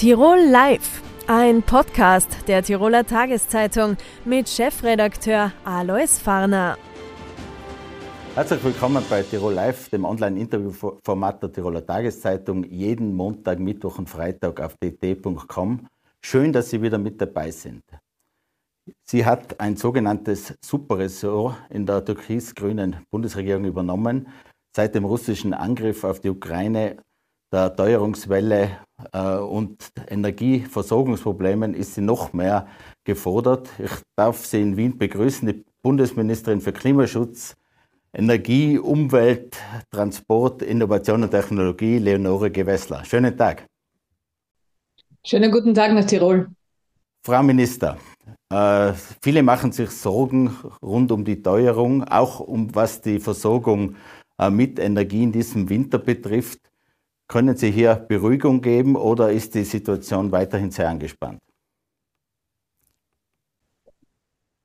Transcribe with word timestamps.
Tirol 0.00 0.38
Live, 0.38 1.02
ein 1.26 1.62
Podcast 1.62 2.48
der 2.48 2.62
Tiroler 2.62 3.04
Tageszeitung 3.04 3.98
mit 4.24 4.48
Chefredakteur 4.48 5.52
Alois 5.62 6.18
Farner. 6.18 6.78
Herzlich 8.34 8.64
willkommen 8.64 9.04
bei 9.10 9.22
Tirol 9.22 9.52
Live, 9.52 9.90
dem 9.90 10.06
Online-Interview-Format 10.06 11.42
der 11.42 11.52
Tiroler 11.52 11.84
Tageszeitung, 11.84 12.64
jeden 12.64 13.14
Montag, 13.14 13.58
Mittwoch 13.58 13.98
und 13.98 14.08
Freitag 14.08 14.62
auf 14.62 14.74
dt.com. 14.78 15.86
Schön, 16.24 16.50
dass 16.54 16.70
Sie 16.70 16.80
wieder 16.80 16.96
mit 16.96 17.20
dabei 17.20 17.50
sind. 17.50 17.82
Sie 19.04 19.26
hat 19.26 19.60
ein 19.60 19.76
sogenanntes 19.76 20.54
Superressort 20.64 21.56
in 21.68 21.84
der 21.84 22.02
türkis-grünen 22.02 23.04
Bundesregierung 23.10 23.66
übernommen. 23.66 24.28
Seit 24.74 24.94
dem 24.94 25.04
russischen 25.04 25.52
Angriff 25.52 26.04
auf 26.04 26.20
die 26.20 26.30
Ukraine 26.30 26.96
der 27.52 27.74
Teuerungswelle 27.74 28.78
äh, 29.12 29.36
und 29.36 29.92
Energieversorgungsproblemen 30.08 31.74
ist 31.74 31.94
sie 31.94 32.00
noch 32.00 32.32
mehr 32.32 32.66
gefordert. 33.04 33.68
Ich 33.78 33.90
darf 34.16 34.44
Sie 34.44 34.60
in 34.60 34.76
Wien 34.76 34.98
begrüßen, 34.98 35.48
die 35.48 35.64
Bundesministerin 35.82 36.60
für 36.60 36.72
Klimaschutz, 36.72 37.56
Energie, 38.12 38.78
Umwelt, 38.78 39.56
Transport, 39.90 40.62
Innovation 40.62 41.22
und 41.22 41.30
Technologie, 41.30 41.98
Leonore 41.98 42.50
Gewessler. 42.50 43.04
Schönen 43.04 43.36
Tag. 43.36 43.66
Schönen 45.24 45.50
guten 45.50 45.74
Tag 45.74 45.92
nach 45.92 46.04
Tirol. 46.04 46.48
Frau 47.22 47.42
Minister, 47.42 47.98
äh, 48.50 48.92
viele 49.20 49.42
machen 49.42 49.72
sich 49.72 49.90
Sorgen 49.90 50.56
rund 50.82 51.12
um 51.12 51.24
die 51.24 51.42
Teuerung, 51.42 52.04
auch 52.04 52.40
um 52.40 52.74
was 52.74 53.00
die 53.02 53.20
Versorgung 53.20 53.96
äh, 54.38 54.50
mit 54.50 54.78
Energie 54.78 55.24
in 55.24 55.32
diesem 55.32 55.68
Winter 55.68 55.98
betrifft. 55.98 56.69
Können 57.30 57.56
Sie 57.56 57.70
hier 57.70 57.94
Beruhigung 57.94 58.60
geben 58.60 58.96
oder 58.96 59.30
ist 59.30 59.54
die 59.54 59.62
Situation 59.62 60.32
weiterhin 60.32 60.72
sehr 60.72 60.88
angespannt? 60.88 61.38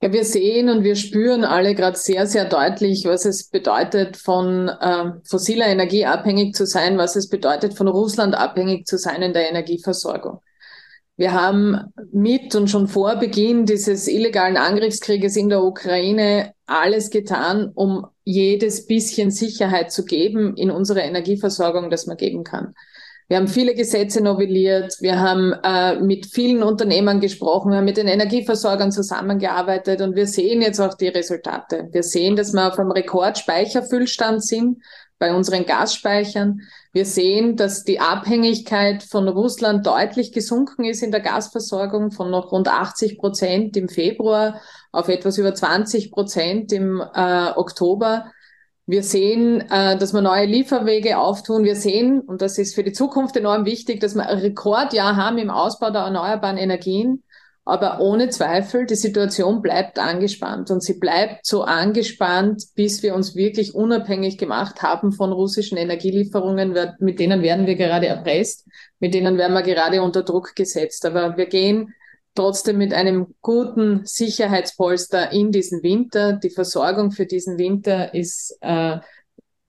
Ja, 0.02 0.12
wir 0.12 0.26
sehen 0.26 0.70
und 0.70 0.84
wir 0.84 0.96
spüren 0.96 1.44
alle 1.44 1.76
gerade 1.76 1.96
sehr, 1.96 2.26
sehr 2.26 2.46
deutlich, 2.46 3.06
was 3.06 3.26
es 3.26 3.50
bedeutet, 3.50 4.18
von 4.18 4.68
äh, 4.68 5.12
fossiler 5.30 5.68
Energie 5.68 6.06
abhängig 6.06 6.56
zu 6.56 6.66
sein, 6.66 6.98
was 6.98 7.16
es 7.16 7.30
bedeutet, 7.30 7.76
von 7.76 7.88
Russland 7.88 8.34
abhängig 8.34 8.88
zu 8.88 8.98
sein 8.98 9.22
in 9.22 9.34
der 9.34 9.48
Energieversorgung. 9.48 10.42
Wir 11.18 11.34
haben 11.34 11.94
mit 12.12 12.56
und 12.56 12.72
schon 12.72 12.88
vor 12.88 13.18
Beginn 13.18 13.68
dieses 13.68 14.08
illegalen 14.08 14.58
Angriffskrieges 14.58 15.36
in 15.38 15.50
der 15.50 15.64
Ukraine 15.64 16.55
alles 16.68 17.10
getan, 17.10 17.72
um 17.76 18.08
jedes 18.24 18.88
bisschen 18.88 19.32
Sicherheit 19.32 19.92
zu 19.92 20.06
geben 20.06 20.56
in 20.58 20.72
unserer 20.72 21.04
Energieversorgung, 21.04 21.90
das 21.90 22.08
man 22.08 22.18
geben 22.18 22.44
kann. 22.44 22.74
Wir 23.28 23.38
haben 23.38 23.48
viele 23.48 23.74
Gesetze 23.74 24.22
novelliert, 24.22 24.98
wir 25.02 25.20
haben 25.20 25.54
äh, 25.64 26.00
mit 26.00 26.28
vielen 26.28 26.62
Unternehmern 26.62 27.20
gesprochen, 27.20 27.72
wir 27.72 27.78
haben 27.78 27.86
mit 27.86 27.98
den 27.98 28.08
Energieversorgern 28.08 28.92
zusammengearbeitet 28.92 30.02
und 30.02 30.16
wir 30.16 30.28
sehen 30.28 30.62
jetzt 30.62 30.80
auch 30.80 30.94
die 30.94 31.08
Resultate. 31.08 31.90
Wir 31.92 32.04
sehen, 32.04 32.36
dass 32.36 32.54
wir 32.54 32.68
auf 32.68 32.78
einem 32.78 32.92
Rekordspeicherfüllstand 32.92 34.46
sind 34.46 34.78
bei 35.18 35.34
unseren 35.34 35.66
Gasspeichern. 35.66 36.62
Wir 36.94 37.06
sehen, 37.06 37.56
dass 37.56 37.84
die 37.84 38.00
Abhängigkeit 38.00 39.02
von 39.02 39.28
Russland 39.28 39.88
deutlich 39.88 40.32
gesunken 40.32 40.86
ist 40.86 41.02
in 41.02 41.12
der 41.12 41.22
Gasversorgung 41.22 42.12
von 42.12 42.30
noch 42.30 42.52
rund 42.52 42.68
80 42.68 43.18
Prozent 43.18 43.76
im 43.76 43.90
Februar 43.90 44.62
auf 44.96 45.10
etwas 45.10 45.38
über 45.38 45.54
20 45.54 46.12
Prozent 46.12 46.72
im 46.72 47.02
äh, 47.02 47.52
Oktober. 47.56 48.32
Wir 48.88 49.04
sehen, 49.04 49.62
äh, 49.70 49.98
dass 49.98 50.14
wir 50.14 50.22
neue 50.22 50.46
Lieferwege 50.46 51.18
auftun. 51.18 51.64
Wir 51.64 51.76
sehen, 51.76 52.22
und 52.22 52.42
das 52.42 52.58
ist 52.58 52.76
für 52.76 52.84
die 52.84 52.94
Zukunft 52.94 53.36
enorm 53.36 53.66
wichtig, 53.66 54.00
dass 54.00 54.16
wir 54.16 54.28
ein 54.28 54.40
Rekordjahr 54.40 55.16
haben 55.16 55.38
im 55.38 55.50
Ausbau 55.50 55.90
der 55.90 56.04
erneuerbaren 56.04 56.58
Energien. 56.58 57.24
Aber 57.68 58.00
ohne 58.00 58.30
Zweifel, 58.30 58.86
die 58.86 58.96
Situation 58.96 59.64
bleibt 59.64 59.98
angespannt 59.98 60.70
und 60.70 60.84
sie 60.84 61.00
bleibt 61.00 61.48
so 61.48 61.64
angespannt, 61.64 62.64
bis 62.76 63.02
wir 63.02 63.16
uns 63.16 63.36
wirklich 63.36 63.74
unabhängig 63.74 64.38
gemacht 64.38 64.84
haben 64.84 65.12
von 65.12 65.32
russischen 65.34 65.76
Energielieferungen. 65.80 66.78
Mit 67.00 67.20
denen 67.20 67.42
werden 67.42 67.66
wir 67.66 67.76
gerade 67.76 68.06
erpresst, 68.06 68.68
mit 69.00 69.16
denen 69.16 69.40
werden 69.40 69.54
wir 69.54 69.64
gerade 69.64 70.04
unter 70.04 70.22
Druck 70.22 70.56
gesetzt. 70.56 71.08
Aber 71.08 71.38
wir 71.38 71.48
gehen 71.48 71.96
trotzdem 72.36 72.78
mit 72.78 72.94
einem 72.94 73.36
guten 73.42 74.06
Sicherheitspolster 74.06 75.32
in 75.32 75.52
diesen 75.52 75.84
Winter. 75.84 76.34
Die 76.34 76.50
Versorgung 76.50 77.12
für 77.12 77.26
diesen 77.26 77.58
Winter 77.58 78.14
ist 78.14 78.58
äh, 78.62 78.98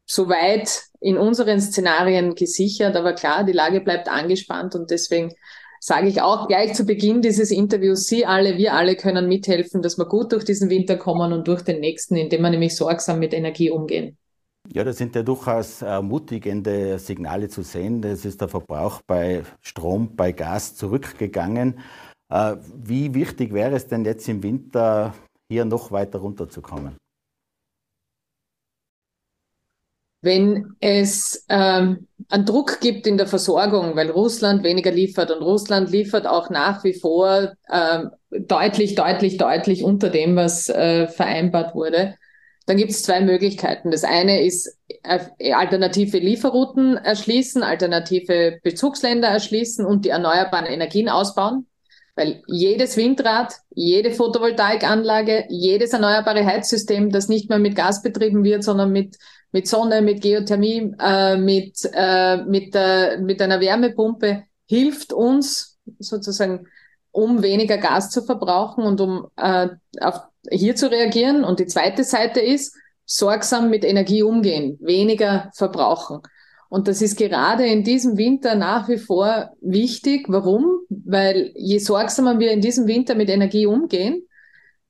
soweit 0.04 0.82
in 1.00 1.16
unseren 1.16 1.60
Szenarien 1.60 2.34
gesichert. 2.34 2.96
Aber 2.96 3.12
klar, 3.14 3.44
die 3.44 3.52
Lage 3.52 3.80
bleibt 3.80 4.08
angespannt 4.08 4.74
und 4.74 4.90
deswegen 4.90 5.32
sage 5.80 6.08
ich 6.08 6.20
auch 6.20 6.48
gleich 6.48 6.74
zu 6.74 6.84
Beginn 6.84 7.22
dieses 7.22 7.50
Interviews, 7.50 8.06
Sie 8.06 8.26
alle, 8.26 8.56
wir 8.56 8.74
alle 8.74 8.96
können 8.96 9.28
mithelfen, 9.28 9.82
dass 9.82 9.98
wir 9.98 10.06
gut 10.06 10.32
durch 10.32 10.44
diesen 10.44 10.70
Winter 10.70 10.96
kommen 10.96 11.32
und 11.32 11.46
durch 11.46 11.62
den 11.62 11.80
nächsten, 11.80 12.16
indem 12.16 12.42
wir 12.42 12.50
nämlich 12.50 12.74
sorgsam 12.74 13.18
mit 13.18 13.32
Energie 13.32 13.70
umgehen. 13.70 14.16
Ja, 14.72 14.82
da 14.82 14.92
sind 14.92 15.14
ja 15.14 15.22
durchaus 15.22 15.82
ermutigende 15.82 16.98
Signale 16.98 17.48
zu 17.48 17.62
sehen. 17.62 18.02
Es 18.02 18.24
ist 18.24 18.40
der 18.40 18.48
Verbrauch 18.48 19.00
bei 19.06 19.44
Strom, 19.60 20.16
bei 20.16 20.32
Gas 20.32 20.74
zurückgegangen. 20.74 21.78
Äh, 22.32 22.56
wie 22.74 23.14
wichtig 23.14 23.52
wäre 23.52 23.76
es 23.76 23.86
denn 23.86 24.04
jetzt 24.04 24.28
im 24.28 24.42
Winter, 24.42 25.14
hier 25.48 25.64
noch 25.64 25.92
weiter 25.92 26.18
runterzukommen? 26.18 26.96
wenn 30.26 30.74
es 30.80 31.46
ähm, 31.48 32.08
einen 32.28 32.44
Druck 32.44 32.80
gibt 32.80 33.06
in 33.06 33.16
der 33.16 33.28
Versorgung, 33.28 33.96
weil 33.96 34.10
Russland 34.10 34.64
weniger 34.64 34.90
liefert 34.90 35.30
und 35.30 35.42
Russland 35.42 35.90
liefert 35.90 36.26
auch 36.26 36.50
nach 36.50 36.84
wie 36.84 36.94
vor 36.94 37.52
ähm, 37.72 38.10
deutlich, 38.30 38.94
deutlich, 38.96 39.38
deutlich 39.38 39.84
unter 39.84 40.10
dem, 40.10 40.36
was 40.36 40.68
äh, 40.68 41.06
vereinbart 41.06 41.74
wurde, 41.74 42.16
dann 42.66 42.76
gibt 42.76 42.90
es 42.90 43.04
zwei 43.04 43.20
Möglichkeiten. 43.20 43.92
Das 43.92 44.02
eine 44.02 44.44
ist 44.44 44.76
äh, 45.04 45.52
alternative 45.52 46.18
Lieferrouten 46.18 46.96
erschließen, 46.96 47.62
alternative 47.62 48.58
Bezugsländer 48.62 49.28
erschließen 49.28 49.86
und 49.86 50.04
die 50.04 50.10
erneuerbaren 50.10 50.66
Energien 50.66 51.08
ausbauen. 51.08 51.66
Weil 52.16 52.42
jedes 52.46 52.96
Windrad, 52.96 53.52
jede 53.74 54.10
Photovoltaikanlage, 54.10 55.44
jedes 55.48 55.92
erneuerbare 55.92 56.44
Heizsystem, 56.44 57.10
das 57.10 57.28
nicht 57.28 57.48
mehr 57.50 57.58
mit 57.58 57.76
Gas 57.76 58.02
betrieben 58.02 58.42
wird, 58.42 58.64
sondern 58.64 58.90
mit 58.90 59.16
mit 59.56 59.68
Sonne, 59.68 60.02
mit 60.02 60.20
Geothermie, 60.20 60.92
äh, 61.00 61.38
mit, 61.38 61.78
äh, 61.94 62.36
mit, 62.44 62.74
äh, 62.74 63.16
mit 63.16 63.40
einer 63.40 63.58
Wärmepumpe 63.58 64.44
hilft 64.66 65.14
uns 65.14 65.78
sozusagen, 65.98 66.66
um 67.10 67.42
weniger 67.42 67.78
Gas 67.78 68.10
zu 68.10 68.22
verbrauchen 68.22 68.84
und 68.84 69.00
um 69.00 69.28
äh, 69.36 69.68
auf, 70.00 70.20
hier 70.50 70.76
zu 70.76 70.90
reagieren. 70.90 71.42
Und 71.42 71.60
die 71.60 71.66
zweite 71.66 72.04
Seite 72.04 72.40
ist, 72.40 72.76
sorgsam 73.06 73.70
mit 73.70 73.82
Energie 73.82 74.22
umgehen, 74.22 74.76
weniger 74.82 75.50
verbrauchen. 75.54 76.20
Und 76.68 76.88
das 76.88 77.02
ist 77.02 77.16
gerade 77.16 77.66
in 77.66 77.84
diesem 77.84 78.16
Winter 78.16 78.54
nach 78.54 78.88
wie 78.88 78.98
vor 78.98 79.52
wichtig. 79.60 80.26
Warum? 80.28 80.80
Weil 80.88 81.52
je 81.54 81.78
sorgsamer 81.78 82.38
wir 82.38 82.50
in 82.50 82.60
diesem 82.60 82.86
Winter 82.86 83.14
mit 83.14 83.28
Energie 83.28 83.66
umgehen, 83.66 84.26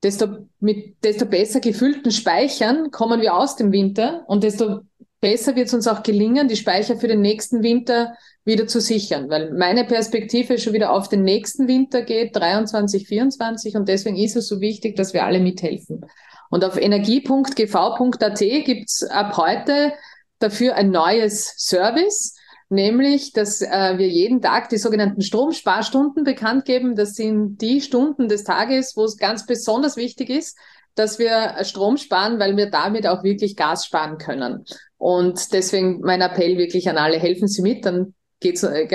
desto, 0.03 0.49
mit 0.61 1.05
desto 1.05 1.27
besser 1.27 1.61
gefüllten 1.61 2.13
Speichern 2.13 2.91
kommen 2.91 3.21
wir 3.21 3.35
aus 3.35 3.57
dem 3.57 3.73
Winter 3.73 4.25
und 4.27 4.43
desto 4.45 4.81
besser 5.21 5.57
wird 5.57 5.69
es 5.69 5.75
uns 5.75 5.89
auch 5.89 6.03
gelingen, 6.03 6.49
die 6.49 6.57
Speicher 6.57 6.97
für 6.97 7.09
den 7.09 7.21
nächsten 7.21 7.63
Winter 7.63 8.15
wieder 8.45 8.67
zu 8.67 8.81
sichern, 8.81 9.29
weil 9.29 9.53
meine 9.55 9.85
Perspektive 9.85 10.59
schon 10.59 10.73
wieder 10.73 10.93
auf 10.93 11.09
den 11.09 11.25
nächsten 11.25 11.67
Winter 11.67 12.03
geht, 12.03 12.37
23, 12.37 13.09
24 13.09 13.75
und 13.75 13.89
deswegen 13.89 14.17
ist 14.17 14.37
es 14.37 14.47
so 14.47 14.61
wichtig, 14.61 14.95
dass 14.97 15.15
wir 15.15 15.25
alle 15.25 15.41
mithelfen. 15.41 16.03
Und 16.49 16.65
auf 16.65 16.77
energie.gv.at 16.77 18.39
gibt's 18.39 19.03
ab 19.03 19.37
heute 19.37 19.93
dafür 20.39 20.75
ein 20.75 20.91
neues 20.91 21.55
Service 21.57 22.35
nämlich, 22.69 23.33
dass 23.33 23.63
äh, 23.63 23.99
wir 23.99 24.09
jeden 24.09 24.41
Tag 24.41 24.69
die 24.69 24.79
sogenannten 24.79 25.23
Stromsparstunden 25.23 26.25
bekannt 26.25 26.65
geben. 26.65 26.97
Das 26.97 27.15
sind 27.15 27.59
die 27.59 27.81
Stunden 27.81 28.29
des 28.29 28.45
Tages, 28.45 28.97
wo 28.97 29.05
es 29.05 29.17
ganz 29.17 29.47
besonders 29.47 29.97
wichtig 29.97 30.31
ist, 30.31 30.59
dass 30.95 31.19
wir 31.19 31.65
Strom 31.65 31.97
sparen, 31.97 32.39
weil 32.39 32.57
wir 32.57 32.71
damit 32.71 33.07
auch 33.07 33.23
wirklich 33.23 33.57
Gas 33.57 33.87
sparen 33.87 34.19
können. 34.19 34.65
Und 34.99 35.53
deswegen 35.53 36.01
mein 36.01 36.23
Appell 36.23 36.57
wirklich 36.59 36.89
an 36.89 36.97
alle, 36.97 37.19
helfen 37.19 37.49
Sie 37.49 37.63
mit, 37.63 37.85
dann 37.85 38.15
geht 38.41 38.57
es 38.57 38.63
äh, 38.63 38.87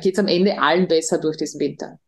geht's 0.00 0.18
am 0.18 0.26
Ende 0.26 0.60
allen 0.60 0.88
besser 0.88 1.18
durch 1.18 1.36
diesen 1.36 1.60
Winter. 1.60 1.98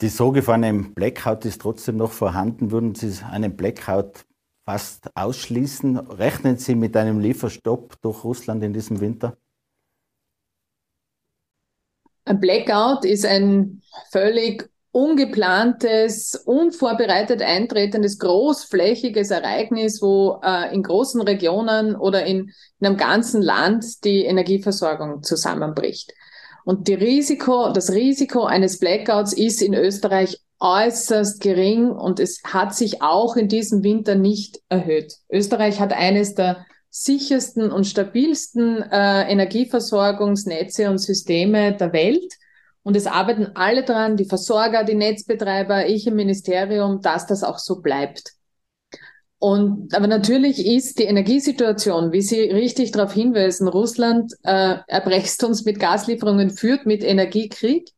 Die 0.00 0.08
Sorge 0.08 0.42
vor 0.42 0.54
einem 0.54 0.94
Blackout 0.94 1.44
ist 1.44 1.60
trotzdem 1.60 1.96
noch 1.96 2.12
vorhanden. 2.12 2.70
Würden 2.70 2.94
Sie 2.94 3.12
einen 3.28 3.56
Blackout 3.56 4.24
fast 4.64 5.16
ausschließen? 5.16 5.96
Rechnen 5.96 6.56
Sie 6.56 6.74
mit 6.74 6.96
einem 6.96 7.20
Lieferstopp 7.20 8.00
durch 8.02 8.24
Russland 8.24 8.62
in 8.62 8.72
diesem 8.72 9.00
Winter? 9.00 9.36
Ein 12.24 12.40
Blackout 12.40 13.04
ist 13.04 13.26
ein 13.26 13.82
völlig 14.10 14.70
ungeplantes, 14.92 16.34
unvorbereitet 16.34 17.40
eintretendes, 17.42 18.18
großflächiges 18.18 19.30
Ereignis, 19.30 20.02
wo 20.02 20.40
äh, 20.44 20.72
in 20.74 20.82
großen 20.82 21.20
Regionen 21.22 21.96
oder 21.96 22.24
in, 22.26 22.52
in 22.78 22.86
einem 22.86 22.96
ganzen 22.98 23.42
Land 23.42 24.04
die 24.04 24.24
Energieversorgung 24.24 25.22
zusammenbricht. 25.22 26.12
Und 26.64 26.86
die 26.88 26.94
Risiko, 26.94 27.72
das 27.72 27.90
Risiko 27.90 28.44
eines 28.44 28.78
Blackouts 28.78 29.32
ist 29.32 29.62
in 29.62 29.74
Österreich 29.74 30.38
äußerst 30.62 31.40
gering 31.40 31.90
und 31.90 32.20
es 32.20 32.40
hat 32.44 32.74
sich 32.74 33.02
auch 33.02 33.36
in 33.36 33.48
diesem 33.48 33.82
Winter 33.82 34.14
nicht 34.14 34.60
erhöht. 34.68 35.14
Österreich 35.30 35.80
hat 35.80 35.92
eines 35.92 36.34
der 36.34 36.64
sichersten 36.88 37.72
und 37.72 37.86
stabilsten 37.86 38.82
äh, 38.82 39.22
Energieversorgungsnetze 39.30 40.88
und 40.88 40.98
Systeme 40.98 41.76
der 41.76 41.92
Welt. 41.92 42.32
Und 42.84 42.96
es 42.96 43.06
arbeiten 43.06 43.52
alle 43.54 43.84
dran, 43.84 44.16
die 44.16 44.24
Versorger, 44.24 44.84
die 44.84 44.94
Netzbetreiber, 44.94 45.86
ich 45.86 46.06
im 46.06 46.16
Ministerium, 46.16 47.00
dass 47.00 47.26
das 47.26 47.44
auch 47.44 47.58
so 47.58 47.80
bleibt. 47.80 48.32
Und 49.38 49.92
aber 49.94 50.06
natürlich 50.06 50.64
ist 50.64 51.00
die 51.00 51.04
Energiesituation, 51.04 52.12
wie 52.12 52.22
Sie 52.22 52.40
richtig 52.40 52.92
darauf 52.92 53.12
hinweisen, 53.12 53.66
Russland 53.66 54.32
äh, 54.44 54.76
erbrechst 54.86 55.42
uns 55.42 55.64
mit 55.64 55.80
Gaslieferungen, 55.80 56.50
führt 56.50 56.86
mit 56.86 57.02
Energiekrieg. 57.02 57.88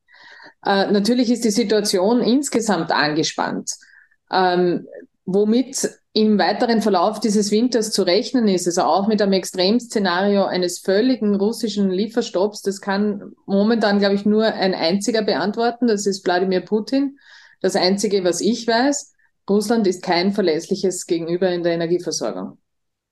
Äh, 0.64 0.90
natürlich 0.90 1.30
ist 1.30 1.44
die 1.44 1.50
Situation 1.50 2.20
insgesamt 2.20 2.90
angespannt. 2.90 3.70
Ähm, 4.30 4.86
womit 5.26 5.90
im 6.12 6.38
weiteren 6.38 6.80
Verlauf 6.80 7.18
dieses 7.18 7.50
Winters 7.50 7.90
zu 7.90 8.02
rechnen 8.02 8.46
ist, 8.46 8.66
also 8.66 8.82
auch 8.82 9.08
mit 9.08 9.20
einem 9.20 9.32
Extremszenario 9.32 10.44
eines 10.44 10.78
völligen 10.78 11.34
russischen 11.34 11.90
Lieferstopps, 11.90 12.62
das 12.62 12.80
kann 12.80 13.32
momentan, 13.46 13.98
glaube 13.98 14.14
ich, 14.14 14.24
nur 14.24 14.44
ein 14.44 14.74
einziger 14.74 15.22
beantworten, 15.22 15.88
das 15.88 16.06
ist 16.06 16.24
Wladimir 16.24 16.60
Putin. 16.60 17.18
Das 17.60 17.74
Einzige, 17.74 18.22
was 18.22 18.40
ich 18.40 18.66
weiß, 18.66 19.12
Russland 19.48 19.86
ist 19.86 20.02
kein 20.02 20.32
verlässliches 20.32 21.06
Gegenüber 21.06 21.50
in 21.50 21.62
der 21.62 21.72
Energieversorgung. 21.72 22.58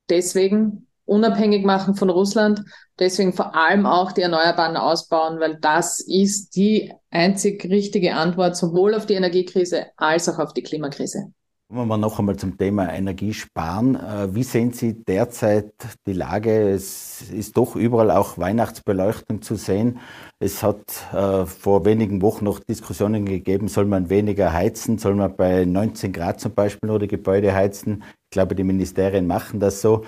Deswegen 0.09 0.87
unabhängig 1.05 1.65
machen 1.65 1.95
von 1.95 2.11
Russland, 2.11 2.63
deswegen 2.99 3.33
vor 3.33 3.55
allem 3.55 3.87
auch 3.87 4.13
die 4.13 4.23
Erneuerbaren 4.23 4.77
ausbauen, 4.77 5.41
weil 5.41 5.59
das 5.61 6.01
ist 6.01 6.57
die 6.57 6.93
einzig 7.11 7.65
richtige 7.65 8.15
Antwort 8.15 8.57
sowohl 8.57 8.95
auf 8.95 9.07
die 9.07 9.15
Energiekrise 9.15 9.87
als 9.97 10.29
auch 10.29 10.39
auf 10.39 10.53
die 10.53 10.63
Klimakrise. 10.63 11.33
Kommen 11.73 11.89
wir 11.89 11.97
noch 11.97 12.19
einmal 12.19 12.37
zum 12.37 12.59
Thema 12.59 12.93
Energiesparen. 12.93 13.97
Äh, 13.97 14.35
wie 14.35 14.43
sehen 14.43 14.75
Sie 14.75 15.03
derzeit 15.05 15.73
die 16.07 16.13
Lage? 16.13 16.69
Es 16.69 17.23
ist 17.31 17.57
doch 17.57 17.77
überall 17.77 18.11
auch 18.11 18.37
Weihnachtsbeleuchtung 18.37 19.41
zu 19.41 19.55
sehen. 19.55 19.99
Es 20.39 20.63
hat 20.63 20.85
äh, 21.15 21.47
vor 21.47 21.87
wenigen 21.87 22.21
Wochen 22.21 22.45
noch 22.45 22.61
Diskussionen 22.61 23.25
gegeben, 23.25 23.69
soll 23.69 23.87
man 23.87 24.11
weniger 24.11 24.53
heizen, 24.53 24.99
soll 24.99 25.15
man 25.15 25.35
bei 25.35 25.65
19 25.65 26.13
Grad 26.13 26.41
zum 26.41 26.53
Beispiel 26.53 26.91
nur 26.91 26.99
die 26.99 27.09
Gebäude 27.09 27.55
heizen. 27.55 28.05
Ich 28.25 28.33
glaube, 28.33 28.55
die 28.55 28.65
Ministerien 28.65 29.27
machen 29.27 29.59
das 29.59 29.81
so. 29.81 30.05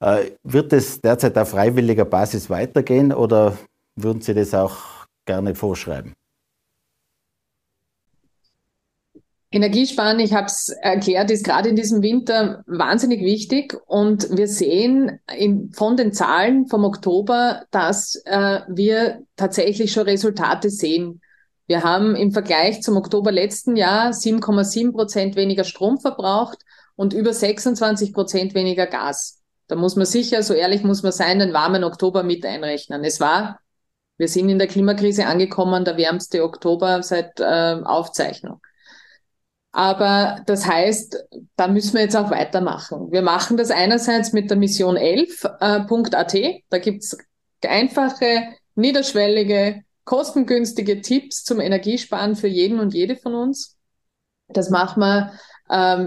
Äh, 0.00 0.32
wird 0.44 0.72
es 0.72 1.00
derzeit 1.00 1.36
auf 1.36 1.50
freiwilliger 1.50 2.04
Basis 2.04 2.50
weitergehen 2.50 3.12
oder 3.12 3.58
würden 3.96 4.20
Sie 4.20 4.34
das 4.34 4.54
auch 4.54 5.06
gerne 5.26 5.54
vorschreiben? 5.54 6.14
Energiesparen, 9.50 10.20
ich 10.20 10.34
habe 10.34 10.46
es 10.46 10.68
erklärt, 10.68 11.30
ist 11.30 11.44
gerade 11.44 11.70
in 11.70 11.76
diesem 11.76 12.02
Winter 12.02 12.62
wahnsinnig 12.66 13.20
wichtig. 13.20 13.74
Und 13.86 14.36
wir 14.36 14.46
sehen 14.46 15.20
in, 15.34 15.72
von 15.72 15.96
den 15.96 16.12
Zahlen 16.12 16.66
vom 16.66 16.84
Oktober, 16.84 17.64
dass 17.70 18.20
äh, 18.26 18.60
wir 18.68 19.22
tatsächlich 19.36 19.90
schon 19.92 20.02
Resultate 20.02 20.68
sehen. 20.68 21.22
Wir 21.66 21.82
haben 21.82 22.14
im 22.14 22.32
Vergleich 22.32 22.82
zum 22.82 22.98
Oktober 22.98 23.32
letzten 23.32 23.76
Jahr 23.76 24.10
7,7 24.10 24.92
Prozent 24.92 25.34
weniger 25.34 25.64
Strom 25.64 25.98
verbraucht 25.98 26.58
und 26.94 27.14
über 27.14 27.32
26 27.32 28.12
Prozent 28.12 28.54
weniger 28.54 28.86
Gas. 28.86 29.37
Da 29.68 29.76
muss 29.76 29.96
man 29.96 30.06
sicher, 30.06 30.42
so 30.42 30.54
ehrlich 30.54 30.82
muss 30.82 31.02
man 31.02 31.12
sein, 31.12 31.38
den 31.38 31.52
warmen 31.52 31.84
Oktober 31.84 32.22
mit 32.22 32.44
einrechnen. 32.44 33.04
Es 33.04 33.20
war, 33.20 33.60
wir 34.16 34.28
sind 34.28 34.48
in 34.48 34.58
der 34.58 34.66
Klimakrise 34.66 35.26
angekommen, 35.26 35.84
der 35.84 35.96
wärmste 35.96 36.42
Oktober 36.42 37.02
seit 37.02 37.38
äh, 37.38 37.76
Aufzeichnung. 37.84 38.60
Aber 39.70 40.42
das 40.46 40.66
heißt, 40.66 41.28
da 41.56 41.68
müssen 41.68 41.94
wir 41.94 42.00
jetzt 42.00 42.16
auch 42.16 42.30
weitermachen. 42.30 43.12
Wir 43.12 43.22
machen 43.22 43.56
das 43.56 43.70
einerseits 43.70 44.32
mit 44.32 44.50
der 44.50 44.56
Mission 44.56 44.96
11.at. 44.96 46.34
Äh, 46.34 46.62
da 46.70 46.78
gibt's 46.78 47.16
einfache, 47.62 48.54
niederschwellige, 48.74 49.82
kostengünstige 50.04 51.02
Tipps 51.02 51.44
zum 51.44 51.60
Energiesparen 51.60 52.34
für 52.34 52.48
jeden 52.48 52.80
und 52.80 52.94
jede 52.94 53.16
von 53.16 53.34
uns. 53.34 53.76
Das 54.48 54.70
machen 54.70 55.00
wir 55.00 55.32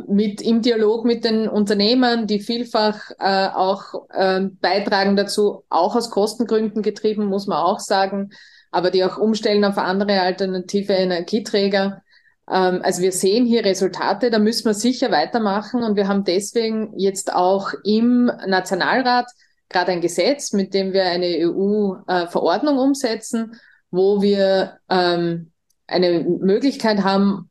mit 0.07 0.41
im 0.41 0.61
Dialog 0.61 1.05
mit 1.05 1.23
den 1.23 1.47
Unternehmern, 1.47 2.25
die 2.25 2.39
vielfach 2.39 3.11
äh, 3.19 3.47
auch 3.47 4.07
äh, 4.09 4.41
beitragen 4.59 5.15
dazu, 5.15 5.63
auch 5.69 5.95
aus 5.95 6.09
Kostengründen 6.09 6.81
getrieben, 6.81 7.25
muss 7.25 7.45
man 7.45 7.59
auch 7.59 7.79
sagen, 7.79 8.31
aber 8.71 8.89
die 8.89 9.03
auch 9.03 9.17
umstellen 9.17 9.63
auf 9.63 9.77
andere 9.77 10.21
alternative 10.21 10.93
Energieträger. 10.93 12.01
Ähm, 12.49 12.81
also 12.81 13.03
wir 13.03 13.11
sehen 13.11 13.45
hier 13.45 13.63
Resultate, 13.63 14.31
da 14.31 14.39
müssen 14.39 14.65
wir 14.65 14.73
sicher 14.73 15.11
weitermachen 15.11 15.83
und 15.83 15.95
wir 15.95 16.07
haben 16.07 16.23
deswegen 16.23 16.97
jetzt 16.97 17.31
auch 17.33 17.73
im 17.83 18.31
Nationalrat 18.47 19.27
gerade 19.69 19.91
ein 19.91 20.01
Gesetz, 20.01 20.53
mit 20.53 20.73
dem 20.73 20.91
wir 20.91 21.05
eine 21.05 21.27
EU-Verordnung 21.47 22.79
umsetzen, 22.79 23.59
wo 23.91 24.23
wir 24.23 24.79
ähm, 24.89 25.51
eine 25.85 26.21
Möglichkeit 26.21 27.03
haben, 27.03 27.50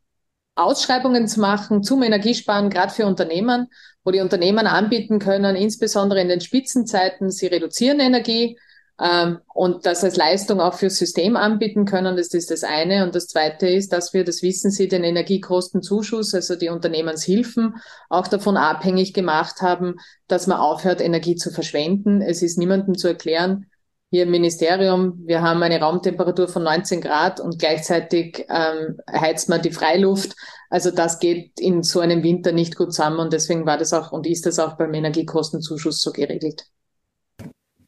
Ausschreibungen 0.54 1.28
zu 1.28 1.40
machen 1.40 1.82
zum 1.82 2.02
Energiesparen, 2.02 2.70
gerade 2.70 2.92
für 2.92 3.06
Unternehmen, 3.06 3.68
wo 4.04 4.10
die 4.10 4.20
Unternehmen 4.20 4.66
anbieten 4.66 5.18
können, 5.18 5.56
insbesondere 5.56 6.20
in 6.20 6.28
den 6.28 6.40
Spitzenzeiten, 6.40 7.30
sie 7.30 7.46
reduzieren 7.46 8.00
Energie, 8.00 8.56
ähm, 9.00 9.38
und 9.54 9.86
das 9.86 10.04
als 10.04 10.16
Leistung 10.16 10.60
auch 10.60 10.74
fürs 10.74 10.96
System 10.96 11.34
anbieten 11.34 11.86
können, 11.86 12.16
das 12.16 12.34
ist 12.34 12.50
das 12.50 12.64
eine. 12.64 13.04
Und 13.04 13.14
das 13.14 13.28
zweite 13.28 13.66
ist, 13.66 13.92
dass 13.94 14.12
wir, 14.12 14.24
das 14.24 14.42
wissen 14.42 14.70
Sie, 14.70 14.88
den 14.88 15.04
Energiekostenzuschuss, 15.04 16.34
also 16.34 16.54
die 16.54 16.68
Unternehmenshilfen, 16.68 17.76
auch 18.10 18.28
davon 18.28 18.58
abhängig 18.58 19.14
gemacht 19.14 19.62
haben, 19.62 19.94
dass 20.28 20.46
man 20.46 20.58
aufhört, 20.58 21.00
Energie 21.00 21.36
zu 21.36 21.50
verschwenden. 21.50 22.20
Es 22.20 22.42
ist 22.42 22.58
niemandem 22.58 22.98
zu 22.98 23.08
erklären, 23.08 23.69
hier 24.10 24.24
im 24.24 24.30
Ministerium, 24.30 25.22
wir 25.26 25.40
haben 25.40 25.62
eine 25.62 25.80
Raumtemperatur 25.80 26.48
von 26.48 26.64
19 26.64 27.00
Grad 27.00 27.40
und 27.40 27.58
gleichzeitig 27.58 28.44
ähm, 28.48 28.98
heizt 29.10 29.48
man 29.48 29.62
die 29.62 29.70
Freiluft. 29.70 30.34
Also 30.68 30.90
das 30.90 31.20
geht 31.20 31.58
in 31.60 31.82
so 31.82 32.00
einem 32.00 32.22
Winter 32.22 32.52
nicht 32.52 32.76
gut 32.76 32.92
zusammen 32.92 33.20
und 33.20 33.32
deswegen 33.32 33.66
war 33.66 33.78
das 33.78 33.92
auch 33.92 34.10
und 34.12 34.26
ist 34.26 34.46
das 34.46 34.58
auch 34.58 34.76
beim 34.76 34.94
Energiekostenzuschuss 34.94 36.02
so 36.02 36.12
geregelt 36.12 36.66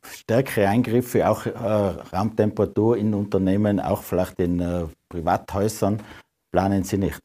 stärkere 0.05 0.69
Eingriffe, 0.69 1.29
auch 1.29 1.47
äh, 1.47 1.51
Raumtemperatur 1.51 2.97
in 2.97 3.15
Unternehmen, 3.15 3.81
auch 3.81 4.03
vielleicht 4.03 4.39
in 4.41 4.61
äh, 4.61 4.85
Privathäusern, 5.09 6.03
planen 6.51 6.85
Sie 6.85 6.99
nicht? 6.99 7.19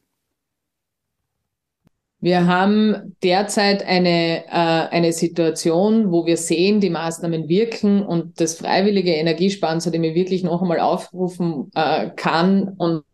Wir 2.20 2.46
haben 2.46 3.16
derzeit 3.22 3.84
eine, 3.84 4.44
äh, 4.46 4.50
eine 4.50 5.12
Situation, 5.12 6.10
wo 6.10 6.26
wir 6.26 6.36
sehen, 6.36 6.80
die 6.80 6.90
Maßnahmen 6.90 7.48
wirken 7.48 8.04
und 8.04 8.40
das 8.40 8.54
freiwillige 8.54 9.12
Energiesparen, 9.12 9.80
zu 9.80 9.90
dem 9.90 10.02
ich 10.02 10.16
wirklich 10.16 10.42
noch 10.42 10.60
einmal 10.60 10.80
aufrufen 10.80 11.70
äh, 11.74 12.10
kann 12.16 12.74
und 12.76 13.04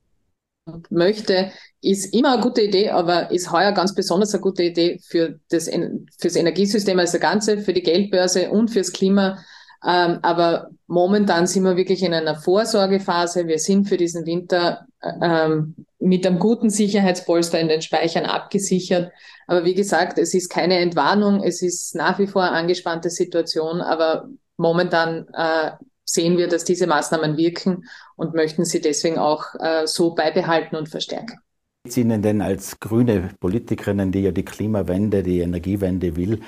möchte, 0.89 1.51
ist 1.83 2.15
immer 2.15 2.33
eine 2.33 2.43
gute 2.43 2.63
Idee, 2.63 2.89
aber 2.91 3.31
ist 3.31 3.53
heuer 3.53 3.73
ganz 3.73 3.95
besonders 3.95 4.33
eine 4.33 4.41
gute 4.41 4.63
Idee 4.63 4.99
für 5.07 5.39
das, 5.51 5.71
fürs 6.19 6.37
Energiesystem 6.37 6.99
als 6.99 7.13
Ganze, 7.21 7.59
für 7.59 7.75
die 7.75 7.83
Geldbörse 7.83 8.51
und 8.51 8.71
fürs 8.71 8.93
Klima 8.93 9.39
ähm, 9.87 10.19
aber 10.23 10.71
momentan 10.87 11.47
sind 11.47 11.65
wir 11.65 11.77
wirklich 11.77 12.03
in 12.03 12.15
einer 12.15 12.37
Vorsorgephase. 12.37 13.47
Wir 13.47 13.59
sind 13.59 13.87
für 13.87 13.99
diesen 13.99 14.25
Winter 14.25 14.87
ähm, 15.23 15.75
mit 15.99 16.27
einem 16.27 16.39
guten 16.39 16.71
Sicherheitspolster 16.71 17.61
in 17.61 17.69
den 17.69 17.83
Speichern 17.83 18.25
abgesichert. 18.25 19.13
Aber 19.47 19.65
wie 19.65 19.75
gesagt, 19.75 20.19
es 20.19 20.35
ist 20.35 20.49
keine 20.49 20.79
Entwarnung. 20.79 21.43
Es 21.43 21.63
ist 21.63 21.95
nach 21.95 22.19
wie 22.19 22.27
vor 22.27 22.43
eine 22.43 22.57
angespannte 22.57 23.11
Situation. 23.11 23.81
Aber 23.81 24.29
momentan 24.57 25.27
äh, 25.33 25.73
sehen 26.05 26.37
wir, 26.37 26.49
dass 26.49 26.65
diese 26.65 26.87
Maßnahmen 26.87 27.37
wirken 27.37 27.85
und 28.17 28.35
möchten 28.35 28.65
sie 28.65 28.81
deswegen 28.81 29.19
auch 29.19 29.55
äh, 29.59 29.87
so 29.87 30.15
beibehalten 30.15 30.77
und 30.77 30.89
verstärken. 30.89 31.39
Geht 31.87 31.99
Ihnen 31.99 32.23
denn 32.23 32.41
als 32.41 32.81
grüne 32.81 33.31
Politikerinnen, 33.41 34.11
die 34.11 34.23
ja 34.23 34.33
die 34.33 34.45
Klimawende, 34.45 35.23
die 35.23 35.41
Energiewende 35.41 36.17
will, 36.17 36.41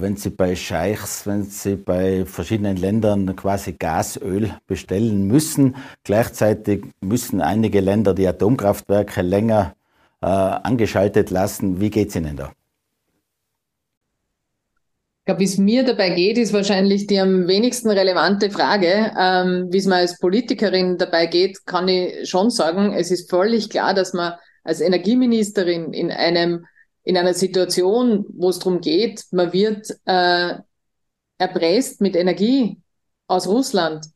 wenn 0.00 0.16
Sie 0.16 0.30
bei 0.30 0.56
Scheichs, 0.56 1.26
wenn 1.26 1.44
Sie 1.44 1.76
bei 1.76 2.24
verschiedenen 2.24 2.76
Ländern 2.76 3.36
quasi 3.36 3.72
Gasöl 3.72 4.50
bestellen 4.66 5.26
müssen. 5.26 5.76
Gleichzeitig 6.04 6.84
müssen 7.00 7.40
einige 7.40 7.80
Länder 7.80 8.14
die 8.14 8.26
Atomkraftwerke 8.26 9.22
länger 9.22 9.74
äh, 10.22 10.26
angeschaltet 10.26 11.30
lassen. 11.30 11.80
Wie 11.80 11.90
geht 11.90 12.08
es 12.08 12.16
Ihnen 12.16 12.36
da? 12.36 12.52
Ich 15.20 15.26
glaube, 15.26 15.40
wie 15.40 15.44
es 15.44 15.56
mir 15.56 15.84
dabei 15.84 16.10
geht, 16.10 16.36
ist 16.36 16.52
wahrscheinlich 16.52 17.06
die 17.06 17.18
am 17.18 17.48
wenigsten 17.48 17.90
relevante 17.90 18.50
Frage. 18.50 19.12
Ähm, 19.18 19.68
wie 19.70 19.78
es 19.78 19.86
mir 19.86 19.96
als 19.96 20.18
Politikerin 20.18 20.98
dabei 20.98 21.26
geht, 21.26 21.64
kann 21.64 21.88
ich 21.88 22.28
schon 22.28 22.50
sagen, 22.50 22.92
es 22.92 23.10
ist 23.10 23.30
völlig 23.30 23.70
klar, 23.70 23.94
dass 23.94 24.12
man 24.12 24.34
als 24.64 24.80
Energieministerin 24.80 25.92
in 25.92 26.10
einem 26.10 26.66
in 27.04 27.16
einer 27.16 27.34
Situation, 27.34 28.26
wo 28.30 28.48
es 28.48 28.58
darum 28.58 28.80
geht, 28.80 29.24
man 29.30 29.52
wird 29.52 29.88
äh, 30.06 30.54
erpresst 31.38 32.00
mit 32.00 32.16
Energie 32.16 32.80
aus 33.26 33.46
Russland 33.46 34.06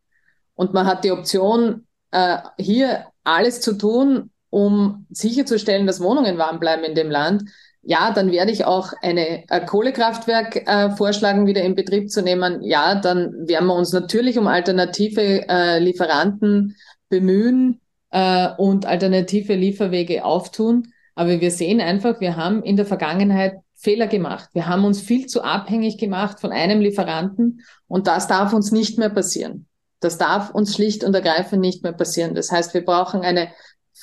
und 0.54 0.75
man 0.75 0.87
hat 0.87 1.04
die 1.04 1.12
Option, 1.12 1.87
äh, 2.11 2.38
hier 2.59 3.07
alles 3.25 3.61
zu 3.61 3.75
tun, 3.75 4.30
um 4.50 5.07
sicherzustellen, 5.11 5.87
dass 5.87 6.00
Wohnungen 6.00 6.38
warm 6.38 6.59
bleiben 6.59 6.85
in 6.85 6.95
dem 6.95 7.11
Land, 7.11 7.45
ja, 7.83 8.12
dann 8.12 8.33
werde 8.33 8.50
ich 8.50 8.64
auch 8.64 8.92
eine, 9.02 9.45
ein 9.49 9.64
Kohlekraftwerk 9.64 10.68
äh, 10.68 10.90
vorschlagen, 10.90 11.47
wieder 11.47 11.62
in 11.62 11.75
Betrieb 11.75 12.11
zu 12.11 12.23
nehmen. 12.23 12.62
Ja, 12.62 12.97
dann 12.97 13.49
werden 13.49 13.66
wir 13.66 13.75
uns 13.75 13.92
natürlich 13.92 14.38
um 14.38 14.47
alternative 14.47 15.49
äh, 15.49 15.78
Lieferanten 15.78 16.76
bemühen 17.09 17.80
äh, 18.11 18.49
und 18.59 18.85
alternative 18.85 19.54
Lieferwege 19.54 20.25
auftun. 20.25 20.92
Aber 21.18 21.40
wir 21.40 21.50
sehen 21.50 21.80
einfach, 21.80 22.20
wir 22.20 22.37
haben 22.37 22.62
in 22.62 22.76
der 22.76 22.87
Vergangenheit 22.87 23.56
Fehler 23.75 24.06
gemacht. 24.06 24.50
Wir 24.52 24.68
haben 24.68 24.84
uns 24.84 25.00
viel 25.00 25.26
zu 25.26 25.42
abhängig 25.42 25.98
gemacht 25.98 26.38
von 26.38 26.52
einem 26.52 26.80
Lieferanten 26.80 27.62
und 27.88 28.06
das 28.06 28.28
darf 28.28 28.52
uns 28.52 28.70
nicht 28.70 28.98
mehr 28.98 29.08
passieren. 29.08 29.66
Das 29.98 30.16
darf 30.16 30.50
uns 30.50 30.76
schlicht 30.76 31.02
und 31.02 31.12
ergreifend 31.16 31.60
nicht 31.60 31.82
mehr 31.82 31.92
passieren. 31.92 32.37
Das 32.37 32.52
heißt, 32.52 32.72
wir 32.72 32.84
brauchen 32.84 33.22
eine, 33.22 33.48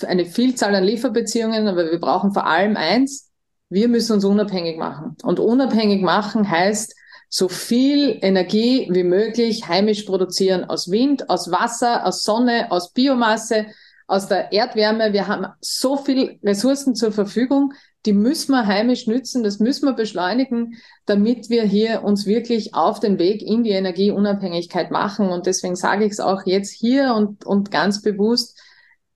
eine 0.06 0.26
Vielzahl 0.26 0.76
an 0.76 0.84
Lieferbeziehungen, 0.84 1.70
aber 1.70 1.90
wir 1.90 2.02
brauchen 2.02 2.34
vor 2.34 2.48
allem 2.48 2.76
eins, 2.76 3.32
wir 3.70 3.88
müssen 3.88 4.12
uns 4.12 4.26
unabhängig 4.26 4.78
machen. 4.78 5.16
Und 5.24 5.40
unabhängig 5.40 6.02
machen 6.02 6.52
heißt, 6.52 6.96
so 7.30 7.48
viel 7.48 8.20
Energie 8.24 8.90
wie 8.92 9.04
möglich 9.04 9.70
heimisch 9.70 10.04
produzieren 10.04 10.66
aus 10.66 10.92
Wind, 10.92 11.30
aus 11.30 11.50
Wasser, 11.50 12.06
aus 12.06 12.24
Sonne, 12.24 12.72
aus 12.72 12.92
Biomasse, 12.92 13.68
aus 14.08 14.28
der 14.28 14.52
Erdwärme. 14.52 15.14
Wir 15.14 15.28
haben 15.28 15.48
so 15.62 15.98
viel 15.98 16.40
Ressourcen 16.44 16.96
zur 16.96 17.12
Verfügung, 17.12 17.74
die 18.06 18.14
müssen 18.14 18.52
wir 18.52 18.68
heimisch 18.68 19.08
nützen, 19.08 19.44
das 19.44 19.60
müssen 19.60 19.88
wir 19.88 19.94
beschleunigen, 19.94 20.76
damit 21.06 21.50
wir 21.50 21.64
hier 21.64 22.04
uns 22.04 22.28
wirklich 22.28 22.76
auf 22.76 23.00
den 23.00 23.18
Weg 23.18 23.42
in 23.42 23.64
die 23.64 23.72
Energieunabhängigkeit 23.72 24.92
machen. 24.92 25.30
Und 25.30 25.48
deswegen 25.48 25.76
sage 25.76 26.06
ich 26.06 26.12
es 26.12 26.20
auch 26.20 26.46
jetzt 26.46 26.72
hier 26.72 27.16
und, 27.16 27.46
und 27.46 27.72
ganz 27.72 28.02
bewusst, 28.02 28.60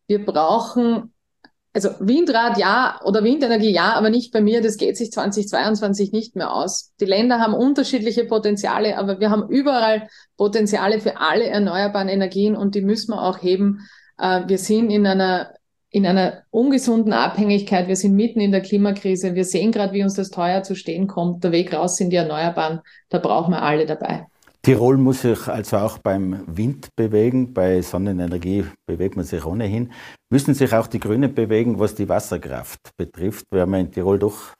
wir 0.07 0.25
brauchen 0.25 1.13
also 1.71 1.89
Windrad 1.99 2.57
ja 2.57 2.99
oder 3.05 3.23
Windenergie 3.23 3.71
ja, 3.71 3.93
aber 3.93 4.09
nicht 4.09 4.33
bei 4.33 4.41
mir, 4.41 4.61
das 4.61 4.77
geht 4.77 4.97
sich 4.97 5.11
2022 5.11 6.11
nicht 6.11 6.35
mehr 6.35 6.51
aus. 6.51 6.93
Die 6.99 7.05
Länder 7.05 7.39
haben 7.39 7.53
unterschiedliche 7.53 8.25
Potenziale, 8.25 8.97
aber 8.97 9.19
wir 9.19 9.29
haben 9.29 9.47
überall 9.49 10.09
Potenziale 10.35 10.99
für 10.99 11.17
alle 11.17 11.45
erneuerbaren 11.45 12.09
Energien 12.09 12.55
und 12.55 12.73
die 12.73 12.81
müssen 12.81 13.13
wir 13.13 13.21
auch 13.21 13.41
heben. 13.41 13.87
Äh, 14.19 14.47
wir 14.47 14.57
sind 14.57 14.89
in 14.89 15.07
einer 15.07 15.53
in 15.91 16.05
einer 16.05 16.43
ungesunden 16.51 17.13
Abhängigkeit. 17.13 17.87
Wir 17.87 17.95
sind 17.95 18.15
mitten 18.15 18.39
in 18.39 18.51
der 18.51 18.61
Klimakrise. 18.61 19.33
Wir 19.33 19.45
sehen 19.45 19.71
gerade, 19.71 19.93
wie 19.93 20.03
uns 20.03 20.13
das 20.13 20.29
teuer 20.29 20.61
zu 20.61 20.75
stehen 20.75 21.07
kommt. 21.07 21.43
Der 21.43 21.51
Weg 21.51 21.73
raus 21.73 21.95
sind 21.95 22.11
die 22.11 22.17
Erneuerbaren. 22.17 22.81
Da 23.09 23.17
brauchen 23.17 23.51
wir 23.51 23.63
alle 23.63 23.85
dabei. 23.87 24.27
Tirol 24.61 24.97
muss 24.97 25.21
sich 25.21 25.47
also 25.47 25.77
auch 25.77 25.97
beim 25.99 26.43
Wind 26.45 26.89
bewegen, 26.95 27.53
bei 27.53 27.81
Sonnenenergie 27.81 28.65
bewegt 28.85 29.15
man 29.15 29.25
sich 29.25 29.45
ohnehin. 29.45 29.91
Müssen 30.29 30.53
sich 30.53 30.73
auch 30.73 30.87
die 30.87 30.99
Grünen 30.99 31.33
bewegen, 31.33 31.79
was 31.79 31.95
die 31.95 32.09
Wasserkraft 32.09 32.95
betrifft? 32.97 33.45
Wir 33.51 33.61
haben 33.61 33.73
in 33.75 33.89
Tirol 33.89 34.19
doch 34.19 34.53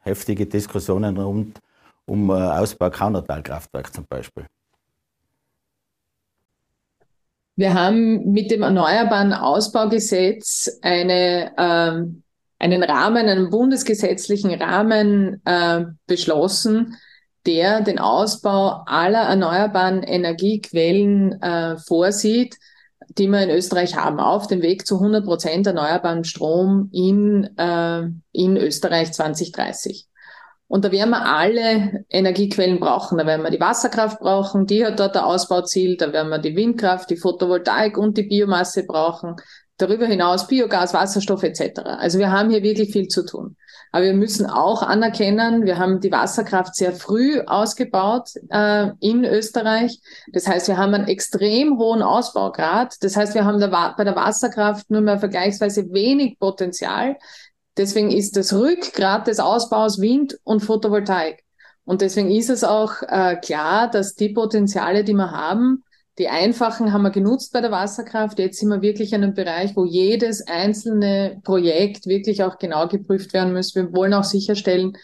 heftige 0.00 0.46
Diskussionen 0.46 1.16
rund 1.16 1.60
um 2.06 2.28
äh, 2.30 2.32
Ausbau 2.32 2.90
Kaunertalkraftwerk 2.90 3.94
zum 3.94 4.04
Beispiel. 4.08 4.46
Wir 7.56 7.72
haben 7.72 8.32
mit 8.32 8.50
dem 8.50 8.62
Erneuerbaren 8.62 9.32
Ausbaugesetz 9.32 10.78
eine, 10.82 11.52
ähm, 11.56 12.22
einen 12.58 12.82
Rahmen, 12.82 13.28
einen 13.28 13.48
bundesgesetzlichen 13.48 14.52
Rahmen 14.52 15.40
äh, 15.46 15.86
beschlossen, 16.06 16.96
der 17.46 17.80
den 17.80 17.98
Ausbau 17.98 18.82
aller 18.84 19.22
erneuerbaren 19.22 20.02
Energiequellen 20.02 21.40
äh, 21.40 21.78
vorsieht, 21.78 22.56
die 23.08 23.26
wir 23.28 23.44
in 23.44 23.50
Österreich 23.50 23.96
haben, 23.96 24.20
auf 24.20 24.48
dem 24.48 24.60
Weg 24.60 24.86
zu 24.86 24.96
100 24.96 25.24
Prozent 25.24 25.66
erneuerbaren 25.66 26.24
Strom 26.24 26.90
in, 26.92 27.56
äh, 27.56 28.02
in 28.32 28.58
Österreich 28.58 29.12
2030. 29.12 30.06
Und 30.68 30.84
da 30.84 30.90
werden 30.90 31.10
wir 31.10 31.24
alle 31.24 32.04
Energiequellen 32.10 32.80
brauchen. 32.80 33.18
Da 33.18 33.26
werden 33.26 33.42
wir 33.42 33.50
die 33.50 33.60
Wasserkraft 33.60 34.18
brauchen, 34.18 34.66
die 34.66 34.84
hat 34.84 34.98
dort 34.98 35.16
ein 35.16 35.22
Ausbauziel. 35.22 35.96
Da 35.96 36.12
werden 36.12 36.28
wir 36.28 36.38
die 36.38 36.56
Windkraft, 36.56 37.08
die 37.10 37.16
Photovoltaik 37.16 37.96
und 37.96 38.16
die 38.18 38.24
Biomasse 38.24 38.84
brauchen. 38.84 39.36
Darüber 39.78 40.06
hinaus 40.06 40.46
Biogas, 40.46 40.94
Wasserstoff 40.94 41.42
etc. 41.42 41.80
Also 41.84 42.18
wir 42.18 42.32
haben 42.32 42.50
hier 42.50 42.62
wirklich 42.62 42.92
viel 42.92 43.08
zu 43.08 43.24
tun. 43.24 43.56
Aber 43.92 44.04
wir 44.04 44.14
müssen 44.14 44.46
auch 44.46 44.82
anerkennen, 44.82 45.64
wir 45.64 45.78
haben 45.78 46.00
die 46.00 46.10
Wasserkraft 46.10 46.74
sehr 46.74 46.92
früh 46.92 47.40
ausgebaut 47.46 48.30
äh, 48.50 48.90
in 49.00 49.24
Österreich. 49.24 50.00
Das 50.32 50.46
heißt, 50.46 50.68
wir 50.68 50.76
haben 50.76 50.94
einen 50.94 51.08
extrem 51.08 51.78
hohen 51.78 52.02
Ausbaugrad. 52.02 52.96
Das 53.00 53.16
heißt, 53.16 53.34
wir 53.34 53.44
haben 53.44 53.60
da 53.60 53.94
bei 53.96 54.04
der 54.04 54.16
Wasserkraft 54.16 54.90
nur 54.90 55.00
mehr 55.00 55.18
vergleichsweise 55.18 55.92
wenig 55.92 56.38
Potenzial. 56.38 57.16
Deswegen 57.76 58.10
ist 58.10 58.36
das 58.36 58.52
Rückgrat 58.52 59.26
des 59.26 59.38
Ausbaus 59.38 60.00
Wind 60.00 60.38
und 60.44 60.60
Photovoltaik. 60.60 61.44
Und 61.84 62.00
deswegen 62.00 62.30
ist 62.30 62.50
es 62.50 62.64
auch 62.64 63.02
äh, 63.02 63.36
klar, 63.36 63.90
dass 63.90 64.14
die 64.14 64.30
Potenziale, 64.30 65.04
die 65.04 65.14
wir 65.14 65.30
haben, 65.30 65.84
die 66.18 66.28
einfachen 66.28 66.92
haben 66.92 67.02
wir 67.02 67.10
genutzt 67.10 67.52
bei 67.52 67.60
der 67.60 67.70
Wasserkraft. 67.70 68.38
Jetzt 68.38 68.58
sind 68.58 68.70
wir 68.70 68.80
wirklich 68.80 69.12
in 69.12 69.22
einem 69.22 69.34
Bereich, 69.34 69.76
wo 69.76 69.84
jedes 69.84 70.46
einzelne 70.46 71.40
Projekt 71.44 72.06
wirklich 72.06 72.42
auch 72.42 72.58
genau 72.58 72.88
geprüft 72.88 73.34
werden 73.34 73.52
muss. 73.52 73.74
Wir 73.74 73.92
wollen 73.92 74.14
auch 74.14 74.24
sicherstellen, 74.24 74.94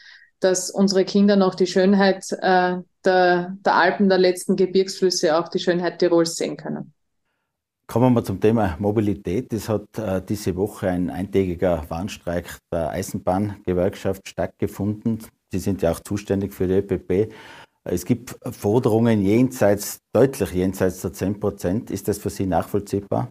dass 0.41 0.71
unsere 0.71 1.05
Kinder 1.05 1.37
noch 1.37 1.55
die 1.55 1.67
Schönheit 1.67 2.25
äh, 2.41 2.77
der, 3.05 3.57
der 3.65 3.75
Alpen, 3.75 4.09
der 4.09 4.19
letzten 4.19 4.57
Gebirgsflüsse, 4.57 5.37
auch 5.37 5.49
die 5.49 5.59
Schönheit 5.59 5.99
Tirols 5.99 6.37
sehen 6.37 6.57
können. 6.57 6.95
Kommen 7.93 8.15
wir 8.15 8.25
zum 8.25 8.41
Thema 8.41 8.75
Mobilität. 8.79 9.53
Es 9.53 9.69
hat 9.69 9.99
äh, 9.99 10.23
diese 10.27 10.57
Woche 10.57 10.89
ein 10.89 11.11
eintägiger 11.11 11.85
Warnstreik 11.91 12.57
der 12.73 12.89
Eisenbahngewerkschaft 12.89 14.27
stattgefunden. 14.27 15.19
Sie 15.51 15.59
sind 15.59 15.83
ja 15.83 15.93
auch 15.93 16.01
zuständig 16.01 16.55
für 16.55 16.67
die 16.67 16.77
ÖPP. 16.77 17.35
Es 17.85 18.07
gibt 18.07 18.35
Forderungen 18.51 19.21
jenseits, 19.21 19.99
deutlich 20.11 20.53
jenseits 20.53 21.03
der 21.03 21.13
10 21.13 21.39
Prozent. 21.39 21.91
Ist 21.91 22.09
das 22.09 22.17
für 22.17 22.31
Sie 22.31 22.47
nachvollziehbar? 22.47 23.31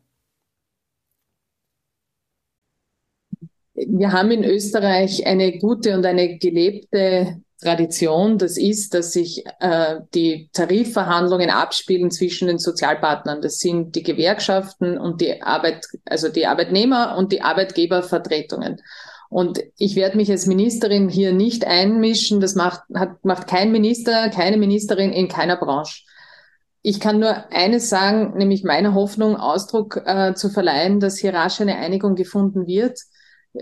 Wir 3.73 4.11
haben 4.11 4.29
in 4.29 4.43
Österreich 4.43 5.25
eine 5.25 5.57
gute 5.57 5.97
und 5.97 6.05
eine 6.05 6.37
gelebte 6.37 7.41
Tradition. 7.61 8.37
Das 8.37 8.57
ist, 8.57 8.93
dass 8.93 9.13
sich 9.13 9.45
äh, 9.59 9.97
die 10.13 10.49
Tarifverhandlungen 10.53 11.49
abspielen 11.49 12.11
zwischen 12.11 12.47
den 12.47 12.57
Sozialpartnern. 12.57 13.41
Das 13.41 13.59
sind 13.59 13.95
die 13.95 14.03
Gewerkschaften 14.03 14.97
und 14.97 15.21
die 15.21 15.41
Arbeit, 15.41 15.85
also 16.05 16.29
die 16.29 16.47
Arbeitnehmer 16.47 17.15
und 17.17 17.31
die 17.31 17.41
Arbeitgebervertretungen. 17.41 18.81
Und 19.29 19.63
ich 19.77 19.95
werde 19.95 20.17
mich 20.17 20.29
als 20.29 20.45
Ministerin 20.45 21.07
hier 21.07 21.31
nicht 21.31 21.65
einmischen. 21.65 22.41
Das 22.41 22.55
macht, 22.55 22.81
hat, 22.93 23.23
macht 23.23 23.47
kein 23.47 23.71
Minister, 23.71 24.29
keine 24.29 24.57
Ministerin 24.57 25.13
in 25.13 25.29
keiner 25.29 25.55
Branche. 25.55 26.03
Ich 26.81 26.99
kann 26.99 27.19
nur 27.19 27.51
eines 27.51 27.89
sagen, 27.89 28.37
nämlich 28.37 28.63
meiner 28.63 28.95
Hoffnung 28.95 29.37
Ausdruck 29.37 30.01
äh, 30.05 30.33
zu 30.33 30.49
verleihen, 30.49 30.99
dass 30.99 31.19
hier 31.19 31.33
rasch 31.33 31.61
eine 31.61 31.77
Einigung 31.77 32.15
gefunden 32.15 32.65
wird. 32.65 32.99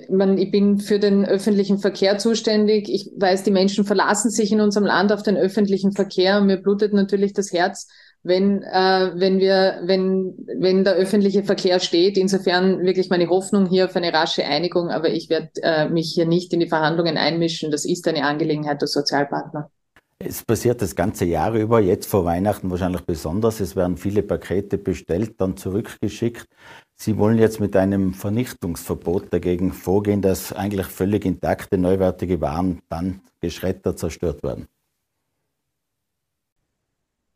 Man, 0.09 0.37
ich 0.37 0.51
bin 0.51 0.79
für 0.79 0.99
den 0.99 1.25
öffentlichen 1.25 1.79
Verkehr 1.79 2.19
zuständig. 2.19 2.89
Ich 2.89 3.09
weiß, 3.17 3.43
die 3.43 3.51
Menschen 3.51 3.85
verlassen 3.85 4.29
sich 4.29 4.51
in 4.51 4.61
unserem 4.61 4.85
Land 4.85 5.11
auf 5.11 5.23
den 5.23 5.35
öffentlichen 5.35 5.93
Verkehr 5.93 6.41
mir 6.41 6.57
blutet 6.57 6.93
natürlich 6.93 7.33
das 7.33 7.51
Herz, 7.51 7.87
wenn, 8.21 8.61
äh, 8.61 9.11
wenn 9.15 9.39
wir, 9.39 9.81
wenn, 9.85 10.35
wenn 10.59 10.83
der 10.83 10.93
öffentliche 10.93 11.43
Verkehr 11.43 11.79
steht. 11.79 12.17
Insofern 12.17 12.85
wirklich 12.85 13.09
meine 13.09 13.29
Hoffnung 13.29 13.67
hier 13.67 13.85
auf 13.85 13.95
eine 13.95 14.13
rasche 14.13 14.45
Einigung, 14.45 14.89
aber 14.89 15.09
ich 15.09 15.29
werde 15.29 15.49
äh, 15.63 15.89
mich 15.89 16.11
hier 16.13 16.27
nicht 16.27 16.53
in 16.53 16.59
die 16.59 16.69
Verhandlungen 16.69 17.17
einmischen. 17.17 17.71
Das 17.71 17.85
ist 17.85 18.07
eine 18.07 18.25
Angelegenheit 18.25 18.81
der 18.81 18.87
Sozialpartner. 18.87 19.71
Es 20.21 20.43
passiert 20.43 20.81
das 20.81 20.95
ganze 20.95 21.23
Jahr 21.23 21.53
über, 21.53 21.79
jetzt 21.79 22.05
vor 22.05 22.25
Weihnachten 22.25 22.69
wahrscheinlich 22.69 23.01
besonders. 23.01 23.61
Es 23.61 23.77
werden 23.77 23.95
viele 23.95 24.21
Pakete 24.21 24.77
bestellt, 24.77 25.39
dann 25.39 25.55
zurückgeschickt. 25.55 26.45
Sie 27.01 27.17
wollen 27.17 27.37
jetzt 27.37 27.61
mit 27.61 27.77
einem 27.77 28.13
Vernichtungsverbot 28.13 29.31
dagegen 29.31 29.71
vorgehen, 29.71 30.21
dass 30.21 30.51
eigentlich 30.51 30.87
völlig 30.87 31.23
intakte, 31.23 31.77
neuwertige 31.77 32.41
Waren 32.41 32.81
dann 32.89 33.21
geschreddert 33.39 33.97
zerstört 33.97 34.43
werden. 34.43 34.67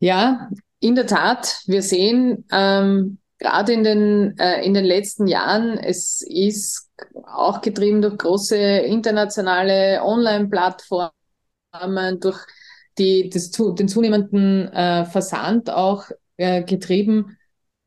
Ja, 0.00 0.50
in 0.80 0.94
der 0.94 1.06
Tat, 1.06 1.62
wir 1.66 1.80
sehen 1.80 2.44
ähm, 2.52 3.16
gerade 3.38 3.72
in 3.72 3.84
den, 3.84 4.38
äh, 4.38 4.62
in 4.66 4.74
den 4.74 4.84
letzten 4.84 5.26
Jahren, 5.26 5.78
es 5.78 6.20
ist 6.20 6.90
auch 7.26 7.62
getrieben 7.62 8.02
durch 8.02 8.18
große 8.18 8.56
internationale 8.56 10.02
Online-Plattformen, 10.02 11.10
durch 12.20 12.38
die, 12.98 13.30
das, 13.30 13.50
den 13.50 13.88
zunehmenden 13.88 14.68
äh, 14.68 15.06
Versand 15.06 15.70
auch 15.70 16.04
äh, 16.36 16.62
getrieben, 16.62 17.38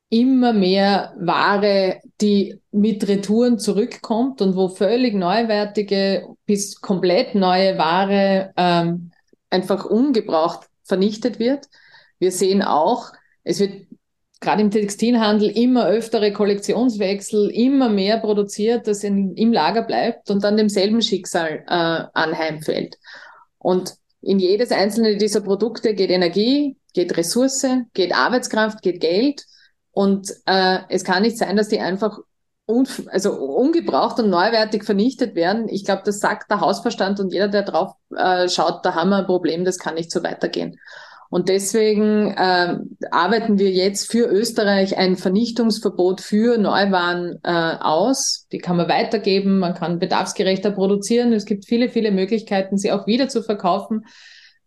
immer 0.10 0.54
mehr 0.54 1.14
Ware, 1.18 2.00
die 2.22 2.60
mit 2.72 3.08
Retouren 3.08 3.60
zurückkommt 3.60 4.42
und 4.42 4.56
wo 4.56 4.70
völlig 4.70 5.14
neuwertige 5.14 6.28
bis 6.46 6.80
komplett 6.80 7.36
neue 7.36 7.78
Ware 7.78 8.54
ähm, 8.56 9.12
einfach 9.50 9.86
ungebraucht 9.86 10.68
vernichtet 10.84 11.40
wird. 11.40 11.66
Wir 12.20 12.32
sehen 12.32 12.62
auch, 12.62 13.12
es 13.44 13.60
wird 13.60 13.88
gerade 14.40 14.62
im 14.62 14.72
Textilhandel 14.72 15.50
immer 15.50 15.88
öftere 15.88 16.32
Kollektionswechsel, 16.32 17.50
immer 17.50 17.90
mehr 17.90 18.20
produziert, 18.20 18.88
das 18.88 19.04
in, 19.04 19.36
im 19.36 19.52
Lager 19.52 19.82
bleibt 19.82 20.30
und 20.30 20.44
dann 20.44 20.58
demselben 20.58 21.02
Schicksal 21.02 21.64
äh, 21.68 22.08
anheimfällt. 22.14 22.98
Und 23.58 23.96
in 24.22 24.40
jedes 24.40 24.72
einzelne 24.72 25.18
dieser 25.18 25.42
Produkte 25.42 25.94
geht 25.94 26.10
Energie, 26.12 26.78
geht 26.94 27.18
Ressource, 27.18 27.66
geht 27.94 28.16
Arbeitskraft, 28.16 28.82
geht 28.82 29.02
Geld. 29.02 29.44
Und 29.98 30.32
äh, 30.46 30.78
es 30.90 31.04
kann 31.04 31.24
nicht 31.24 31.40
sein, 31.40 31.58
dass 31.58 31.70
die 31.70 31.80
einfach 31.80 32.20
un 32.68 32.88
also 33.08 33.34
ungebraucht 33.34 34.20
und 34.20 34.30
neuwertig 34.30 34.84
vernichtet 34.84 35.34
werden. 35.34 35.68
Ich 35.70 35.86
glaube, 35.86 36.04
das 36.06 36.20
sagt 36.20 36.52
der 36.52 36.62
Hausverstand 36.62 37.20
und 37.20 37.34
jeder, 37.34 37.48
der 37.48 37.64
drauf 37.64 37.94
äh, 38.16 38.48
schaut, 38.48 38.86
da 38.86 38.94
haben 38.94 39.10
wir 39.10 39.18
ein 39.18 39.26
Problem, 39.26 39.66
das 39.66 39.80
kann 39.80 39.96
nicht 39.96 40.12
so 40.12 40.22
weitergehen. 40.22 40.80
Und 41.32 41.50
deswegen 41.50 42.30
äh, 42.30 42.78
arbeiten 43.10 43.58
wir 43.58 43.72
jetzt 43.72 44.12
für 44.12 44.28
Österreich 44.28 45.00
ein 45.00 45.18
Vernichtungsverbot 45.18 46.22
für 46.22 46.60
Neuwaren 46.60 47.40
äh, 47.42 47.50
aus. 47.50 48.46
Die 48.52 48.60
kann 48.60 48.78
man 48.78 48.90
weitergeben, 48.90 49.58
man 49.58 49.74
kann 49.74 49.98
bedarfsgerechter 49.98 50.70
produzieren. 50.70 51.34
Es 51.34 51.46
gibt 51.46 51.66
viele, 51.66 51.90
viele 51.90 52.12
Möglichkeiten, 52.12 52.78
sie 52.78 52.92
auch 52.92 53.08
wieder 53.08 53.30
zu 53.30 53.42
verkaufen. 53.42 54.06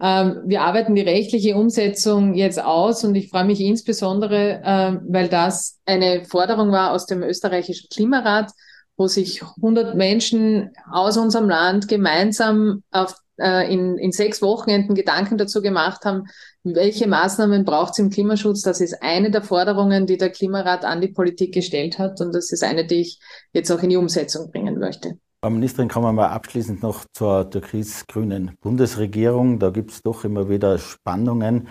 Ähm, 0.03 0.43
wir 0.47 0.63
arbeiten 0.63 0.95
die 0.95 1.03
rechtliche 1.03 1.57
Umsetzung 1.57 2.35
jetzt 2.35 2.63
aus 2.63 3.05
und 3.05 3.15
ich 3.15 3.29
freue 3.29 3.45
mich 3.45 3.61
insbesondere, 3.61 4.63
äh, 4.65 4.99
weil 5.09 5.29
das 5.29 5.79
eine 5.85 6.25
Forderung 6.25 6.73
war 6.73 6.93
aus 6.93 7.07
dem 7.07 7.23
österreichischen 7.23 7.89
Klimarat, 7.91 8.51
wo 8.97 9.07
sich 9.09 9.43
100 9.43 9.95
Menschen 9.95 10.71
aus 10.91 11.17
unserem 11.17 11.49
Land 11.49 11.89
gemeinsam 11.89 12.83
auf 12.91 13.15
äh, 13.41 13.73
in, 13.73 13.99
in 13.99 14.13
sechs 14.13 14.43
Wochenenden 14.43 14.95
Gedanken 14.95 15.39
dazu 15.39 15.63
gemacht 15.63 16.05
haben, 16.05 16.25
welche 16.63 17.07
Maßnahmen 17.07 17.65
braucht 17.65 17.93
es 17.93 17.99
im 17.99 18.11
Klimaschutz. 18.11 18.63
Das 18.63 18.81
ist 18.81 19.03
eine 19.03 19.31
der 19.31 19.43
Forderungen, 19.43 20.07
die 20.07 20.19
der 20.19 20.31
Klimarat 20.31 20.85
an 20.85 21.01
die 21.01 21.09
Politik 21.09 21.55
gestellt 21.55 21.99
hat. 21.99 22.21
Und 22.21 22.35
das 22.35 22.53
ist 22.53 22.63
eine, 22.63 22.87
die 22.87 23.01
ich 23.01 23.19
jetzt 23.53 23.71
auch 23.71 23.83
in 23.83 23.91
die 23.91 23.97
Umsetzung 23.97 24.51
bringen 24.51 24.79
möchte. 24.79 25.19
Frau 25.43 25.49
Ministerin, 25.49 25.89
kommen 25.89 26.17
wir 26.17 26.33
abschließend 26.33 26.83
noch 26.83 27.07
zur 27.15 27.49
türkis-grünen 27.49 28.59
Bundesregierung. 28.61 29.59
Da 29.59 29.71
gibt 29.71 29.91
es 29.91 30.03
doch 30.03 30.25
immer 30.25 30.51
wieder 30.51 30.77
Spannungen. 30.77 31.69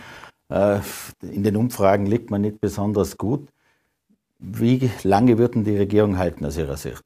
Äh, 0.49 0.79
in 1.21 1.43
den 1.43 1.55
Umfragen 1.55 2.07
liegt 2.07 2.31
man 2.31 2.41
nicht 2.41 2.59
besonders 2.59 3.15
gut. 3.15 3.47
Wie 4.39 4.89
lange 5.03 5.37
wird 5.37 5.53
denn 5.53 5.65
die 5.65 5.77
Regierung 5.77 6.17
halten 6.17 6.45
aus 6.45 6.57
Ihrer 6.57 6.77
Sicht? 6.77 7.03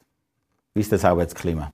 Wie 0.74 0.79
ist 0.79 0.93
das 0.93 1.03
Arbeitsklima? 1.03 1.74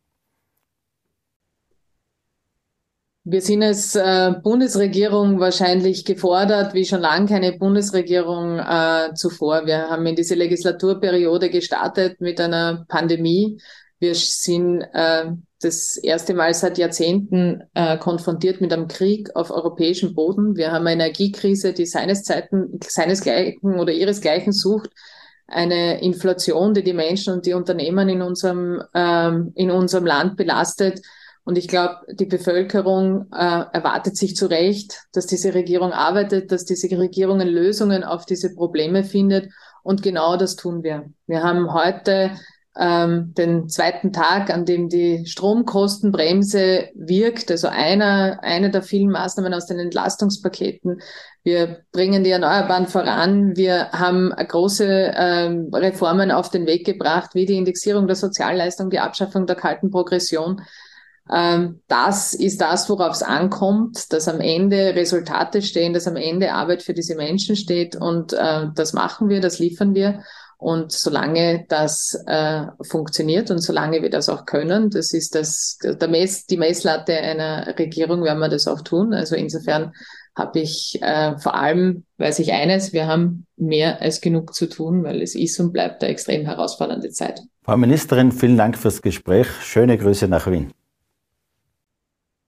Wir 3.25 3.41
sind 3.41 3.62
als 3.62 3.93
äh, 3.93 4.34
Bundesregierung 4.41 5.39
wahrscheinlich 5.39 6.03
gefordert, 6.03 6.74
wie 6.74 6.86
schon 6.86 7.01
lange 7.01 7.27
keine 7.27 7.51
Bundesregierung 7.60 8.58
äh, 8.58 9.13
zuvor. 9.13 9.67
Wir 9.67 9.91
haben 9.91 10.08
in 10.08 10.15
diese 10.15 10.34
Legislaturperiode 10.34 11.51
gestartet 11.51 12.19
mit 12.22 12.41
einer 12.41 12.86
Pandemie. 12.88 13.60
Wir 14.00 14.15
sind 14.15 14.82
äh, 14.94 15.32
das 15.62 15.98
erste 15.98 16.34
Mal 16.34 16.53
seit 16.53 16.77
Jahrzehnten 16.77 17.63
äh, 17.74 17.98
konfrontiert 17.98 18.62
mit 18.62 18.72
einem 18.72 18.88
Krieg 18.88 19.36
auf 19.36 19.51
europäischem 19.51 20.15
Boden. 20.15 20.56
Wir 20.56 20.72
haben 20.72 20.88
eine 20.88 21.03
Energiekrise, 21.03 21.74
die 21.74 21.86
seines 21.86 22.24
Zeiten, 22.24 22.79
seinesgleichen 22.82 23.79
oder 23.79 23.91
ihresgleichen 23.91 24.53
sucht. 24.53 24.89
Eine 25.48 26.01
Inflation, 26.01 26.74
die 26.74 26.84
die 26.84 26.94
Menschen 26.94 27.34
und 27.34 27.46
die 27.46 27.53
Unternehmen 27.53 28.08
in 28.08 28.22
unserem, 28.22 28.82
ähm, 28.94 29.51
in 29.56 29.72
unserem 29.72 30.06
Land 30.06 30.38
belastet 30.38 31.01
und 31.50 31.58
ich 31.58 31.68
glaube, 31.68 31.96
die 32.12 32.27
Bevölkerung 32.27 33.25
äh, 33.34 33.63
erwartet 33.74 34.15
sich 34.15 34.36
zu 34.36 34.46
Recht, 34.46 35.08
dass 35.13 35.25
diese 35.25 35.56
Regierung 35.56 35.94
arbeitet, 35.94 36.51
dass 36.51 36.63
diese 36.63 36.96
Regierung 36.96 37.39
Lösungen 37.39 38.03
auf 38.03 38.27
diese 38.27 38.53
Probleme 38.53 39.03
findet. 39.03 39.51
Und 39.82 40.03
genau 40.03 40.38
das 40.38 40.56
tun 40.56 40.84
wir. 40.84 41.12
Wir 41.25 41.41
haben 41.41 41.74
heute 41.74 42.38
ähm, 42.80 43.34
den 43.38 43.68
zweiten 43.68 44.13
Tag, 44.13 44.50
an 44.50 44.63
dem 44.65 44.88
die 44.88 45.26
Stromkostenbremse 45.26 46.89
wirkt, 46.96 47.52
also 47.52 47.68
einer, 47.68 48.39
eine 48.42 48.72
der 48.72 48.84
vielen 48.84 49.12
Maßnahmen 49.12 49.54
aus 49.54 49.65
den 49.65 49.80
Entlastungspaketen. 49.80 51.02
Wir 51.44 51.80
bringen 51.92 52.24
die 52.24 52.32
Erneuerbaren 52.32 52.88
voran. 52.88 53.58
Wir 53.58 53.92
haben 53.92 54.30
große 54.30 55.13
ähm, 55.13 55.70
Reformen 55.74 56.32
auf 56.32 56.50
den 56.50 56.65
Weg 56.68 56.86
gebracht, 56.86 57.32
wie 57.34 57.46
die 57.46 57.58
Indexierung 57.58 58.08
der 58.08 58.15
Sozialleistung, 58.15 58.89
die 58.89 59.00
Abschaffung 59.00 59.46
der 59.46 59.58
kalten 59.58 59.92
Progression. 59.92 60.62
Ähm, 61.30 61.82
das 61.89 62.34
ist 62.34 62.62
das, 62.62 62.89
worauf 62.89 63.12
es 63.12 63.24
ankommt, 63.24 64.13
dass 64.13 64.30
am 64.30 64.39
Ende 64.39 64.96
Resultate 64.96 65.62
stehen, 65.62 65.94
dass 65.94 66.08
am 66.08 66.15
Ende 66.15 66.54
Arbeit 66.54 66.82
für 66.82 66.94
diese 66.94 67.15
Menschen 67.15 67.58
steht 67.58 67.98
und 67.98 68.32
äh, 68.32 68.68
das 68.74 68.94
machen 68.94 69.28
wir, 69.28 69.42
das 69.42 69.60
liefern 69.60 69.94
wir. 69.94 70.24
Und 70.60 70.91
solange 70.91 71.65
das 71.69 72.22
äh, 72.28 72.65
funktioniert 72.82 73.50
und 73.50 73.60
solange 73.60 74.02
wir 74.02 74.10
das 74.10 74.28
auch 74.28 74.45
können, 74.45 74.89
das 74.89 75.13
ist 75.13 75.34
das, 75.34 75.78
der 75.82 76.10
Mess, 76.10 76.48
die 76.48 76.58
Messlatte 76.58 77.13
einer 77.13 77.80
Regierung, 77.80 78.26
werden 78.26 78.39
wir 78.39 78.50
das 78.50 78.67
auch 78.67 78.82
tun. 78.82 79.13
Also 79.13 79.38
insofern 79.38 79.93
habe 80.36 80.60
ich 80.60 81.00
äh, 81.02 81.38
vor 81.38 81.56
allem, 81.56 82.04
weiß 82.17 82.39
ich 82.39 82.52
eines, 82.52 82.91
wir 82.91 83.08
haben 83.08 83.45
mehr 83.56 84.02
als 84.02 84.19
genug 84.19 84.54
zu 84.54 84.67
tun, 84.67 85.06
weil 85.06 85.22
es 85.22 85.34
ist 85.34 85.58
und 85.62 85.72
bleibt 85.72 86.04
eine 86.04 86.12
extrem 86.12 86.45
herausfordernde 86.45 87.10
Zeit. 87.12 87.41
Frau 87.63 87.78
Ministerin, 87.78 88.34
vielen 88.34 88.58
Dank 88.58 88.78
fürs 88.78 89.02
Gespräch. 89.02 89.48
Schöne 89.62 89.98
Grüße 89.98 90.28
nach 90.28 90.52
Wien. 90.52 90.74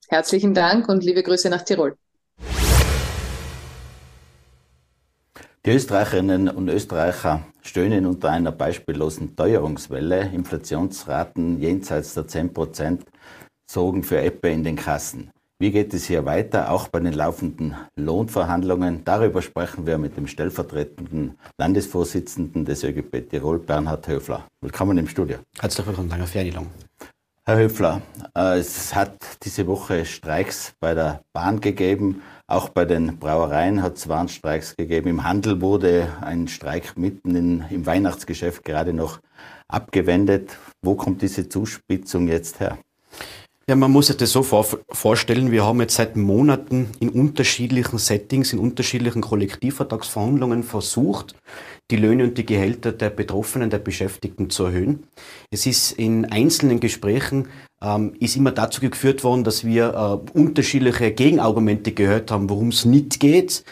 Herzlichen 0.10 0.54
Dank 0.54 0.90
und 0.90 1.06
liebe 1.06 1.24
Grüße 1.24 1.50
nach 1.50 1.62
Tirol. 1.62 1.96
Die 5.64 5.70
Österreicherinnen 5.70 6.50
und 6.50 6.70
Österreicher 6.70 7.46
stöhnen 7.62 8.08
unter 8.08 8.32
einer 8.32 8.52
beispiellosen 8.52 9.36
Teuerungswelle. 9.36 10.32
Inflationsraten 10.34 11.60
jenseits 11.62 12.16
der 12.16 12.28
10 12.28 12.52
Prozent 12.52 13.04
sorgen 13.70 14.02
für 14.02 14.20
Ebbe 14.20 14.50
in 14.50 14.64
den 14.64 14.76
Kassen. 14.76 15.30
Wie 15.60 15.70
geht 15.70 15.94
es 15.94 16.06
hier 16.06 16.26
weiter, 16.26 16.72
auch 16.72 16.88
bei 16.88 17.00
den 17.00 17.14
laufenden 17.14 17.76
Lohnverhandlungen? 17.96 19.04
Darüber 19.04 19.44
sprechen 19.44 19.86
wir 19.86 20.00
mit 20.00 20.18
dem 20.18 20.26
stellvertretenden 20.26 21.38
Landesvorsitzenden 21.60 22.66
des 22.66 22.84
ÖGB 22.84 23.30
Tirol, 23.30 23.60
Bernhard 23.60 24.08
Höfler. 24.08 24.48
Willkommen 24.62 24.98
im 24.98 25.08
Studio. 25.08 25.38
Herzlich 25.60 25.86
willkommen, 25.86 26.10
danke 26.10 26.26
die 26.26 26.40
Einladung. 26.40 26.72
Herr 27.44 27.58
Höfler, 27.58 28.02
äh, 28.36 28.60
es 28.60 28.96
hat 28.96 29.16
diese 29.44 29.68
Woche 29.68 30.06
Streiks 30.06 30.74
bei 30.80 30.94
der 30.94 31.22
Bahn 31.34 31.60
gegeben. 31.60 32.22
Auch 32.52 32.68
bei 32.68 32.84
den 32.84 33.18
Brauereien 33.18 33.82
hat 33.82 33.96
es 33.96 34.10
Warnstreiks 34.10 34.76
gegeben. 34.76 35.08
Im 35.08 35.24
Handel 35.24 35.62
wurde 35.62 36.10
ein 36.20 36.50
Streik 36.50 36.98
mitten 36.98 37.34
in, 37.34 37.64
im 37.70 37.86
Weihnachtsgeschäft 37.86 38.66
gerade 38.66 38.92
noch 38.92 39.22
abgewendet. 39.70 40.58
Wo 40.82 40.96
kommt 40.96 41.22
diese 41.22 41.48
Zuspitzung 41.48 42.28
jetzt 42.28 42.60
her? 42.60 42.78
Ja, 43.70 43.78
man 43.78 43.90
muss 43.90 44.08
sich 44.08 44.18
das 44.18 44.34
so 44.34 44.44
vor 44.44 44.66
vorstellen, 44.90 45.52
wir 45.52 45.64
haben 45.64 45.80
jetzt 45.80 45.96
seit 45.96 46.18
Monaten 46.18 46.90
in 47.00 47.08
unterschiedlichen 47.08 48.00
Settings, 48.00 48.52
in 48.52 48.60
unterschiedlichen 48.60 49.22
Kollektivvertragsverhandlungen 49.22 50.64
versucht, 50.64 51.36
die 51.90 51.96
Löhne 51.96 52.26
und 52.26 52.38
die 52.38 52.46
Gehälter 52.46 52.92
der 52.92 53.12
Betroffenen, 53.12 53.70
der 53.70 53.80
Beschäftigten 53.80 54.50
zu 54.50 54.66
erhöhen. 54.66 55.04
Es 55.52 55.66
ist 55.66 55.94
in 55.94 56.26
einzelnen 56.26 56.82
Gesprächen 56.82 57.48
ist 58.20 58.36
immer 58.36 58.52
dazu 58.52 58.80
geführt 58.82 59.24
worden, 59.24 59.44
dass 59.44 59.64
wir 59.66 60.22
äh, 60.36 60.38
unterschiedliche 60.38 61.12
Gegenargumente 61.12 61.92
gehört 61.92 62.30
haben, 62.32 62.50
worum 62.50 62.70
es 62.70 62.86
nicht 62.86 63.20
geht. 63.20 63.64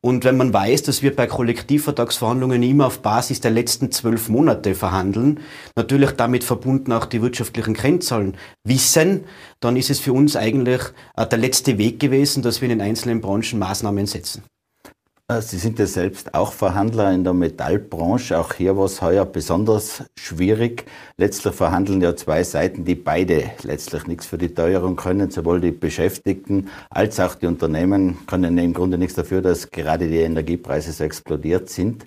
Und 0.00 0.24
wenn 0.24 0.36
man 0.36 0.52
weiß, 0.52 0.84
dass 0.84 1.02
wir 1.02 1.16
bei 1.16 1.26
Kollektivvertragsverhandlungen 1.26 2.62
immer 2.62 2.86
auf 2.86 3.00
Basis 3.00 3.40
der 3.40 3.50
letzten 3.50 3.90
zwölf 3.90 4.28
Monate 4.28 4.76
verhandeln, 4.76 5.40
natürlich 5.74 6.12
damit 6.12 6.44
verbunden 6.44 6.92
auch 6.92 7.06
die 7.06 7.22
wirtschaftlichen 7.22 7.74
Kennzahlen 7.74 8.36
wissen, 8.62 9.24
dann 9.58 9.74
ist 9.76 9.90
es 9.90 9.98
für 9.98 10.12
uns 10.12 10.36
eigentlich 10.36 10.82
äh, 11.16 11.26
der 11.26 11.38
letzte 11.38 11.76
Weg 11.78 11.98
gewesen, 11.98 12.42
dass 12.42 12.60
wir 12.60 12.70
in 12.70 12.78
den 12.78 12.86
einzelnen 12.86 13.20
Branchen 13.20 13.58
Maßnahmen 13.58 14.06
setzen. 14.06 14.44
Äh, 15.28 15.40
Sie 15.40 15.58
sind 15.58 15.78
ja 15.78 15.86
selbst 15.86 16.34
auch 16.34 16.52
Verhandler 16.52 17.12
in 17.12 17.24
der 17.24 17.32
Metallbranche. 17.32 18.38
Auch 18.38 18.52
hier 18.52 18.76
war 18.76 18.84
es 18.84 19.02
heuer 19.02 19.24
besonders 19.24 20.04
schwierig. 20.16 20.86
Letztlich 21.16 21.54
verhandeln 21.54 22.00
ja 22.00 22.14
zwei 22.14 22.44
Seiten, 22.44 22.84
die 22.84 22.94
beide 22.94 23.50
letztlich 23.62 24.06
nichts 24.06 24.26
für 24.26 24.38
die 24.38 24.54
Teuerung 24.54 24.94
können. 24.94 25.30
Sowohl 25.30 25.60
die 25.60 25.72
Beschäftigten 25.72 26.68
als 26.90 27.18
auch 27.18 27.34
die 27.34 27.46
Unternehmen 27.46 28.18
können 28.26 28.56
im 28.58 28.72
Grunde 28.72 28.98
nichts 28.98 29.16
dafür, 29.16 29.42
dass 29.42 29.70
gerade 29.70 30.08
die 30.08 30.18
Energiepreise 30.18 30.92
so 30.92 31.02
explodiert 31.02 31.70
sind. 31.70 32.06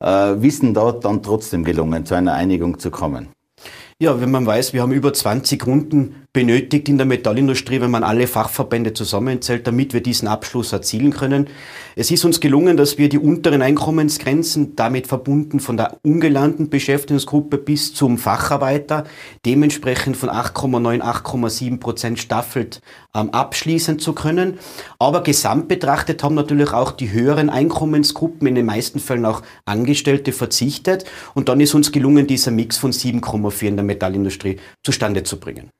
Äh, 0.00 0.34
wie 0.38 0.72
da 0.72 0.92
dann 0.92 1.22
trotzdem 1.22 1.62
gelungen, 1.64 2.06
zu 2.06 2.14
einer 2.14 2.34
Einigung 2.34 2.78
zu 2.78 2.90
kommen? 2.90 3.28
Ja, 4.00 4.20
wenn 4.20 4.30
man 4.30 4.46
weiß, 4.46 4.72
wir 4.72 4.82
haben 4.82 4.92
über 4.92 5.12
20 5.12 5.66
Runden 5.66 6.26
benötigt 6.38 6.88
in 6.88 6.98
der 6.98 7.06
Metallindustrie, 7.06 7.80
wenn 7.80 7.90
man 7.90 8.04
alle 8.04 8.28
Fachverbände 8.28 8.92
zusammenzählt, 8.92 9.66
damit 9.66 9.92
wir 9.92 10.00
diesen 10.00 10.28
Abschluss 10.28 10.72
erzielen 10.72 11.12
können. 11.12 11.48
Es 11.96 12.12
ist 12.12 12.24
uns 12.24 12.38
gelungen, 12.38 12.76
dass 12.76 12.96
wir 12.96 13.08
die 13.08 13.18
unteren 13.18 13.60
Einkommensgrenzen, 13.60 14.76
damit 14.76 15.08
verbunden 15.08 15.58
von 15.58 15.76
der 15.76 15.98
ungelernten 16.04 16.70
Beschäftigungsgruppe 16.70 17.58
bis 17.58 17.92
zum 17.92 18.18
Facharbeiter, 18.18 19.02
dementsprechend 19.44 20.16
von 20.16 20.28
8,9, 20.28 21.00
8,7 21.00 21.80
Prozent 21.80 22.20
staffelt 22.20 22.82
ähm, 23.16 23.30
abschließen 23.30 23.98
zu 23.98 24.12
können. 24.12 24.60
Aber 25.00 25.24
gesamt 25.24 25.66
betrachtet 25.66 26.22
haben 26.22 26.36
natürlich 26.36 26.72
auch 26.72 26.92
die 26.92 27.10
höheren 27.10 27.50
Einkommensgruppen, 27.50 28.46
in 28.46 28.54
den 28.54 28.66
meisten 28.66 29.00
Fällen 29.00 29.26
auch 29.26 29.42
Angestellte, 29.64 30.30
verzichtet. 30.30 31.04
Und 31.34 31.48
dann 31.48 31.58
ist 31.58 31.74
uns 31.74 31.90
gelungen, 31.90 32.28
dieser 32.28 32.52
Mix 32.52 32.76
von 32.76 32.92
7,4 32.92 33.66
in 33.66 33.76
der 33.76 33.84
Metallindustrie 33.84 34.60
zustande 34.84 35.24
zu 35.24 35.40
bringen. 35.40 35.70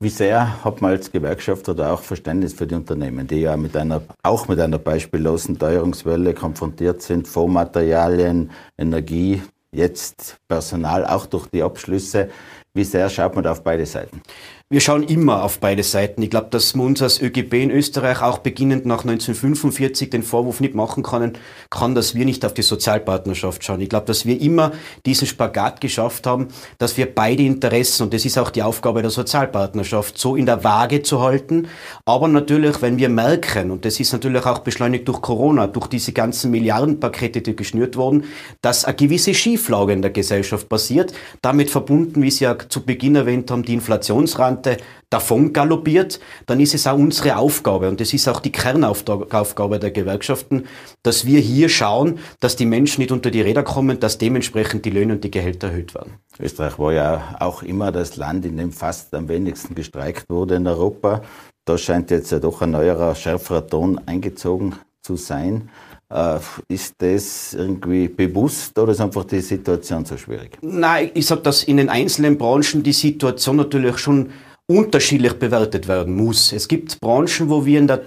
Wie 0.00 0.10
sehr 0.10 0.62
hat 0.64 0.80
man 0.80 0.92
als 0.92 1.10
Gewerkschaft 1.10 1.68
oder 1.68 1.92
auch 1.92 2.02
Verständnis 2.02 2.52
für 2.52 2.68
die 2.68 2.76
Unternehmen, 2.76 3.26
die 3.26 3.40
ja 3.40 3.56
mit 3.56 3.76
einer, 3.76 4.00
auch 4.22 4.46
mit 4.46 4.60
einer 4.60 4.78
beispiellosen 4.78 5.58
Teuerungswelle 5.58 6.34
konfrontiert 6.34 7.02
sind, 7.02 7.26
Vormaterialien, 7.26 8.52
Energie, 8.78 9.42
jetzt 9.72 10.36
Personal, 10.46 11.04
auch 11.04 11.26
durch 11.26 11.48
die 11.48 11.64
Abschlüsse. 11.64 12.30
Wie 12.74 12.84
sehr 12.84 13.10
schaut 13.10 13.34
man 13.34 13.42
da 13.42 13.50
auf 13.50 13.64
beide 13.64 13.86
Seiten? 13.86 14.22
Wir 14.70 14.82
schauen 14.82 15.02
immer 15.04 15.44
auf 15.44 15.60
beide 15.60 15.82
Seiten. 15.82 16.20
Ich 16.20 16.28
glaube, 16.28 16.48
dass 16.50 16.74
man 16.74 16.88
uns 16.88 17.00
als 17.00 17.22
ÖGB 17.22 17.54
in 17.54 17.70
Österreich 17.70 18.20
auch 18.20 18.36
beginnend 18.36 18.84
nach 18.84 19.00
1945 19.02 20.10
den 20.10 20.22
Vorwurf 20.22 20.60
nicht 20.60 20.74
machen 20.74 21.02
können, 21.02 21.38
kann, 21.70 21.94
dass 21.94 22.14
wir 22.14 22.26
nicht 22.26 22.44
auf 22.44 22.52
die 22.52 22.60
Sozialpartnerschaft 22.60 23.64
schauen. 23.64 23.80
Ich 23.80 23.88
glaube, 23.88 24.04
dass 24.04 24.26
wir 24.26 24.38
immer 24.38 24.72
diesen 25.06 25.26
Spagat 25.26 25.80
geschafft 25.80 26.26
haben, 26.26 26.48
dass 26.76 26.98
wir 26.98 27.06
beide 27.06 27.44
Interessen, 27.44 28.02
und 28.02 28.12
das 28.12 28.26
ist 28.26 28.36
auch 28.36 28.50
die 28.50 28.62
Aufgabe 28.62 29.00
der 29.00 29.10
Sozialpartnerschaft, 29.10 30.18
so 30.18 30.36
in 30.36 30.44
der 30.44 30.62
Waage 30.64 31.02
zu 31.02 31.22
halten. 31.22 31.68
Aber 32.04 32.28
natürlich, 32.28 32.82
wenn 32.82 32.98
wir 32.98 33.08
merken, 33.08 33.70
und 33.70 33.86
das 33.86 33.98
ist 33.98 34.12
natürlich 34.12 34.44
auch 34.44 34.58
beschleunigt 34.58 35.08
durch 35.08 35.22
Corona, 35.22 35.66
durch 35.66 35.86
diese 35.86 36.12
ganzen 36.12 36.50
Milliardenpakete, 36.50 37.40
die 37.40 37.56
geschnürt 37.56 37.96
wurden, 37.96 38.24
dass 38.60 38.84
eine 38.84 38.96
gewisse 38.96 39.32
Schieflage 39.32 39.94
in 39.94 40.02
der 40.02 40.10
Gesellschaft 40.10 40.68
passiert, 40.68 41.14
damit 41.40 41.70
verbunden, 41.70 42.20
wie 42.20 42.30
Sie 42.30 42.44
ja 42.44 42.54
zu 42.68 42.84
Beginn 42.84 43.16
erwähnt 43.16 43.50
haben, 43.50 43.62
die 43.62 43.72
Inflationsrate, 43.72 44.57
Kante 44.58 44.78
davon 45.10 45.52
galoppiert, 45.52 46.20
dann 46.46 46.60
ist 46.60 46.74
es 46.74 46.86
auch 46.86 46.98
unsere 46.98 47.36
Aufgabe 47.36 47.88
und 47.88 48.00
das 48.00 48.12
ist 48.12 48.28
auch 48.28 48.40
die 48.40 48.52
Kernaufgabe 48.52 49.78
der 49.78 49.90
Gewerkschaften, 49.90 50.66
dass 51.02 51.24
wir 51.24 51.40
hier 51.40 51.68
schauen, 51.68 52.18
dass 52.40 52.56
die 52.56 52.66
Menschen 52.66 53.00
nicht 53.00 53.12
unter 53.12 53.30
die 53.30 53.40
Räder 53.40 53.62
kommen, 53.62 54.00
dass 54.00 54.18
dementsprechend 54.18 54.84
die 54.84 54.90
Löhne 54.90 55.14
und 55.14 55.24
die 55.24 55.30
Gehälter 55.30 55.68
erhöht 55.68 55.94
werden. 55.94 56.14
Österreich 56.38 56.78
war 56.78 56.92
ja 56.92 57.36
auch 57.40 57.62
immer 57.62 57.90
das 57.90 58.16
Land, 58.16 58.44
in 58.44 58.56
dem 58.56 58.72
fast 58.72 59.14
am 59.14 59.28
wenigsten 59.28 59.74
gestreikt 59.74 60.28
wurde 60.28 60.56
in 60.56 60.66
Europa. 60.66 61.22
Da 61.64 61.78
scheint 61.78 62.10
jetzt 62.10 62.30
ja 62.30 62.38
doch 62.38 62.60
ein 62.62 62.70
neuerer, 62.70 63.14
schärferer 63.14 63.66
Ton 63.66 64.00
eingezogen 64.06 64.74
zu 65.02 65.16
sein. 65.16 65.70
Äh, 66.10 66.38
ist 66.68 66.94
das 66.98 67.52
irgendwie 67.52 68.08
bewusst 68.08 68.78
oder 68.78 68.92
ist 68.92 69.00
einfach 69.00 69.24
die 69.24 69.40
Situation 69.40 70.06
so 70.06 70.16
schwierig? 70.16 70.56
Nein, 70.62 71.10
ich 71.12 71.26
sage, 71.26 71.42
dass 71.42 71.62
in 71.64 71.76
den 71.76 71.90
einzelnen 71.90 72.38
Branchen 72.38 72.82
die 72.82 72.94
Situation 72.94 73.56
natürlich 73.56 73.98
schon 73.98 74.30
unterschiedlich 74.68 75.32
bewertet 75.34 75.88
werden 75.88 76.14
muss. 76.14 76.52
Es 76.52 76.68
gibt 76.68 77.00
Branchen, 77.00 77.48
wo 77.48 77.64
wir 77.64 77.78
in 77.78 77.86
der 77.86 78.02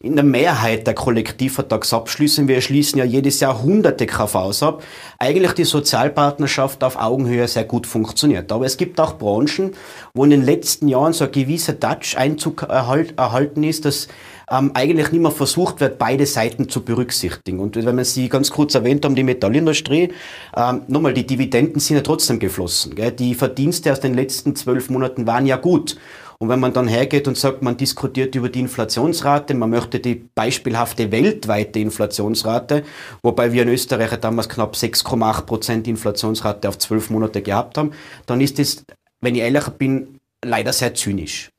in 0.00 0.14
der 0.14 0.24
Mehrheit 0.24 0.86
der 0.86 0.94
Kollektivvertragsabschlüsse, 0.94 2.46
wir 2.46 2.60
schließen 2.60 3.00
ja 3.00 3.04
jedes 3.04 3.40
Jahr 3.40 3.60
hunderte 3.62 4.06
KVs 4.06 4.62
ab, 4.62 4.84
eigentlich 5.18 5.52
die 5.54 5.64
Sozialpartnerschaft 5.64 6.84
auf 6.84 6.96
Augenhöhe 6.96 7.48
sehr 7.48 7.64
gut 7.64 7.84
funktioniert. 7.84 8.52
Aber 8.52 8.64
es 8.64 8.76
gibt 8.76 9.00
auch 9.00 9.18
Branchen, 9.18 9.72
wo 10.14 10.22
in 10.22 10.30
den 10.30 10.44
letzten 10.44 10.86
Jahren 10.86 11.14
so 11.14 11.24
ein 11.24 11.32
gewisser 11.32 11.80
Touch-Einzug 11.80 12.62
erhalten 12.62 13.64
ist, 13.64 13.86
dass 13.86 14.06
ähm, 14.50 14.70
eigentlich 14.74 15.12
nicht 15.12 15.20
mehr 15.20 15.30
versucht 15.30 15.80
wird, 15.80 15.98
beide 15.98 16.26
Seiten 16.26 16.68
zu 16.68 16.82
berücksichtigen. 16.84 17.60
Und 17.60 17.76
wenn 17.76 17.94
man 17.94 18.04
sie 18.04 18.28
ganz 18.28 18.50
kurz 18.50 18.74
erwähnt 18.74 19.04
haben, 19.04 19.14
die 19.14 19.24
Metallindustrie, 19.24 20.12
ähm, 20.56 20.82
nochmal, 20.88 21.14
die 21.14 21.26
Dividenden 21.26 21.80
sind 21.80 21.96
ja 21.96 22.02
trotzdem 22.02 22.38
geflossen. 22.38 22.94
Gell? 22.94 23.12
Die 23.12 23.34
Verdienste 23.34 23.92
aus 23.92 24.00
den 24.00 24.14
letzten 24.14 24.56
zwölf 24.56 24.90
Monaten 24.90 25.26
waren 25.26 25.46
ja 25.46 25.56
gut. 25.56 25.96
Und 26.40 26.48
wenn 26.48 26.60
man 26.60 26.72
dann 26.72 26.86
hergeht 26.86 27.26
und 27.26 27.36
sagt, 27.36 27.62
man 27.62 27.76
diskutiert 27.76 28.34
über 28.36 28.48
die 28.48 28.60
Inflationsrate, 28.60 29.54
man 29.54 29.70
möchte 29.70 29.98
die 29.98 30.14
beispielhafte 30.14 31.10
weltweite 31.10 31.80
Inflationsrate, 31.80 32.84
wobei 33.22 33.52
wir 33.52 33.62
in 33.62 33.68
Österreich 33.70 34.14
damals 34.20 34.48
knapp 34.48 34.76
6,8 34.76 35.42
Prozent 35.42 35.88
Inflationsrate 35.88 36.68
auf 36.68 36.78
zwölf 36.78 37.10
Monate 37.10 37.42
gehabt 37.42 37.76
haben, 37.76 37.90
dann 38.26 38.40
ist 38.40 38.60
das, 38.60 38.84
wenn 39.20 39.34
ich 39.34 39.40
ehrlich 39.40 39.66
bin, 39.70 40.20
leider 40.44 40.72
sehr 40.72 40.94
zynisch. 40.94 41.50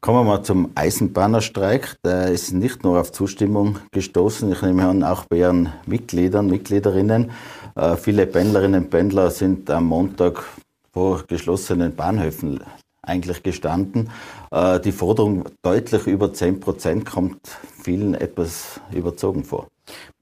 Kommen 0.00 0.18
wir 0.18 0.24
mal 0.24 0.42
zum 0.42 0.70
Eisenbahnerstreik. 0.74 1.96
Der 2.04 2.30
ist 2.30 2.52
nicht 2.52 2.84
nur 2.84 3.00
auf 3.00 3.12
Zustimmung 3.12 3.78
gestoßen, 3.92 4.50
ich 4.52 4.62
nehme 4.62 4.86
an, 4.86 5.02
auch 5.02 5.24
bei 5.24 5.38
Ihren 5.38 5.72
Mitgliedern, 5.86 6.46
Mitgliederinnen. 6.46 7.30
Äh, 7.74 7.96
viele 7.96 8.26
Pendlerinnen 8.26 8.84
und 8.84 8.90
Pendler 8.90 9.30
sind 9.30 9.70
am 9.70 9.86
Montag 9.86 10.44
vor 10.92 11.24
geschlossenen 11.26 11.94
Bahnhöfen 11.94 12.60
eigentlich 13.02 13.42
gestanden. 13.42 14.10
Äh, 14.50 14.80
die 14.80 14.92
Forderung 14.92 15.44
deutlich 15.62 16.06
über 16.06 16.32
10 16.32 16.60
Prozent 16.60 17.06
kommt 17.06 17.40
vielen 17.82 18.14
etwas 18.14 18.80
überzogen 18.92 19.44
vor. 19.44 19.68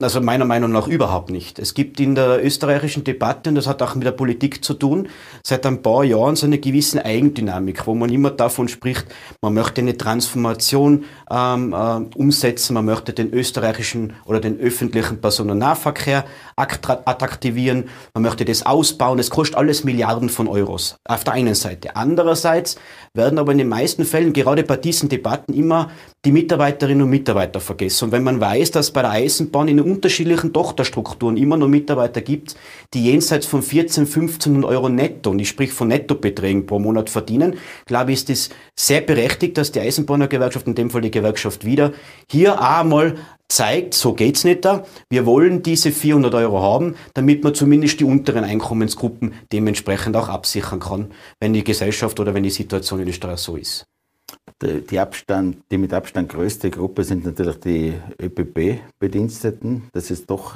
Also 0.00 0.20
meiner 0.20 0.44
Meinung 0.44 0.72
nach 0.72 0.88
überhaupt 0.88 1.30
nicht. 1.30 1.58
Es 1.58 1.72
gibt 1.72 2.00
in 2.00 2.14
der 2.14 2.44
österreichischen 2.44 3.02
Debatte, 3.02 3.48
und 3.48 3.56
das 3.56 3.66
hat 3.66 3.80
auch 3.80 3.94
mit 3.94 4.04
der 4.04 4.12
Politik 4.12 4.62
zu 4.62 4.74
tun, 4.74 5.08
seit 5.42 5.64
ein 5.64 5.80
paar 5.80 6.04
Jahren 6.04 6.36
so 6.36 6.44
eine 6.44 6.58
gewisse 6.58 7.02
Eigendynamik, 7.02 7.86
wo 7.86 7.94
man 7.94 8.10
immer 8.10 8.30
davon 8.30 8.68
spricht, 8.68 9.06
man 9.40 9.54
möchte 9.54 9.80
eine 9.80 9.96
Transformation 9.96 11.04
ähm, 11.30 11.72
äh, 11.72 12.16
umsetzen, 12.16 12.74
man 12.74 12.84
möchte 12.84 13.14
den 13.14 13.32
österreichischen 13.32 14.12
oder 14.26 14.38
den 14.38 14.60
öffentlichen 14.60 15.22
Personennahverkehr 15.22 16.26
attraktivieren, 16.56 17.88
man 18.12 18.22
möchte 18.22 18.44
das 18.44 18.66
ausbauen, 18.66 19.18
es 19.18 19.30
kostet 19.30 19.56
alles 19.56 19.84
Milliarden 19.84 20.28
von 20.28 20.46
Euros 20.46 20.96
auf 21.06 21.24
der 21.24 21.32
einen 21.32 21.54
Seite. 21.54 21.96
Andererseits 21.96 22.76
werden 23.14 23.38
aber 23.38 23.52
in 23.52 23.58
den 23.58 23.68
meisten 23.68 24.04
Fällen, 24.04 24.34
gerade 24.34 24.62
bei 24.62 24.76
diesen 24.76 25.08
Debatten, 25.08 25.54
immer 25.54 25.90
die 26.26 26.32
Mitarbeiterinnen 26.32 27.04
und 27.04 27.10
Mitarbeiter 27.10 27.60
vergessen. 27.60 28.06
Und 28.06 28.12
wenn 28.12 28.24
man 28.24 28.40
weiß, 28.40 28.72
dass 28.72 28.90
bei 28.90 29.00
der 29.00 29.12
Eisenbahn 29.12 29.68
in 29.68 29.80
unterschiedlichen 29.80 30.52
Tochterstrukturen 30.52 31.36
immer 31.36 31.56
noch 31.56 31.68
Mitarbeiter 31.68 32.20
gibt, 32.20 32.56
die 32.94 33.04
jenseits 33.04 33.46
von 33.46 33.62
14, 33.62 34.08
15 34.08 34.64
Euro 34.64 34.88
netto, 34.88 35.30
und 35.30 35.38
ich 35.38 35.48
sprich 35.48 35.72
von 35.72 35.86
Nettobeträgen 35.86 36.66
pro 36.66 36.80
Monat 36.80 37.10
verdienen, 37.10 37.54
glaube 37.86 38.10
ich, 38.10 38.18
ist 38.18 38.30
es 38.30 38.50
sehr 38.74 39.02
berechtigt, 39.02 39.56
dass 39.56 39.70
die 39.70 39.78
Eisenbahnergewerkschaft, 39.78 40.66
in 40.66 40.74
dem 40.74 40.90
Fall 40.90 41.02
die 41.02 41.12
Gewerkschaft 41.12 41.64
wieder, 41.64 41.92
hier 42.28 42.60
einmal 42.60 43.14
zeigt, 43.48 43.94
so 43.94 44.12
geht's 44.12 44.42
nicht 44.42 44.64
da. 44.64 44.84
Wir 45.08 45.26
wollen 45.26 45.62
diese 45.62 45.92
400 45.92 46.34
Euro 46.34 46.60
haben, 46.60 46.96
damit 47.14 47.44
man 47.44 47.54
zumindest 47.54 48.00
die 48.00 48.04
unteren 48.04 48.42
Einkommensgruppen 48.42 49.32
dementsprechend 49.52 50.16
auch 50.16 50.28
absichern 50.28 50.80
kann, 50.80 51.12
wenn 51.38 51.52
die 51.52 51.62
Gesellschaft 51.62 52.18
oder 52.18 52.34
wenn 52.34 52.42
die 52.42 52.50
Situation 52.50 52.98
in 52.98 53.08
Österreich 53.08 53.38
so 53.38 53.54
ist. 53.54 53.86
Die, 54.62 54.98
Abstand, 54.98 55.62
die 55.70 55.78
mit 55.78 55.92
Abstand 55.92 56.30
größte 56.30 56.70
Gruppe 56.70 57.04
sind 57.04 57.24
natürlich 57.24 57.60
die 57.60 57.94
ÖPB-Bediensteten. 58.20 59.88
Das 59.92 60.10
ist 60.10 60.30
doch 60.30 60.54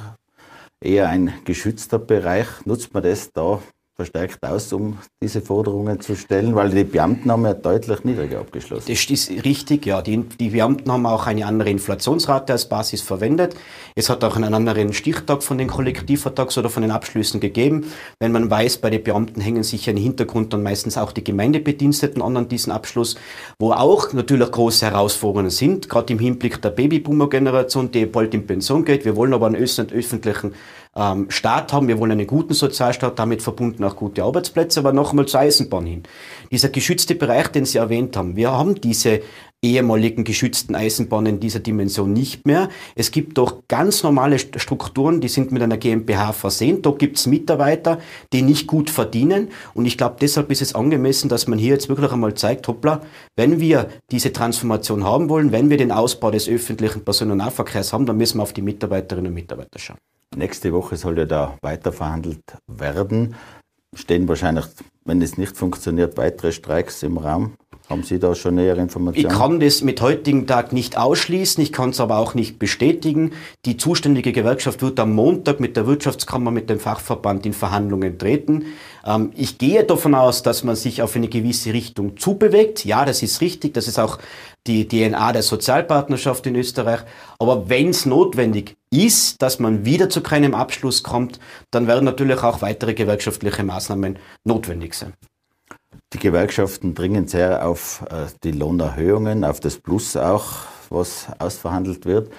eher 0.79 1.07
ein 1.09 1.33
geschützter 1.45 1.99
Bereich. 1.99 2.47
Nutzt 2.65 2.93
man 2.93 3.03
das 3.03 3.31
da 3.31 3.61
verstärkt 4.01 4.43
aus, 4.43 4.73
um 4.73 4.97
diese 5.21 5.41
Forderungen 5.41 5.99
zu 5.99 6.15
stellen? 6.15 6.55
Weil 6.55 6.69
die 6.71 6.83
Beamten 6.83 7.31
haben 7.31 7.45
ja 7.45 7.53
deutlich 7.53 8.03
niedriger 8.03 8.39
abgeschlossen. 8.39 8.85
Das 8.87 9.05
ist 9.05 9.29
richtig, 9.45 9.85
ja. 9.85 10.01
Die, 10.01 10.17
die 10.17 10.49
Beamten 10.49 10.91
haben 10.91 11.05
auch 11.05 11.27
eine 11.27 11.45
andere 11.45 11.69
Inflationsrate 11.69 12.53
als 12.53 12.67
Basis 12.67 13.01
verwendet. 13.01 13.55
Es 13.95 14.09
hat 14.09 14.23
auch 14.23 14.35
einen 14.35 14.53
anderen 14.53 14.93
Stichtag 14.93 15.43
von 15.43 15.57
den 15.57 15.69
Kollektivvertrags- 15.69 16.57
oder 16.57 16.69
von 16.69 16.81
den 16.81 16.91
Abschlüssen 16.91 17.39
gegeben. 17.39 17.85
Wenn 18.19 18.31
man 18.31 18.49
weiß, 18.49 18.79
bei 18.79 18.89
den 18.89 19.03
Beamten 19.03 19.39
hängen 19.39 19.63
sich 19.63 19.85
ja 19.85 19.91
im 19.91 19.97
Hintergrund 19.97 20.51
dann 20.53 20.63
meistens 20.63 20.97
auch 20.97 21.11
die 21.11 21.23
Gemeindebediensteten 21.23 22.21
an 22.21 22.37
an 22.37 22.47
diesen 22.47 22.71
Abschluss, 22.71 23.15
wo 23.59 23.71
auch 23.71 24.13
natürlich 24.13 24.51
große 24.51 24.85
Herausforderungen 24.87 25.51
sind, 25.51 25.89
gerade 25.89 26.13
im 26.13 26.19
Hinblick 26.19 26.61
der 26.61 26.71
Babyboomer-Generation, 26.71 27.91
die 27.91 28.07
bald 28.07 28.33
in 28.33 28.47
Pension 28.47 28.83
geht. 28.83 29.05
Wir 29.05 29.15
wollen 29.15 29.33
aber 29.33 29.45
einen 29.45 29.57
öffentlichen 29.57 30.53
ähm, 30.95 31.29
Staat 31.29 31.73
haben. 31.73 31.87
Wir 31.87 31.99
wollen 31.99 32.11
einen 32.11 32.27
guten 32.27 32.53
Sozialstaat, 32.53 33.17
damit 33.17 33.41
verbunden 33.41 33.83
auch 33.83 33.95
gute 33.95 34.23
Arbeitsplätze, 34.23 34.79
aber 34.79 34.93
nochmal 34.93 35.25
zur 35.25 35.39
Eisenbahn 35.39 35.85
hin. 35.85 36.03
Dieser 36.51 36.69
geschützte 36.69 37.15
Bereich, 37.15 37.47
den 37.47 37.65
Sie 37.65 37.77
erwähnt 37.77 38.17
haben, 38.17 38.35
wir 38.35 38.51
haben 38.51 38.79
diese 38.79 39.21
ehemaligen 39.63 40.23
geschützten 40.23 40.73
Eisenbahnen 40.75 41.35
in 41.35 41.39
dieser 41.39 41.59
Dimension 41.59 42.11
nicht 42.11 42.47
mehr. 42.47 42.69
Es 42.95 43.11
gibt 43.11 43.37
doch 43.37 43.61
ganz 43.67 44.01
normale 44.01 44.39
Strukturen, 44.39 45.21
die 45.21 45.27
sind 45.27 45.51
mit 45.51 45.61
einer 45.61 45.77
GmbH 45.77 46.33
versehen. 46.33 46.81
Dort 46.81 46.97
gibt 46.97 47.17
es 47.17 47.27
Mitarbeiter, 47.27 47.99
die 48.33 48.41
nicht 48.41 48.65
gut 48.65 48.89
verdienen. 48.89 49.49
Und 49.75 49.85
ich 49.85 49.97
glaube, 49.97 50.15
deshalb 50.19 50.51
ist 50.51 50.63
es 50.63 50.73
angemessen, 50.73 51.29
dass 51.29 51.47
man 51.47 51.59
hier 51.59 51.73
jetzt 51.73 51.89
wirklich 51.89 52.11
einmal 52.11 52.33
zeigt, 52.33 52.67
hoppla, 52.67 53.01
wenn 53.35 53.59
wir 53.59 53.89
diese 54.11 54.33
Transformation 54.33 55.03
haben 55.03 55.29
wollen, 55.29 55.51
wenn 55.51 55.69
wir 55.69 55.77
den 55.77 55.91
Ausbau 55.91 56.31
des 56.31 56.49
öffentlichen 56.49 57.05
Personennahverkehrs 57.05 57.93
haben, 57.93 58.07
dann 58.07 58.17
müssen 58.17 58.39
wir 58.39 58.43
auf 58.43 58.53
die 58.53 58.63
Mitarbeiterinnen 58.63 59.27
und 59.27 59.35
Mitarbeiter 59.35 59.77
schauen. 59.77 59.97
Nächste 60.35 60.71
Woche 60.71 60.95
soll 60.95 61.17
ja 61.17 61.25
da 61.25 61.57
weiter 61.61 61.91
verhandelt 61.91 62.43
werden. 62.67 63.35
Stehen 63.93 64.27
wahrscheinlich, 64.29 64.65
wenn 65.03 65.21
es 65.21 65.37
nicht 65.37 65.57
funktioniert, 65.57 66.15
weitere 66.15 66.53
Streiks 66.53 67.03
im 67.03 67.17
Raum? 67.17 67.55
Haben 67.91 68.03
Sie 68.03 68.19
da 68.19 68.33
schon 68.35 68.55
nähere 68.55 68.79
Informationen? 68.79 69.29
Ich 69.29 69.37
kann 69.37 69.59
das 69.59 69.81
mit 69.81 69.99
heutigen 69.99 70.47
Tag 70.47 70.71
nicht 70.71 70.97
ausschließen, 70.97 71.61
ich 71.61 71.73
kann 71.73 71.89
es 71.89 71.99
aber 71.99 72.19
auch 72.19 72.35
nicht 72.35 72.57
bestätigen. 72.57 73.33
Die 73.65 73.75
zuständige 73.75 74.31
Gewerkschaft 74.31 74.81
wird 74.81 74.97
am 75.01 75.13
Montag 75.13 75.59
mit 75.59 75.75
der 75.75 75.87
Wirtschaftskammer, 75.87 76.51
mit 76.51 76.69
dem 76.69 76.79
Fachverband 76.79 77.45
in 77.45 77.51
Verhandlungen 77.51 78.17
treten. 78.17 78.67
Ähm, 79.05 79.31
ich 79.35 79.57
gehe 79.57 79.83
davon 79.83 80.15
aus, 80.15 80.41
dass 80.41 80.63
man 80.63 80.77
sich 80.77 81.01
auf 81.01 81.17
eine 81.17 81.27
gewisse 81.27 81.73
Richtung 81.73 82.15
zubewegt. 82.15 82.85
Ja, 82.85 83.03
das 83.03 83.21
ist 83.23 83.41
richtig, 83.41 83.73
das 83.73 83.89
ist 83.89 83.99
auch 83.99 84.19
die 84.67 84.87
DNA 84.87 85.33
der 85.33 85.41
Sozialpartnerschaft 85.41 86.47
in 86.47 86.55
Österreich. 86.55 87.01
Aber 87.39 87.67
wenn 87.69 87.89
es 87.89 88.05
notwendig 88.05 88.77
ist, 88.89 89.41
dass 89.41 89.59
man 89.59 89.83
wieder 89.83 90.09
zu 90.09 90.21
keinem 90.21 90.55
Abschluss 90.55 91.03
kommt, 91.03 91.41
dann 91.71 91.87
werden 91.87 92.05
natürlich 92.05 92.41
auch 92.41 92.61
weitere 92.61 92.93
gewerkschaftliche 92.93 93.63
Maßnahmen 93.63 94.17
notwendig 94.45 94.93
sein. 94.93 95.13
Die 96.13 96.19
Gewerkschaften 96.19 96.93
dringen 96.93 97.27
sehr 97.27 97.65
auf 97.65 98.03
äh, 98.09 98.25
die 98.43 98.51
Lohnerhöhungen, 98.51 99.45
auf 99.45 99.61
das 99.61 99.77
Plus 99.77 100.17
auch, 100.17 100.65
was 100.89 101.27
ausverhandelt 101.39 102.05
wird. 102.05 102.29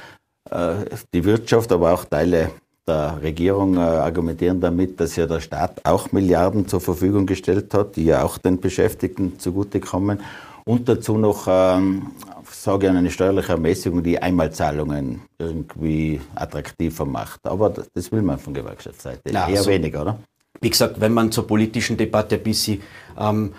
Äh, 0.50 0.74
die 1.14 1.24
Wirtschaft, 1.24 1.72
aber 1.72 1.94
auch 1.94 2.04
Teile 2.04 2.50
der 2.86 3.18
Regierung 3.22 3.76
äh, 3.76 3.80
argumentieren 3.80 4.60
damit, 4.60 5.00
dass 5.00 5.16
ja 5.16 5.26
der 5.26 5.40
Staat 5.40 5.80
auch 5.84 6.12
Milliarden 6.12 6.68
zur 6.68 6.82
Verfügung 6.82 7.24
gestellt 7.24 7.72
hat, 7.72 7.96
die 7.96 8.04
ja 8.04 8.22
auch 8.22 8.36
den 8.36 8.60
Beschäftigten 8.60 9.38
zugutekommen. 9.38 10.20
Und 10.64 10.88
dazu 10.88 11.16
noch, 11.16 11.46
ähm, 11.48 12.10
sage 12.50 12.88
ich, 12.88 12.92
eine 12.92 13.10
steuerliche 13.10 13.52
Ermäßigung, 13.52 14.02
die 14.02 14.20
Einmalzahlungen 14.20 15.22
irgendwie 15.38 16.20
attraktiver 16.34 17.06
macht. 17.06 17.40
Aber 17.46 17.72
das 17.94 18.12
will 18.12 18.22
man 18.22 18.38
von 18.38 18.52
Gewerkschaftsseite 18.52 19.22
Na, 19.32 19.48
eher 19.48 19.58
also, 19.58 19.70
weniger, 19.70 20.02
oder? 20.02 20.18
wie 20.62 20.70
gesagt, 20.70 21.00
wenn 21.00 21.12
man 21.12 21.32
zur 21.32 21.46
politischen 21.46 21.96
Debatte 21.96 22.36
ein 22.36 22.42
bisschen, 22.42 22.80
ähm, 23.18 23.52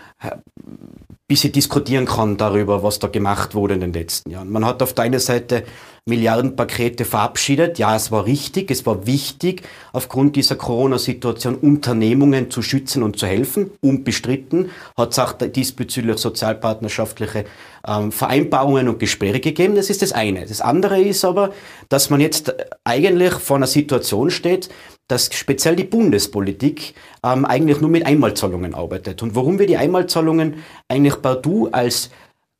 bisschen 1.27 1.51
diskutieren 1.51 2.05
kann 2.05 2.37
darüber, 2.37 2.83
was 2.83 2.99
da 2.99 3.07
gemacht 3.07 3.55
wurde 3.55 3.73
in 3.75 3.79
den 3.79 3.93
letzten 3.93 4.29
Jahren. 4.29 4.51
Man 4.51 4.65
hat 4.65 4.83
auf 4.83 4.93
der 4.93 5.05
einen 5.05 5.19
Seite 5.19 5.63
Milliardenpakete 6.05 7.05
verabschiedet. 7.05 7.79
Ja, 7.79 7.95
es 7.95 8.11
war 8.11 8.25
richtig, 8.25 8.69
es 8.69 8.85
war 8.85 9.07
wichtig, 9.07 9.63
aufgrund 9.93 10.35
dieser 10.35 10.57
Corona-Situation 10.57 11.55
Unternehmungen 11.55 12.51
zu 12.51 12.61
schützen 12.61 13.03
und 13.03 13.17
zu 13.17 13.25
helfen. 13.25 13.71
Unbestritten 13.81 14.69
hat 14.97 15.13
es 15.13 15.19
auch 15.19 15.31
diesbezüglich 15.33 16.17
sozialpartnerschaftliche 16.17 17.45
ähm, 17.87 18.11
Vereinbarungen 18.11 18.89
und 18.89 18.99
Gespräche 18.99 19.39
gegeben. 19.39 19.75
Das 19.75 19.89
ist 19.89 20.01
das 20.01 20.11
eine. 20.11 20.45
Das 20.45 20.59
andere 20.59 21.01
ist 21.01 21.23
aber, 21.23 21.53
dass 21.87 22.09
man 22.09 22.19
jetzt 22.19 22.53
eigentlich 22.83 23.33
vor 23.33 23.55
einer 23.55 23.67
Situation 23.67 24.29
steht, 24.29 24.69
dass 25.07 25.33
speziell 25.33 25.75
die 25.75 25.83
Bundespolitik 25.83 26.93
ähm, 27.23 27.45
eigentlich 27.45 27.81
nur 27.81 27.89
mit 27.89 28.05
Einmalzahlungen 28.05 28.73
arbeitet. 28.73 29.21
Und 29.21 29.35
warum 29.35 29.59
wir 29.59 29.67
die 29.67 29.77
Einmalzahlungen 29.77 30.55
eigentlich 30.87 31.21
partout 31.21 31.69
als 31.71 32.09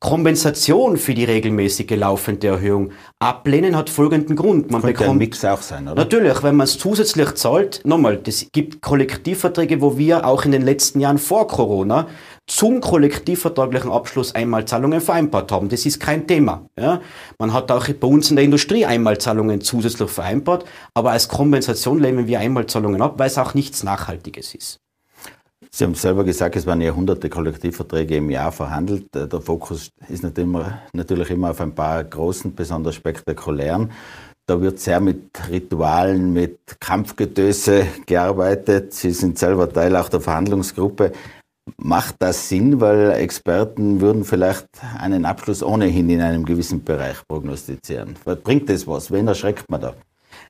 Kompensation 0.04 0.98
für 0.98 1.14
die 1.14 1.24
regelmäßige 1.24 1.96
laufende 1.96 2.48
Erhöhung 2.48 2.92
ablehnen, 3.20 3.74
hat 3.74 3.88
folgenden 3.88 4.36
Grund. 4.36 4.70
Man 4.70 4.82
Könnte 4.82 4.98
bekommt, 4.98 5.16
ein 5.16 5.18
Mix 5.18 5.42
auch 5.46 5.62
sein, 5.62 5.88
oder? 5.88 5.94
Natürlich, 5.94 6.42
wenn 6.42 6.56
man 6.56 6.66
es 6.66 6.76
zusätzlich 6.76 7.32
zahlt, 7.36 7.80
nochmal, 7.84 8.20
es 8.26 8.46
gibt 8.52 8.82
Kollektivverträge, 8.82 9.80
wo 9.80 9.96
wir 9.96 10.26
auch 10.26 10.44
in 10.44 10.52
den 10.52 10.60
letzten 10.60 11.00
Jahren 11.00 11.16
vor 11.16 11.48
Corona 11.48 12.06
zum 12.46 12.80
kollektivvertraglichen 12.80 13.90
Abschluss 13.90 14.34
Einmalzahlungen 14.34 15.00
vereinbart 15.00 15.50
haben. 15.50 15.68
Das 15.68 15.86
ist 15.86 15.98
kein 15.98 16.26
Thema. 16.26 16.66
Ja. 16.78 17.00
Man 17.38 17.52
hat 17.52 17.70
auch 17.72 17.88
bei 17.88 18.06
uns 18.06 18.30
in 18.30 18.36
der 18.36 18.44
Industrie 18.44 18.84
Einmalzahlungen 18.84 19.60
zusätzlich 19.60 20.10
vereinbart, 20.10 20.64
aber 20.92 21.12
als 21.12 21.28
Kompensation 21.28 21.98
lehnen 21.98 22.26
wir 22.26 22.40
Einmalzahlungen 22.40 23.00
ab, 23.00 23.14
weil 23.18 23.28
es 23.28 23.38
auch 23.38 23.54
nichts 23.54 23.82
Nachhaltiges 23.82 24.54
ist. 24.54 24.80
Sie 25.70 25.82
haben 25.82 25.96
selber 25.96 26.22
gesagt, 26.22 26.54
es 26.54 26.66
werden 26.66 26.82
ja 26.82 26.94
hunderte 26.94 27.28
Kollektivverträge 27.28 28.18
im 28.18 28.30
Jahr 28.30 28.52
verhandelt. 28.52 29.06
Äh, 29.16 29.26
der 29.26 29.40
Fokus 29.40 29.90
ist 30.08 30.22
natürlich 30.22 31.30
immer 31.30 31.50
auf 31.50 31.60
ein 31.60 31.74
paar 31.74 32.04
großen, 32.04 32.54
besonders 32.54 32.94
spektakulären. 32.94 33.90
Da 34.46 34.60
wird 34.60 34.78
sehr 34.78 35.00
mit 35.00 35.30
Ritualen, 35.50 36.32
mit 36.32 36.60
Kampfgetöse 36.78 37.86
gearbeitet. 38.06 38.92
Sie 38.92 39.10
sind 39.10 39.36
selber 39.38 39.72
Teil 39.72 39.96
auch 39.96 40.10
der 40.10 40.20
Verhandlungsgruppe. 40.20 41.12
Macht 41.78 42.16
das 42.18 42.48
Sinn, 42.48 42.80
weil 42.80 43.12
Experten 43.12 44.00
würden 44.00 44.24
vielleicht 44.24 44.68
einen 44.98 45.24
Abschluss 45.24 45.62
ohnehin 45.62 46.10
in 46.10 46.20
einem 46.20 46.44
gewissen 46.44 46.84
Bereich 46.84 47.26
prognostizieren? 47.26 48.16
Bringt 48.42 48.68
das 48.68 48.86
was? 48.86 49.10
Wen 49.10 49.28
erschreckt 49.28 49.70
man 49.70 49.80
da? 49.80 49.94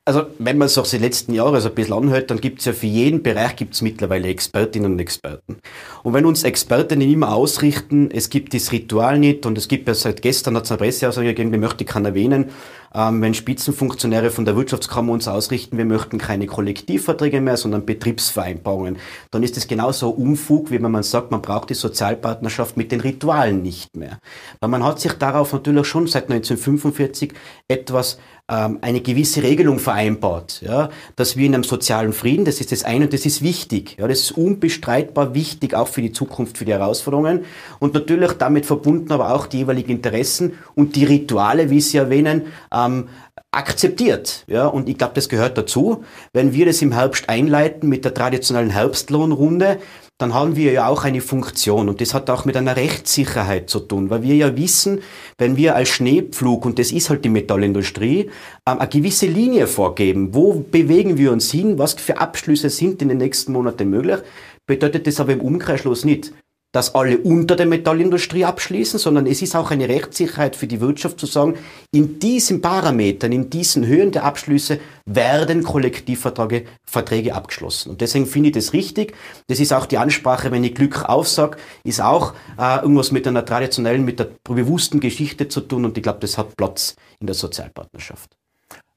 Also 0.07 0.27
wenn 0.39 0.59
man 0.59 0.67
es 0.67 0.77
auch 0.77 0.87
die 0.87 0.99
letzten 0.99 1.33
Jahre 1.33 1.63
so 1.63 1.71
ein 1.71 1.75
bisschen 1.75 1.95
anhört, 1.95 2.31
dann 2.31 2.39
gibt 2.39 2.59
es 2.59 2.67
ja 2.67 2.75
für 2.75 2.87
jeden 2.87 3.23
Bereich 3.23 3.57
gibt's 3.57 3.81
mittlerweile 3.81 4.29
Expertinnen 4.29 4.93
und 4.93 4.99
Experten. 4.99 5.57
Und 6.03 6.13
wenn 6.13 6.27
uns 6.27 6.43
Expertinnen 6.43 7.11
immer 7.11 7.33
ausrichten, 7.35 8.11
es 8.11 8.29
gibt 8.29 8.53
das 8.53 8.71
Ritual 8.71 9.19
nicht 9.19 9.47
und 9.47 9.57
es 9.57 9.67
gibt 9.67 9.89
ja 9.89 9.95
seit 9.95 10.21
gestern 10.21 10.57
hat 10.57 10.65
es 10.65 10.73
eine 10.73 10.79
Presseaussage 10.79 11.29
gegeben, 11.29 11.53
wir 11.53 11.59
möchten 11.59 11.87
kann 11.87 12.05
erwähnen, 12.05 12.51
ähm, 12.95 13.23
wenn 13.23 13.35
Spitzenfunktionäre 13.35 14.31
von 14.31 14.45
der 14.45 14.57
Wirtschaftskammer 14.57 15.13
uns 15.13 15.27
ausrichten, 15.27 15.79
wir 15.79 15.85
möchten 15.85 16.19
keine 16.19 16.47
Kollektivverträge 16.47 17.41
mehr, 17.41 17.57
sondern 17.57 17.87
Betriebsvereinbarungen, 17.87 18.99
dann 19.31 19.43
ist 19.43 19.57
es 19.57 19.67
genauso 19.67 20.11
Unfug, 20.11 20.71
wie 20.71 20.83
wenn 20.83 20.91
man 20.91 21.03
sagt, 21.03 21.31
man 21.31 21.43
braucht 21.43 21.71
die 21.71 21.75
Sozialpartnerschaft 21.75 22.77
mit 22.77 22.93
den 22.93 23.01
Ritualen 23.01 23.63
nicht 23.63 23.97
mehr. 23.97 24.21
Weil 24.61 24.69
man 24.69 24.85
hat 24.85 25.01
sich 25.01 25.15
darauf 25.15 25.53
natürlich 25.53 25.87
schon 25.87 26.07
seit 26.07 26.31
1945 26.31 27.33
etwas 27.69 28.19
ähm, 28.51 28.79
eine 28.83 29.01
gewisse 29.01 29.43
Regelung 29.43 29.79
vereinbart, 29.79 30.61
ja, 30.61 30.91
dass 31.17 31.37
wir 31.37 31.47
in 31.47 31.55
einem 31.55 31.65
sozialen 31.65 32.13
Frieden, 32.13 32.45
das 32.45 32.61
ist 32.61 32.73
das 32.73 32.85
eine 32.85 33.07
und 33.07 33.13
das 33.15 33.25
ist 33.25 33.43
wichtig, 33.43 33.97
ja, 33.99 34.07
das 34.07 34.21
ist 34.21 34.33
unbestreitbar 34.33 35.35
wichtig, 35.35 35.75
auch 35.75 35.89
für 35.89 36.03
die 36.03 36.13
Zukunft, 36.13 36.59
für 36.59 36.67
die 36.67 36.73
Herausforderungen 36.73 37.45
und 37.79 37.95
natürlich 37.95 38.33
damit 38.33 38.67
verbunden 38.67 39.13
aber 39.13 39.35
auch 39.35 39.47
die 39.47 39.59
jeweiligen 39.59 39.93
Interessen 39.93 40.59
und 40.75 40.95
die 40.97 41.05
Rituale, 41.05 41.71
wie 41.71 41.81
Sie 41.81 41.97
erwähnen, 41.97 42.43
ähm, 42.71 43.09
akzeptiert. 43.51 44.45
Ja, 44.47 44.67
und 44.67 44.89
ich 44.89 44.99
glaube, 44.99 45.15
das 45.15 45.29
gehört 45.29 45.57
dazu. 45.57 46.05
Wenn 46.33 46.53
wir 46.53 46.67
das 46.67 46.83
im 46.83 46.93
Herbst 46.93 47.29
einleiten 47.29 47.89
mit 47.89 48.05
der 48.05 48.13
traditionellen 48.13 48.71
Herbstlohnrunde, 48.71 49.79
dann 50.19 50.33
haben 50.33 50.55
wir 50.55 50.71
ja 50.71 50.87
auch 50.87 51.05
eine 51.05 51.21
Funktion 51.21 51.89
und 51.89 52.01
das 52.01 52.15
hat 52.15 52.31
auch 52.31 52.45
mit 52.45 52.57
einer 52.57 52.77
Rechtssicherheit 52.77 53.69
zu 53.69 53.81
tun, 53.81 54.11
weil 54.11 54.23
wir 54.23 54.37
ja 54.37 54.57
wissen, 54.57 55.01
wenn 55.39 55.57
wir 55.57 55.75
als 55.75 55.89
Schneepflug, 55.89 56.65
und 56.65 56.79
das 56.79 56.93
ist 56.93 57.11
halt 57.11 57.25
die 57.25 57.31
Metallindustrie, 57.31 58.31
ähm, 58.69 58.79
eine 58.79 58.89
gewisse 58.89 59.27
Linie 59.27 59.67
vorgeben, 59.67 60.33
wo 60.33 60.55
bewegen 60.55 61.19
wir 61.19 61.33
uns 61.33 61.51
hin, 61.51 61.79
was 61.79 61.95
für 61.95 62.19
Abschlüsse 62.19 62.71
sind 62.71 63.03
in 63.03 63.09
den 63.09 63.19
nächsten 63.19 63.53
Monaten 63.53 63.91
möglich, 63.91 64.21
bedeutet 64.67 65.07
das 65.07 65.19
aber 65.19 65.33
im 65.33 65.41
Umkehrschluss 65.41 66.05
nicht, 66.05 66.33
dass 66.75 66.97
alle 66.97 67.19
unter 67.19 67.55
der 67.55 67.67
Metallindustrie 67.67 68.45
abschließen, 68.45 68.99
sondern 68.99 69.27
es 69.27 69.43
ist 69.43 69.55
auch 69.55 69.71
eine 69.71 69.89
Rechtssicherheit 69.89 70.57
für 70.57 70.67
die 70.67 70.81
Wirtschaft 70.81 71.21
zu 71.21 71.27
sagen, 71.27 71.55
in 71.93 72.19
diesen 72.19 72.61
Parametern, 72.61 73.31
in 73.31 73.49
diesen 73.49 73.87
Höhen 73.87 74.11
der 74.11 74.25
Abschlüsse 74.25 74.81
werden 75.07 75.63
Kollektivverträge 75.63 76.65
Verträge 76.85 77.33
abgeschlossen. 77.33 77.91
Und 77.91 78.01
deswegen 78.01 78.27
finde 78.27 78.49
ich 78.49 78.57
das 78.57 78.73
richtig. 78.73 79.15
Das 79.47 79.61
ist 79.61 79.73
auch 79.73 79.87
die 79.87 79.99
Ansprache, 79.99 80.51
wenn 80.51 80.65
ich 80.65 80.75
Glück 80.75 81.05
aufsage, 81.05 81.59
ist 81.85 82.01
auch 82.01 82.35
äh, 82.59 82.81
irgendwas 82.81 83.13
mit 83.13 83.29
einer 83.29 83.45
traditionellen, 83.45 84.05
mit 84.05 84.19
der 84.19 84.31
bewussten 84.43 84.99
Geschichte 84.99 85.47
zu 85.47 85.61
tun 85.61 85.85
und 85.85 85.97
ich 85.97 86.03
glaube, 86.03 86.19
das 86.19 86.39
hat 86.39 86.57
Platz 86.57 86.97
in 87.21 87.29
der 87.29 87.35
Sozialpartnerschaft. 87.35 88.31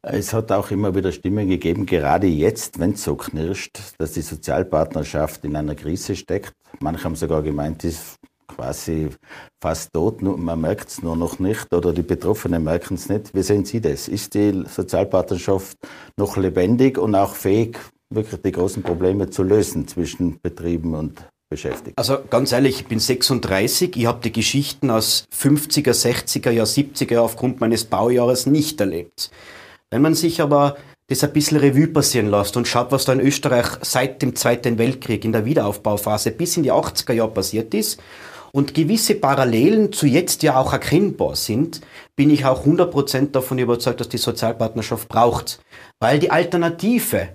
Es 0.04 0.34
hat 0.34 0.52
auch 0.52 0.72
immer 0.72 0.96
wieder 0.96 1.12
Stimmen 1.12 1.50
gegeben, 1.50 1.86
gerade 1.86 2.28
jetzt, 2.28 2.80
wenn 2.80 2.92
es 2.92 3.04
so 3.04 3.16
knirscht, 3.16 3.80
dass 3.98 4.14
die 4.14 4.22
Sozialpartnerschaft 4.22 5.44
in 5.44 5.56
einer 5.56 5.76
Krise 5.76 6.16
steckt. 6.16 6.54
Manche 6.80 7.04
haben 7.04 7.16
sogar 7.16 7.42
gemeint, 7.42 7.84
die 7.84 7.88
ist 7.88 8.18
quasi 8.48 9.10
fast 9.62 9.94
tot, 9.94 10.22
man 10.22 10.62
merkt 10.62 10.90
es 10.90 11.02
nur 11.02 11.16
noch 11.16 11.40
nicht 11.40 11.74
oder 11.74 11.94
die 11.94 12.04
Betroffenen 12.04 12.64
merken 12.64 12.96
es 12.96 13.10
nicht. 13.10 13.34
Wie 13.34 13.44
sehen 13.44 13.66
Sie 13.66 13.82
das? 13.82 14.08
Ist 14.08 14.34
die 14.34 14.64
Sozialpartnerschaft 14.68 15.78
noch 16.16 16.38
lebendig 16.38 16.98
und 16.98 17.16
auch 17.16 17.34
fähig, 17.36 17.78
wirklich 18.10 18.42
die 18.42 18.52
großen 18.52 18.84
Probleme 18.84 19.30
zu 19.30 19.44
lösen 19.44 19.88
zwischen 19.88 20.40
Betrieben 20.42 20.96
und 20.96 21.28
Beschäftigten? 21.50 21.94
Also 21.98 22.20
ganz 22.30 22.52
ehrlich, 22.52 22.82
ich 22.82 22.88
bin 22.88 23.00
36, 23.00 23.96
ich 23.96 24.06
habe 24.06 24.22
die 24.24 24.32
Geschichten 24.32 24.90
aus 24.90 25.26
50er, 25.36 25.92
60er 25.92 26.52
Jahr, 26.52 26.66
70er 26.66 27.14
Jahr 27.14 27.24
aufgrund 27.24 27.60
meines 27.60 27.86
Baujahres 27.86 28.46
nicht 28.46 28.80
erlebt. 28.80 29.32
Wenn 29.92 30.02
man 30.02 30.16
sich 30.16 30.42
aber 30.42 30.76
das 31.08 31.24
ein 31.24 31.32
bisschen 31.32 31.58
Revue 31.58 31.88
passieren 31.88 32.30
lässt 32.30 32.58
und 32.58 32.68
schaut, 32.68 32.92
was 32.92 33.06
da 33.06 33.14
in 33.14 33.22
Österreich 33.22 33.68
seit 33.82 34.22
dem 34.22 34.36
Zweiten 34.36 34.78
Weltkrieg 34.78 35.24
in 35.24 35.32
der 35.32 35.46
Wiederaufbauphase 35.46 36.32
bis 36.32 36.58
in 36.58 36.64
die 36.64 36.74
80er 36.74 37.14
Jahre 37.14 37.32
passiert 37.32 37.74
ist 37.74 38.02
und 38.52 38.74
gewisse 38.74 39.16
Parallelen 39.16 39.94
zu 39.94 40.06
jetzt 40.06 40.44
ja 40.44 40.58
auch 40.58 40.74
erkennbar 40.74 41.38
sind, 41.38 41.80
bin 42.18 42.30
ich 42.30 42.44
auch 42.46 42.66
100% 42.66 43.32
davon 43.32 43.60
überzeugt, 43.60 44.02
dass 44.02 44.10
die 44.10 44.18
Sozialpartnerschaft 44.18 45.08
braucht. 45.08 45.60
Weil 46.00 46.20
die 46.20 46.32
Alternative 46.32 47.30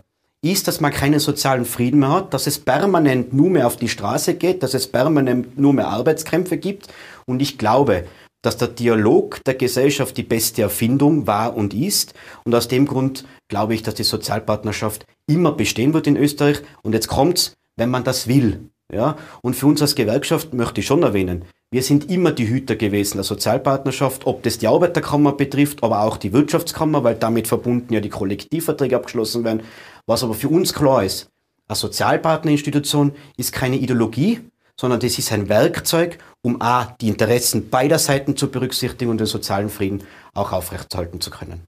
ist, 0.44 0.66
dass 0.68 0.80
man 0.80 0.92
keinen 0.92 1.20
sozialen 1.20 1.64
Frieden 1.64 2.00
mehr 2.00 2.10
hat, 2.10 2.34
dass 2.34 2.46
es 2.46 2.58
permanent 2.58 3.32
nur 3.32 3.48
mehr 3.48 3.66
auf 3.66 3.76
die 3.76 3.88
Straße 3.88 4.34
geht, 4.34 4.62
dass 4.62 4.74
es 4.74 4.88
permanent 4.88 5.56
nur 5.56 5.72
mehr 5.72 5.88
Arbeitskämpfe 5.88 6.56
gibt. 6.56 6.88
Und 7.24 7.40
ich 7.40 7.56
glaube, 7.56 8.04
dass 8.42 8.56
der 8.56 8.68
Dialog 8.68 9.42
der 9.44 9.54
Gesellschaft 9.54 10.16
die 10.16 10.22
beste 10.22 10.62
Erfindung 10.62 11.26
war 11.26 11.56
und 11.56 11.74
ist. 11.74 12.14
Und 12.44 12.54
aus 12.54 12.68
dem 12.68 12.86
Grund 12.86 13.24
glaube 13.48 13.74
ich, 13.74 13.82
dass 13.82 13.94
die 13.94 14.02
Sozialpartnerschaft 14.02 15.06
immer 15.26 15.52
bestehen 15.52 15.94
wird 15.94 16.06
in 16.06 16.16
Österreich. 16.16 16.62
Und 16.82 16.92
jetzt 16.92 17.08
kommt's, 17.08 17.54
wenn 17.76 17.90
man 17.90 18.04
das 18.04 18.26
will. 18.26 18.68
Ja? 18.92 19.16
Und 19.42 19.56
für 19.56 19.66
uns 19.66 19.80
als 19.80 19.94
Gewerkschaft 19.94 20.52
möchte 20.52 20.80
ich 20.80 20.86
schon 20.86 21.02
erwähnen, 21.02 21.44
Wir 21.72 21.82
sind 21.82 22.10
immer 22.10 22.32
die 22.32 22.48
Hüter 22.48 22.76
gewesen 22.76 23.16
der 23.16 23.24
Sozialpartnerschaft, 23.24 24.26
ob 24.26 24.42
das 24.42 24.58
die 24.58 24.66
Arbeiterkammer 24.66 25.32
betrifft, 25.32 25.82
aber 25.82 26.02
auch 26.02 26.18
die 26.18 26.34
Wirtschaftskammer, 26.34 27.02
weil 27.02 27.14
damit 27.14 27.48
verbunden 27.48 27.94
ja 27.94 28.00
die 28.00 28.10
Kollektivverträge 28.10 28.94
abgeschlossen 28.94 29.42
werden. 29.42 29.62
Was 30.04 30.22
aber 30.22 30.34
für 30.34 30.50
uns 30.50 30.74
klar 30.74 31.02
ist, 31.02 31.30
eine 31.68 31.76
Sozialpartnerinstitution 31.76 33.12
ist 33.38 33.54
keine 33.54 33.76
Ideologie, 33.76 34.40
sondern 34.78 35.00
das 35.00 35.18
ist 35.18 35.32
ein 35.32 35.48
Werkzeug, 35.48 36.18
um 36.42 36.60
A, 36.60 36.96
die 37.00 37.08
Interessen 37.08 37.70
beider 37.70 37.98
Seiten 37.98 38.36
zu 38.36 38.50
berücksichtigen 38.50 39.10
und 39.10 39.18
den 39.18 39.26
sozialen 39.26 39.68
Frieden 39.68 40.02
auch 40.34 40.52
aufrechtzuerhalten 40.52 41.20
zu 41.20 41.30
können. 41.30 41.66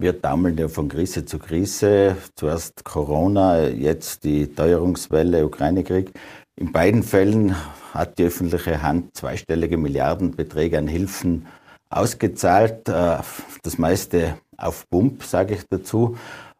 Wir 0.00 0.20
taumeln 0.20 0.56
ja 0.56 0.68
von 0.68 0.88
Krise 0.88 1.24
zu 1.24 1.40
Krise. 1.40 2.16
Zuerst 2.36 2.84
Corona, 2.84 3.66
jetzt 3.66 4.22
die 4.22 4.46
Teuerungswelle, 4.46 5.44
Ukraine-Krieg. 5.44 6.12
In 6.54 6.70
beiden 6.70 7.02
Fällen 7.02 7.56
hat 7.92 8.18
die 8.18 8.24
öffentliche 8.24 8.82
Hand 8.82 9.16
zweistellige 9.16 9.76
Milliardenbeträge 9.76 10.78
an 10.78 10.86
Hilfen 10.86 11.46
ausgezahlt. 11.90 12.88
Äh, 12.88 13.18
das 13.62 13.78
meiste 13.78 14.38
auf 14.56 14.88
Pump, 14.88 15.24
sage 15.24 15.54
ich 15.54 15.64
dazu. 15.68 16.16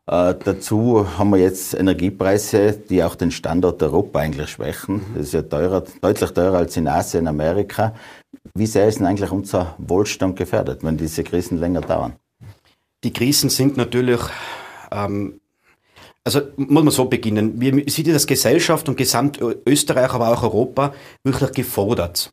Äh, 0.09 0.35
dazu 0.43 1.07
haben 1.19 1.31
wir 1.31 1.39
jetzt 1.39 1.75
Energiepreise, 1.75 2.73
die 2.73 3.05
auch 3.05 3.15
den 3.15 3.31
Standort 3.31 3.83
Europa 3.83 4.21
eigentlich 4.21 4.49
schwächen. 4.49 5.03
Das 5.15 5.27
ist 5.27 5.33
ja 5.35 5.43
teurer, 5.43 5.85
deutlich 6.01 6.31
teurer 6.31 6.59
als 6.59 6.77
in 6.77 6.89
Asien, 6.89 7.27
Amerika. 7.27 7.95
Wie 8.55 8.67
sehr 8.67 8.89
ist 8.89 8.99
denn 8.99 9.07
eigentlich 9.07 9.31
unser 9.31 9.75
Wohlstand 9.79 10.37
gefährdet, 10.37 10.83
wenn 10.83 10.97
diese 10.97 11.25
Krisen 11.25 11.59
länger 11.59 11.83
dauern? 11.83 12.15
Die 13.05 13.13
Krisen 13.13 13.51
sind 13.51 13.77
natürlich 13.77 14.21
ähm, 14.91 15.41
also 16.25 16.41
muss 16.57 16.85
man 16.85 16.91
so 16.91 17.07
beginnen. 17.07 17.61
Wir 17.61 17.85
sind 17.89 18.09
als 18.09 18.27
Gesellschaft 18.27 18.89
und 18.89 18.97
gesamt 18.97 19.41
Österreich, 19.67 20.13
aber 20.13 20.29
auch 20.29 20.43
Europa 20.43 20.93
wirklich 21.25 21.53
gefordert, 21.53 22.31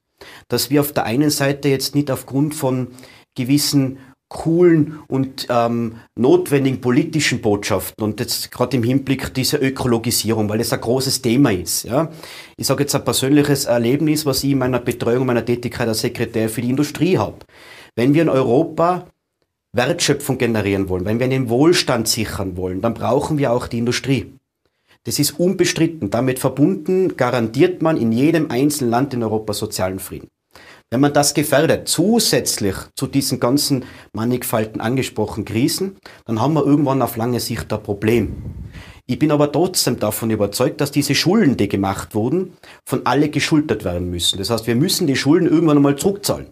dass 0.50 0.70
wir 0.70 0.82
auf 0.82 0.92
der 0.92 1.06
einen 1.06 1.30
Seite 1.30 1.70
jetzt 1.70 1.96
nicht 1.96 2.12
aufgrund 2.12 2.56
von 2.56 2.90
gewissen 3.36 4.00
coolen 4.36 5.00
und 5.08 5.48
ähm, 5.50 5.96
notwendigen 6.16 6.82
politischen 6.82 7.42
Botschaften 7.42 8.04
und 8.04 8.20
jetzt 8.20 8.52
gerade 8.52 8.76
im 8.76 8.84
Hinblick 8.84 9.34
dieser 9.34 9.62
Ökologisierung, 9.62 10.50
weil 10.50 10.58
das 10.58 10.74
ein 10.74 10.82
großes 10.82 11.22
Thema 11.22 11.52
ist. 11.52 11.84
Ja. 11.84 12.12
Ich 12.58 12.68
sage 12.68 12.84
jetzt 12.84 12.94
ein 12.96 13.06
persönliches 13.06 13.66
Erlebnis, 13.66 14.26
was 14.26 14.44
ich 14.44 14.52
in 14.52 14.58
meiner 14.58 14.80
Betreuung 14.80 15.26
meiner 15.26 15.46
Tätigkeit 15.46 15.88
als 15.88 16.02
Sekretär 16.02 16.50
für 16.50 16.62
die 16.62 16.70
Industrie 16.70 17.18
habe. 17.18 17.38
Wenn 17.96 18.14
wir 18.14 18.24
in 18.24 18.30
Europa 18.30 19.08
Wertschöpfung 19.72 20.38
generieren 20.38 20.90
wollen, 20.90 21.06
wenn 21.06 21.20
wir 21.20 21.26
einen 21.26 21.50
Wohlstand 21.50 22.08
sichern 22.08 22.58
wollen, 22.58 22.82
dann 22.82 22.94
brauchen 22.94 23.38
wir 23.38 23.52
auch 23.54 23.68
die 23.68 23.80
Industrie. 23.80 24.34
Das 25.06 25.18
ist 25.18 25.40
unbestritten. 25.40 26.10
Damit 26.10 26.40
verbunden 26.40 27.16
garantiert 27.16 27.82
man 27.82 27.96
in 27.96 28.12
jedem 28.12 28.52
einzelnen 28.52 28.92
Land 28.92 29.14
in 29.14 29.24
Europa 29.24 29.54
sozialen 29.54 30.00
Frieden. 30.00 30.28
Wenn 30.92 31.02
man 31.02 31.14
das 31.14 31.34
gefährdet, 31.34 31.88
zusätzlich 31.88 32.76
zu 32.96 33.08
diesen 33.08 33.40
ganzen 33.40 33.86
mannigfalten 34.14 34.82
angesprochenen 34.82 35.46
Krisen, 35.46 35.98
dann 36.26 36.40
haben 36.40 36.54
wir 36.54 36.66
irgendwann 36.66 37.02
auf 37.02 37.18
lange 37.18 37.40
Sicht 37.40 37.74
ein 37.74 37.82
Problem. 37.82 38.36
Ich 39.08 39.18
bin 39.18 39.32
aber 39.32 39.52
trotzdem 39.52 40.00
davon 40.00 40.30
überzeugt, 40.30 40.82
dass 40.82 40.92
diese 40.92 41.16
Schulden, 41.16 41.58
die 41.58 41.68
gemacht 41.68 42.14
wurden, 42.14 42.54
von 42.86 43.06
alle 43.06 43.30
geschultert 43.30 43.84
werden 43.84 44.10
müssen. 44.10 44.38
Das 44.38 44.50
heißt, 44.50 44.68
wir 44.68 44.76
müssen 44.76 45.08
die 45.08 45.16
Schulden 45.16 45.48
irgendwann 45.48 45.78
einmal 45.78 45.96
zurückzahlen. 45.96 46.48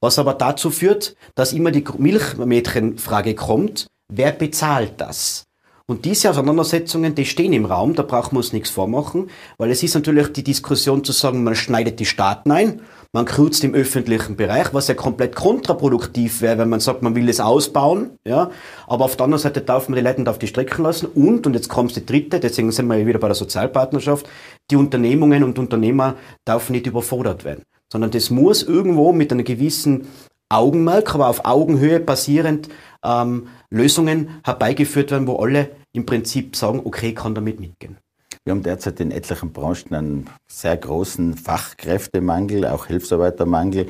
Was 0.00 0.18
aber 0.18 0.34
dazu 0.34 0.70
führt, 0.70 1.16
dass 1.34 1.52
immer 1.52 1.70
die 1.70 1.84
Milchmädchenfrage 1.96 3.34
kommt, 3.34 3.86
wer 4.08 4.32
bezahlt 4.32 4.94
das? 4.98 5.44
Und 5.86 6.04
diese 6.04 6.30
Auseinandersetzungen, 6.30 7.14
die 7.14 7.26
stehen 7.26 7.52
im 7.52 7.66
Raum, 7.66 7.94
da 7.94 8.02
brauchen 8.02 8.32
wir 8.32 8.38
uns 8.38 8.52
nichts 8.52 8.70
vormachen, 8.70 9.30
weil 9.58 9.70
es 9.70 9.82
ist 9.82 9.94
natürlich 9.94 10.28
die 10.28 10.44
Diskussion 10.44 11.04
zu 11.04 11.12
sagen, 11.12 11.44
man 11.44 11.54
schneidet 11.54 12.00
die 12.00 12.06
Staaten 12.06 12.50
ein, 12.50 12.80
man 13.12 13.26
kürzt 13.26 13.62
im 13.62 13.74
öffentlichen 13.74 14.36
Bereich, 14.36 14.72
was 14.72 14.88
ja 14.88 14.94
komplett 14.94 15.36
kontraproduktiv 15.36 16.40
wäre, 16.40 16.58
wenn 16.58 16.68
man 16.68 16.80
sagt, 16.80 17.02
man 17.02 17.14
will 17.14 17.28
es 17.28 17.40
ausbauen, 17.40 18.18
ja. 18.26 18.50
Aber 18.86 19.04
auf 19.04 19.16
der 19.16 19.24
anderen 19.24 19.42
Seite 19.42 19.60
darf 19.60 19.88
man 19.88 19.96
die 19.96 20.02
Leute 20.02 20.20
nicht 20.20 20.28
auf 20.28 20.38
die 20.38 20.46
Strecke 20.46 20.82
lassen 20.82 21.06
und, 21.06 21.46
und 21.46 21.54
jetzt 21.54 21.68
kommt 21.68 21.94
die 21.94 22.06
dritte, 22.06 22.40
deswegen 22.40 22.72
sind 22.72 22.86
wir 22.86 23.06
wieder 23.06 23.18
bei 23.18 23.28
der 23.28 23.34
Sozialpartnerschaft, 23.34 24.26
die 24.70 24.76
Unternehmungen 24.76 25.44
und 25.44 25.58
Unternehmer 25.58 26.14
dürfen 26.46 26.72
nicht 26.72 26.86
überfordert 26.86 27.44
werden 27.44 27.62
sondern 27.92 28.10
das 28.10 28.30
muss 28.30 28.62
irgendwo 28.62 29.12
mit 29.12 29.30
einem 29.30 29.44
gewissen 29.44 30.08
Augenmerk, 30.48 31.14
aber 31.14 31.28
auf 31.28 31.44
Augenhöhe 31.44 32.00
basierend 32.00 32.70
ähm, 33.04 33.48
Lösungen 33.70 34.40
herbeigeführt 34.44 35.10
werden, 35.10 35.26
wo 35.26 35.36
alle 35.36 35.70
im 35.92 36.06
Prinzip 36.06 36.56
sagen, 36.56 36.80
okay, 36.84 37.12
kann 37.12 37.34
damit 37.34 37.60
mitgehen. 37.60 37.98
Wir 38.44 38.52
haben 38.52 38.62
derzeit 38.64 38.98
in 38.98 39.12
etlichen 39.12 39.52
Branchen 39.52 39.94
einen 39.94 40.30
sehr 40.48 40.76
großen 40.76 41.36
Fachkräftemangel, 41.36 42.66
auch 42.66 42.86
Hilfsarbeitermangel. 42.86 43.86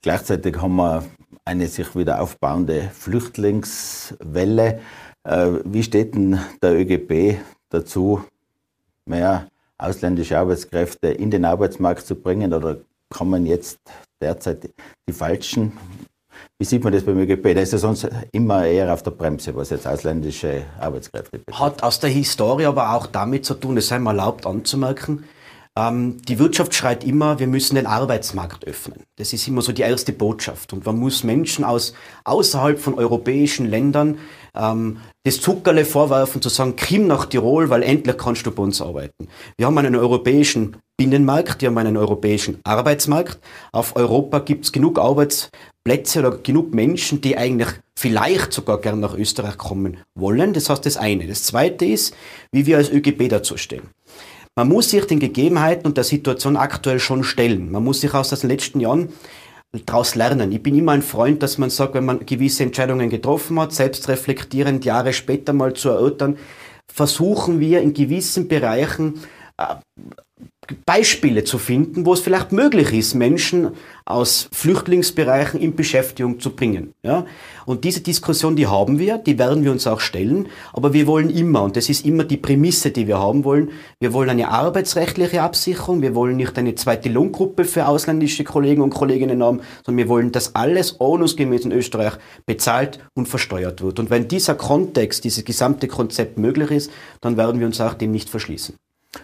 Gleichzeitig 0.00 0.60
haben 0.62 0.76
wir 0.76 1.04
eine 1.44 1.66
sich 1.66 1.96
wieder 1.96 2.20
aufbauende 2.20 2.90
Flüchtlingswelle. 2.94 4.80
Äh, 5.24 5.48
wie 5.64 5.82
steht 5.82 6.14
denn 6.14 6.38
der 6.62 6.78
ÖGB 6.78 7.40
dazu, 7.68 8.22
mehr 9.06 9.48
ausländische 9.76 10.38
Arbeitskräfte 10.38 11.08
in 11.08 11.32
den 11.32 11.44
Arbeitsmarkt 11.44 12.06
zu 12.06 12.14
bringen 12.14 12.54
oder 12.54 12.78
kommen 13.10 13.44
jetzt 13.44 13.78
derzeit 14.20 14.70
die 15.08 15.12
falschen. 15.12 15.72
Wie 16.58 16.64
sieht 16.64 16.82
man 16.84 16.92
das 16.92 17.04
beim 17.04 17.18
ÖGB? 17.18 17.54
Da 17.54 17.60
ist 17.60 17.72
ja 17.72 17.78
sonst 17.78 18.08
immer 18.32 18.66
eher 18.66 18.92
auf 18.92 19.02
der 19.02 19.10
Bremse, 19.10 19.54
was 19.54 19.70
jetzt 19.70 19.86
ausländische 19.86 20.62
Arbeitskräfte 20.80 21.38
betrifft. 21.38 21.60
Hat 21.60 21.82
aus 21.82 22.00
der 22.00 22.10
Historie 22.10 22.66
aber 22.66 22.94
auch 22.94 23.06
damit 23.06 23.44
zu 23.44 23.54
tun, 23.54 23.76
es 23.76 23.88
sei 23.88 23.98
mal 23.98 24.18
erlaubt 24.18 24.46
anzumerken, 24.46 25.24
ähm, 25.76 26.22
die 26.26 26.38
Wirtschaft 26.38 26.74
schreit 26.74 27.04
immer, 27.04 27.38
wir 27.38 27.46
müssen 27.46 27.74
den 27.74 27.86
Arbeitsmarkt 27.86 28.66
öffnen. 28.66 29.02
Das 29.16 29.34
ist 29.34 29.46
immer 29.46 29.60
so 29.60 29.72
die 29.72 29.82
erste 29.82 30.12
Botschaft. 30.12 30.72
Und 30.72 30.86
man 30.86 30.98
muss 30.98 31.22
Menschen 31.22 31.64
aus 31.64 31.92
außerhalb 32.24 32.78
von 32.78 32.94
europäischen 32.94 33.66
Ländern 33.66 34.18
ähm, 34.54 34.98
das 35.24 35.40
Zuckerle 35.40 35.84
vorwerfen, 35.84 36.40
zu 36.40 36.48
sagen, 36.48 36.76
Krim 36.76 37.06
nach 37.06 37.26
Tirol, 37.26 37.68
weil 37.68 37.82
endlich 37.82 38.16
kannst 38.16 38.46
du 38.46 38.52
bei 38.52 38.62
uns 38.62 38.80
arbeiten. 38.80 39.28
Wir 39.58 39.66
haben 39.66 39.76
einen 39.76 39.96
europäischen 39.96 40.78
Binnenmarkt, 40.96 41.60
wir 41.60 41.68
haben 41.68 41.78
einen 41.78 41.98
europäischen 41.98 42.58
Arbeitsmarkt. 42.64 43.38
Auf 43.70 43.96
Europa 43.96 44.38
gibt 44.38 44.64
es 44.64 44.72
genug 44.72 44.98
Arbeitsplätze 45.86 46.18
oder 46.18 46.38
genug 46.38 46.74
Menschen, 46.74 47.20
die 47.20 47.36
eigentlich 47.36 47.68
vielleicht 47.96 48.52
sogar 48.52 48.80
gern 48.80 49.00
nach 49.00 49.16
Österreich 49.16 49.56
kommen 49.56 49.98
wollen. 50.14 50.52
Das 50.52 50.68
heißt 50.68 50.84
das 50.84 50.96
eine. 50.96 51.26
Das 51.26 51.44
zweite 51.44 51.84
ist, 51.84 52.14
wie 52.52 52.66
wir 52.66 52.76
als 52.76 52.90
ÖGB 52.90 53.28
dazu 53.28 53.56
stehen. 53.56 53.82
Man 54.56 54.68
muss 54.68 54.90
sich 54.90 55.04
den 55.04 55.20
Gegebenheiten 55.20 55.86
und 55.86 55.96
der 55.96 56.04
Situation 56.04 56.56
aktuell 56.56 56.98
schon 56.98 57.24
stellen. 57.24 57.70
Man 57.70 57.84
muss 57.84 58.00
sich 58.00 58.12
aus 58.14 58.30
den 58.30 58.50
letzten 58.50 58.80
Jahren 58.80 59.10
daraus 59.84 60.14
lernen. 60.14 60.52
Ich 60.52 60.62
bin 60.62 60.76
immer 60.76 60.92
ein 60.92 61.02
Freund, 61.02 61.42
dass 61.42 61.58
man 61.58 61.70
sagt, 61.70 61.94
wenn 61.94 62.06
man 62.06 62.24
gewisse 62.24 62.62
Entscheidungen 62.62 63.10
getroffen 63.10 63.60
hat, 63.60 63.72
selbst 63.72 64.08
reflektierend 64.08 64.84
Jahre 64.84 65.12
später 65.12 65.52
mal 65.52 65.74
zu 65.74 65.90
erörtern, 65.90 66.38
versuchen 66.90 67.60
wir 67.60 67.82
in 67.82 67.92
gewissen 67.92 68.48
Bereichen 68.48 69.20
äh, 69.58 69.74
Beispiele 70.84 71.44
zu 71.44 71.58
finden, 71.58 72.06
wo 72.06 72.12
es 72.12 72.20
vielleicht 72.20 72.52
möglich 72.52 72.92
ist, 72.92 73.14
Menschen 73.14 73.70
aus 74.04 74.48
Flüchtlingsbereichen 74.52 75.60
in 75.60 75.74
Beschäftigung 75.74 76.38
zu 76.38 76.50
bringen. 76.50 76.94
Ja? 77.02 77.26
Und 77.66 77.82
diese 77.82 78.00
Diskussion, 78.00 78.54
die 78.54 78.68
haben 78.68 79.00
wir, 79.00 79.18
die 79.18 79.38
werden 79.38 79.64
wir 79.64 79.72
uns 79.72 79.86
auch 79.88 79.98
stellen, 79.98 80.48
aber 80.72 80.92
wir 80.92 81.08
wollen 81.08 81.28
immer, 81.28 81.64
und 81.64 81.76
das 81.76 81.88
ist 81.88 82.06
immer 82.06 82.22
die 82.22 82.36
Prämisse, 82.36 82.92
die 82.92 83.08
wir 83.08 83.18
haben 83.18 83.42
wollen, 83.42 83.70
wir 83.98 84.12
wollen 84.12 84.30
eine 84.30 84.48
arbeitsrechtliche 84.48 85.42
Absicherung, 85.42 86.02
wir 86.02 86.14
wollen 86.14 86.36
nicht 86.36 86.56
eine 86.56 86.76
zweite 86.76 87.08
Lohngruppe 87.08 87.64
für 87.64 87.88
ausländische 87.88 88.44
Kollegen 88.44 88.82
und 88.82 88.94
Kolleginnen 88.94 89.42
haben, 89.42 89.60
sondern 89.84 89.98
wir 89.98 90.08
wollen, 90.08 90.30
dass 90.30 90.54
alles 90.54 91.00
ordnungsgemäß 91.00 91.64
in 91.64 91.72
Österreich 91.72 92.14
bezahlt 92.46 93.00
und 93.14 93.26
versteuert 93.26 93.82
wird. 93.82 93.98
Und 93.98 94.10
wenn 94.10 94.28
dieser 94.28 94.54
Kontext, 94.54 95.24
dieses 95.24 95.44
gesamte 95.44 95.88
Konzept 95.88 96.38
möglich 96.38 96.70
ist, 96.70 96.92
dann 97.20 97.36
werden 97.36 97.58
wir 97.58 97.66
uns 97.66 97.80
auch 97.80 97.94
dem 97.94 98.12
nicht 98.12 98.30
verschließen. 98.30 98.76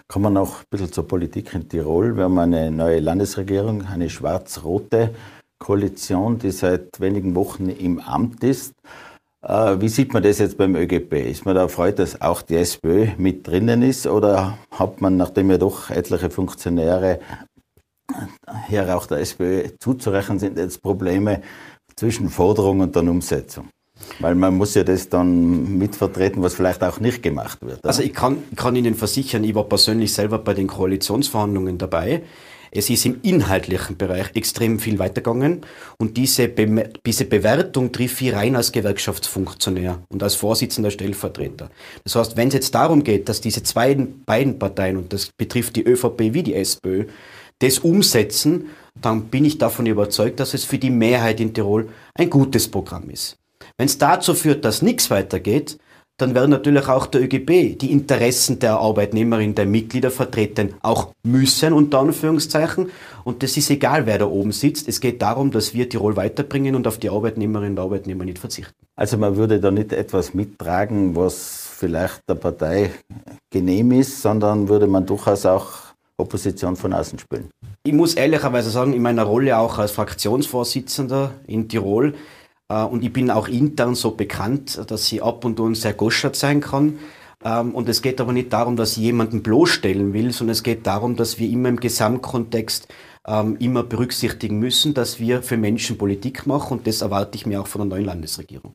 Kommen 0.08 0.24
wir 0.26 0.30
noch 0.30 0.60
ein 0.60 0.66
bisschen 0.70 0.92
zur 0.92 1.06
Politik 1.06 1.54
in 1.54 1.68
Tirol. 1.68 2.16
Wir 2.16 2.24
haben 2.24 2.38
eine 2.38 2.70
neue 2.70 3.00
Landesregierung, 3.00 3.86
eine 3.86 4.10
schwarz-rote 4.10 5.14
Koalition, 5.58 6.38
die 6.38 6.50
seit 6.50 7.00
wenigen 7.00 7.34
Wochen 7.34 7.68
im 7.68 8.00
Amt 8.00 8.42
ist. 8.44 8.74
Äh, 9.42 9.80
wie 9.80 9.88
sieht 9.88 10.12
man 10.12 10.22
das 10.22 10.38
jetzt 10.38 10.56
beim 10.56 10.76
ÖGB? 10.76 11.12
Ist 11.30 11.44
man 11.44 11.54
da 11.54 11.62
erfreut, 11.62 11.98
dass 11.98 12.20
auch 12.20 12.42
die 12.42 12.56
SPÖ 12.56 13.08
mit 13.16 13.46
drinnen 13.46 13.82
ist? 13.82 14.06
Oder 14.06 14.58
hat 14.70 15.00
man, 15.00 15.16
nachdem 15.16 15.50
ja 15.50 15.58
doch 15.58 15.90
etliche 15.90 16.30
Funktionäre 16.30 17.20
hier 18.68 18.96
auch 18.96 19.06
der 19.06 19.18
SPÖ 19.18 19.70
zuzurechnen 19.78 20.38
sind, 20.38 20.58
jetzt 20.58 20.82
Probleme 20.82 21.42
zwischen 21.96 22.28
Forderung 22.28 22.80
und 22.80 22.94
dann 22.94 23.08
Umsetzung? 23.08 23.68
Weil 24.20 24.34
man 24.34 24.56
muss 24.56 24.74
ja 24.74 24.84
das 24.84 25.08
dann 25.08 25.78
mitvertreten, 25.78 26.42
was 26.42 26.54
vielleicht 26.54 26.82
auch 26.82 27.00
nicht 27.00 27.22
gemacht 27.22 27.58
wird. 27.62 27.78
Oder? 27.78 27.88
Also 27.88 28.02
ich 28.02 28.12
kann, 28.12 28.38
kann 28.56 28.76
Ihnen 28.76 28.94
versichern, 28.94 29.44
ich 29.44 29.54
war 29.54 29.64
persönlich 29.64 30.12
selber 30.12 30.38
bei 30.38 30.54
den 30.54 30.66
Koalitionsverhandlungen 30.66 31.78
dabei. 31.78 32.22
Es 32.74 32.88
ist 32.88 33.04
im 33.04 33.18
inhaltlichen 33.22 33.98
Bereich 33.98 34.34
extrem 34.34 34.78
viel 34.78 34.98
weitergegangen 34.98 35.60
und 35.98 36.16
diese, 36.16 36.48
Be 36.48 36.90
diese 37.04 37.26
Bewertung 37.26 37.92
trifft 37.92 38.22
ich 38.22 38.32
rein 38.32 38.56
als 38.56 38.72
Gewerkschaftsfunktionär 38.72 40.02
und 40.08 40.22
als 40.22 40.36
Vorsitzender 40.36 40.90
Stellvertreter. 40.90 41.68
Das 42.02 42.16
heißt, 42.16 42.38
wenn 42.38 42.48
es 42.48 42.54
jetzt 42.54 42.74
darum 42.74 43.04
geht, 43.04 43.28
dass 43.28 43.42
diese 43.42 43.62
zwei, 43.62 43.94
beiden 44.24 44.58
Parteien, 44.58 44.96
und 44.96 45.12
das 45.12 45.28
betrifft 45.36 45.76
die 45.76 45.84
ÖVP 45.84 46.32
wie 46.32 46.42
die 46.42 46.54
SPÖ, 46.54 47.04
das 47.58 47.78
umsetzen, 47.78 48.70
dann 48.98 49.24
bin 49.26 49.44
ich 49.44 49.58
davon 49.58 49.84
überzeugt, 49.84 50.40
dass 50.40 50.54
es 50.54 50.64
für 50.64 50.78
die 50.78 50.90
Mehrheit 50.90 51.40
in 51.40 51.52
Tirol 51.52 51.90
ein 52.14 52.30
gutes 52.30 52.68
Programm 52.68 53.10
ist. 53.10 53.36
Wenn 53.76 53.86
es 53.86 53.98
dazu 53.98 54.34
führt, 54.34 54.64
dass 54.64 54.82
nichts 54.82 55.10
weitergeht, 55.10 55.78
dann 56.18 56.34
werden 56.34 56.50
natürlich 56.50 56.88
auch 56.88 57.06
der 57.06 57.22
ÖGB 57.22 57.78
die 57.78 57.90
Interessen 57.90 58.58
der 58.58 58.76
Arbeitnehmerinnen, 58.76 59.54
der 59.54 59.66
Mitglieder 59.66 60.10
vertreten, 60.10 60.74
auch 60.82 61.12
müssen, 61.24 61.72
unter 61.72 61.98
Anführungszeichen. 62.00 62.90
Und 63.24 63.42
das 63.42 63.56
ist 63.56 63.70
egal, 63.70 64.06
wer 64.06 64.18
da 64.18 64.26
oben 64.26 64.52
sitzt. 64.52 64.88
Es 64.88 65.00
geht 65.00 65.22
darum, 65.22 65.50
dass 65.50 65.74
wir 65.74 65.88
Tirol 65.88 66.16
weiterbringen 66.16 66.74
und 66.74 66.86
auf 66.86 66.98
die 66.98 67.10
Arbeitnehmerinnen 67.10 67.72
und 67.72 67.84
Arbeitnehmer 67.84 68.24
nicht 68.24 68.38
verzichten. 68.38 68.74
Also 68.94 69.16
man 69.16 69.36
würde 69.36 69.58
da 69.58 69.70
nicht 69.70 69.92
etwas 69.92 70.34
mittragen, 70.34 71.16
was 71.16 71.68
vielleicht 71.76 72.20
der 72.28 72.34
Partei 72.34 72.90
genehm 73.50 73.90
ist, 73.92 74.22
sondern 74.22 74.68
würde 74.68 74.86
man 74.86 75.04
durchaus 75.06 75.44
auch 75.46 75.92
Opposition 76.18 76.76
von 76.76 76.92
außen 76.92 77.18
spielen. 77.18 77.48
Ich 77.84 77.92
muss 77.92 78.14
ehrlicherweise 78.14 78.70
sagen, 78.70 78.92
in 78.92 79.02
meiner 79.02 79.24
Rolle 79.24 79.58
auch 79.58 79.78
als 79.78 79.90
Fraktionsvorsitzender 79.92 81.32
in 81.46 81.68
Tirol, 81.68 82.14
und 82.74 83.02
ich 83.04 83.12
bin 83.12 83.30
auch 83.30 83.48
intern 83.48 83.94
so 83.94 84.12
bekannt, 84.12 84.80
dass 84.90 85.10
ich 85.12 85.22
ab 85.22 85.44
und 85.44 85.60
an 85.60 85.74
sehr 85.74 85.94
goschert 85.94 86.36
sein 86.36 86.60
kann. 86.60 86.98
Ähm, 87.44 87.74
und 87.74 87.88
es 87.88 88.02
geht 88.02 88.20
aber 88.20 88.32
nicht 88.32 88.52
darum, 88.52 88.76
dass 88.76 88.96
ich 88.96 89.02
jemanden 89.02 89.42
bloßstellen 89.42 90.12
will, 90.12 90.32
sondern 90.32 90.52
es 90.52 90.62
geht 90.62 90.86
darum, 90.86 91.16
dass 91.16 91.38
wir 91.38 91.48
immer 91.48 91.68
im 91.68 91.80
Gesamtkontext 91.80 92.88
ähm, 93.26 93.56
immer 93.58 93.82
berücksichtigen 93.82 94.58
müssen, 94.58 94.94
dass 94.94 95.18
wir 95.18 95.42
für 95.42 95.56
Menschen 95.56 95.98
Politik 95.98 96.46
machen 96.46 96.78
und 96.78 96.86
das 96.86 97.02
erwarte 97.02 97.36
ich 97.36 97.46
mir 97.46 97.60
auch 97.60 97.66
von 97.66 97.80
der 97.80 97.96
neuen 97.96 98.06
Landesregierung. 98.06 98.74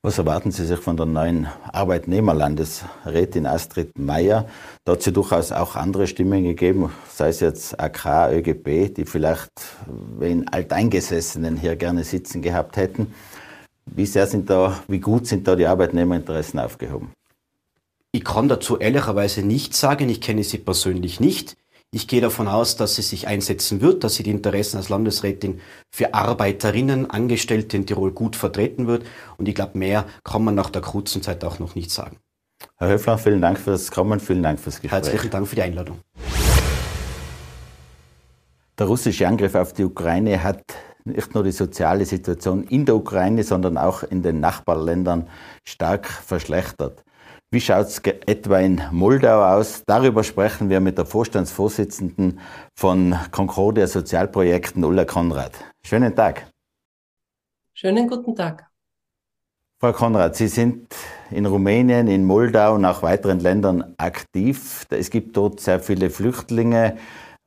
Was 0.00 0.16
erwarten 0.16 0.52
Sie 0.52 0.64
sich 0.64 0.78
von 0.78 0.96
der 0.96 1.06
neuen 1.06 1.48
Arbeitnehmerlandesrätin 1.72 3.46
Astrid 3.46 3.98
Meyer? 3.98 4.46
Da 4.84 4.92
hat 4.92 5.04
ja 5.04 5.10
durchaus 5.10 5.50
auch 5.50 5.74
andere 5.74 6.06
Stimmen 6.06 6.44
gegeben, 6.44 6.92
sei 7.12 7.30
es 7.30 7.40
jetzt 7.40 7.80
AK, 7.80 8.30
ÖGB, 8.32 8.94
die 8.94 9.04
vielleicht 9.04 9.50
wen 9.88 10.46
Alteingesessenen 10.46 11.56
hier 11.56 11.74
gerne 11.74 12.04
sitzen 12.04 12.42
gehabt 12.42 12.76
hätten. 12.76 13.12
Wie 13.86 14.06
sehr 14.06 14.28
sind 14.28 14.48
da, 14.50 14.80
wie 14.86 15.00
gut 15.00 15.26
sind 15.26 15.48
da 15.48 15.56
die 15.56 15.66
Arbeitnehmerinteressen 15.66 16.60
aufgehoben? 16.60 17.10
Ich 18.12 18.22
kann 18.22 18.48
dazu 18.48 18.78
ehrlicherweise 18.78 19.42
nichts 19.42 19.80
sagen. 19.80 20.08
Ich 20.10 20.20
kenne 20.20 20.44
sie 20.44 20.58
persönlich 20.58 21.18
nicht. 21.18 21.56
Ich 21.90 22.06
gehe 22.06 22.20
davon 22.20 22.48
aus, 22.48 22.76
dass 22.76 22.96
sie 22.96 23.02
sich 23.02 23.28
einsetzen 23.28 23.80
wird, 23.80 24.04
dass 24.04 24.16
sie 24.16 24.22
die 24.22 24.30
Interessen 24.30 24.76
als 24.76 24.90
Landesrätin 24.90 25.62
für 25.90 26.12
Arbeiterinnen, 26.12 27.08
Angestellte 27.08 27.78
in 27.78 27.86
Tirol 27.86 28.12
gut 28.12 28.36
vertreten 28.36 28.86
wird. 28.86 29.06
Und 29.38 29.48
ich 29.48 29.54
glaube, 29.54 29.78
mehr 29.78 30.04
kann 30.22 30.44
man 30.44 30.54
nach 30.54 30.68
der 30.68 30.82
kurzen 30.82 31.22
Zeit 31.22 31.42
auch 31.44 31.58
noch 31.58 31.74
nicht 31.74 31.90
sagen. 31.90 32.18
Herr 32.76 32.90
Höfler, 32.90 33.16
vielen 33.16 33.40
Dank 33.40 33.58
fürs 33.58 33.90
Kommen, 33.90 34.20
vielen 34.20 34.42
Dank 34.42 34.60
fürs 34.60 34.82
Gespräch. 34.82 35.02
Herzlichen 35.02 35.30
Dank 35.30 35.48
für 35.48 35.54
die 35.54 35.62
Einladung. 35.62 36.00
Der 38.78 38.86
russische 38.86 39.26
Angriff 39.26 39.54
auf 39.54 39.72
die 39.72 39.84
Ukraine 39.84 40.42
hat 40.42 40.62
nicht 41.04 41.34
nur 41.34 41.42
die 41.42 41.52
soziale 41.52 42.04
Situation 42.04 42.64
in 42.64 42.84
der 42.84 42.96
Ukraine, 42.96 43.44
sondern 43.44 43.78
auch 43.78 44.02
in 44.02 44.22
den 44.22 44.40
Nachbarländern 44.40 45.30
stark 45.64 46.06
verschlechtert. 46.06 47.02
Wie 47.50 47.62
schaut 47.62 47.86
es 47.86 48.02
etwa 48.26 48.58
in 48.58 48.82
Moldau 48.92 49.42
aus? 49.42 49.82
Darüber 49.86 50.22
sprechen 50.22 50.68
wir 50.68 50.80
mit 50.80 50.98
der 50.98 51.06
Vorstandsvorsitzenden 51.06 52.40
von 52.74 53.16
Concordia 53.30 53.86
Sozialprojekten, 53.86 54.84
Ulla 54.84 55.06
Konrad. 55.06 55.52
Schönen 55.82 56.14
Tag. 56.14 56.46
Schönen 57.72 58.06
guten 58.06 58.36
Tag. 58.36 58.66
Frau 59.80 59.94
Konrad, 59.94 60.36
Sie 60.36 60.48
sind 60.48 60.94
in 61.30 61.46
Rumänien, 61.46 62.06
in 62.06 62.26
Moldau 62.26 62.74
und 62.74 62.84
auch 62.84 63.02
weiteren 63.02 63.40
Ländern 63.40 63.94
aktiv. 63.96 64.84
Es 64.90 65.08
gibt 65.08 65.34
dort 65.34 65.60
sehr 65.60 65.80
viele 65.80 66.10
Flüchtlinge. 66.10 66.98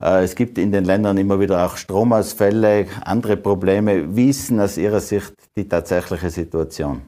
Äh, 0.02 0.24
es 0.24 0.34
gibt 0.34 0.58
in 0.58 0.72
den 0.72 0.84
Ländern 0.84 1.16
immer 1.16 1.38
wieder 1.38 1.64
auch 1.64 1.76
Stromausfälle, 1.76 2.86
andere 3.04 3.36
Probleme. 3.36 4.16
Wie 4.16 4.30
ist 4.30 4.50
denn 4.50 4.58
aus 4.58 4.78
Ihrer 4.78 5.00
Sicht 5.00 5.34
die 5.56 5.68
tatsächliche 5.68 6.30
Situation? 6.30 7.02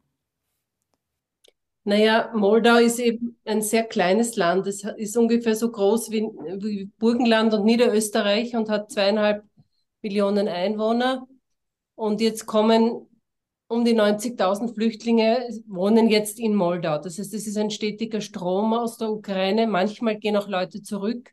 Naja, 1.87 2.33
Moldau 2.35 2.77
ist 2.77 2.99
eben 2.99 3.39
ein 3.45 3.61
sehr 3.61 3.85
kleines 3.85 4.37
Land. 4.37 4.67
Es 4.67 4.85
ist 4.85 5.17
ungefähr 5.19 5.55
so 5.55 5.71
groß 5.71 6.11
wie, 6.11 6.23
wie 6.23 6.91
Burgenland 6.99 7.53
und 7.53 7.67
Niederösterreich 7.67 8.57
und 8.57 8.71
hat 8.71 8.91
zweieinhalb 8.91 9.45
Millionen 10.01 10.49
Einwohner. 10.49 11.27
Und 11.95 12.23
jetzt 12.23 12.47
kommen 12.47 13.07
um 13.69 13.85
die 13.85 13.95
90.000 13.95 14.75
Flüchtlinge, 14.75 15.47
wohnen 15.67 16.09
jetzt 16.09 16.39
in 16.39 16.55
Moldau. 16.55 16.99
Das 16.99 17.19
heißt, 17.19 17.35
es 17.35 17.47
ist 17.47 17.59
ein 17.59 17.71
stetiger 17.71 18.23
Strom 18.23 18.73
aus 18.73 18.97
der 18.97 19.11
Ukraine. 19.11 19.67
Manchmal 19.67 20.17
gehen 20.17 20.37
auch 20.37 20.49
Leute 20.49 20.83
zurück. 20.83 21.33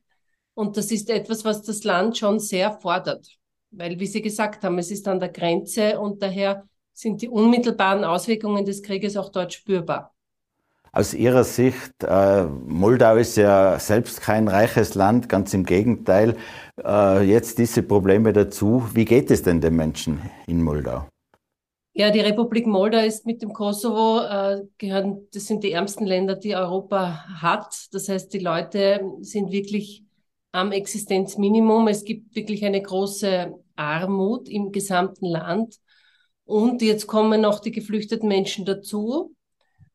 Und 0.53 0.75
das 0.75 0.91
ist 0.91 1.09
etwas, 1.09 1.45
was 1.45 1.61
das 1.61 1.85
Land 1.85 2.17
schon 2.17 2.39
sehr 2.39 2.73
fordert. 2.73 3.37
Weil, 3.71 3.99
wie 3.99 4.07
Sie 4.07 4.21
gesagt 4.21 4.65
haben, 4.65 4.77
es 4.79 4.91
ist 4.91 5.07
an 5.07 5.21
der 5.21 5.29
Grenze 5.29 5.97
und 5.97 6.21
daher 6.21 6.67
sind 6.91 7.21
die 7.21 7.29
unmittelbaren 7.29 8.03
Auswirkungen 8.03 8.65
des 8.65 8.83
Krieges 8.83 9.15
auch 9.15 9.29
dort 9.29 9.53
spürbar. 9.53 10.13
Aus 10.93 11.13
Ihrer 11.13 11.45
Sicht, 11.45 12.03
äh, 12.03 12.43
Moldau 12.43 13.15
ist 13.15 13.37
ja 13.37 13.79
selbst 13.79 14.19
kein 14.19 14.49
reiches 14.49 14.93
Land, 14.93 15.29
ganz 15.29 15.53
im 15.53 15.65
Gegenteil. 15.65 16.35
Äh, 16.83 17.21
jetzt 17.23 17.57
diese 17.59 17.81
Probleme 17.81 18.33
dazu. 18.33 18.83
Wie 18.93 19.05
geht 19.05 19.31
es 19.31 19.41
denn 19.41 19.61
den 19.61 19.77
Menschen 19.77 20.21
in 20.47 20.61
Moldau? 20.61 21.07
Ja, 21.93 22.11
die 22.11 22.19
Republik 22.19 22.67
Moldau 22.67 22.99
ist 22.99 23.25
mit 23.25 23.41
dem 23.41 23.53
Kosovo, 23.53 24.19
äh, 24.19 24.63
gehören, 24.77 25.27
das 25.33 25.47
sind 25.47 25.63
die 25.63 25.71
ärmsten 25.71 26.05
Länder, 26.05 26.35
die 26.35 26.57
Europa 26.57 27.25
hat. 27.41 27.73
Das 27.93 28.09
heißt, 28.09 28.33
die 28.33 28.39
Leute 28.39 29.01
sind 29.21 29.53
wirklich 29.53 30.03
am 30.51 30.73
Existenzminimum. 30.73 31.87
Es 31.87 32.03
gibt 32.03 32.35
wirklich 32.35 32.65
eine 32.65 32.81
große 32.81 33.53
Armut 33.77 34.49
im 34.49 34.73
gesamten 34.73 35.25
Land. 35.25 35.77
Und 36.43 36.81
jetzt 36.81 37.07
kommen 37.07 37.39
noch 37.39 37.61
die 37.61 37.71
geflüchteten 37.71 38.27
Menschen 38.27 38.65
dazu. 38.65 39.33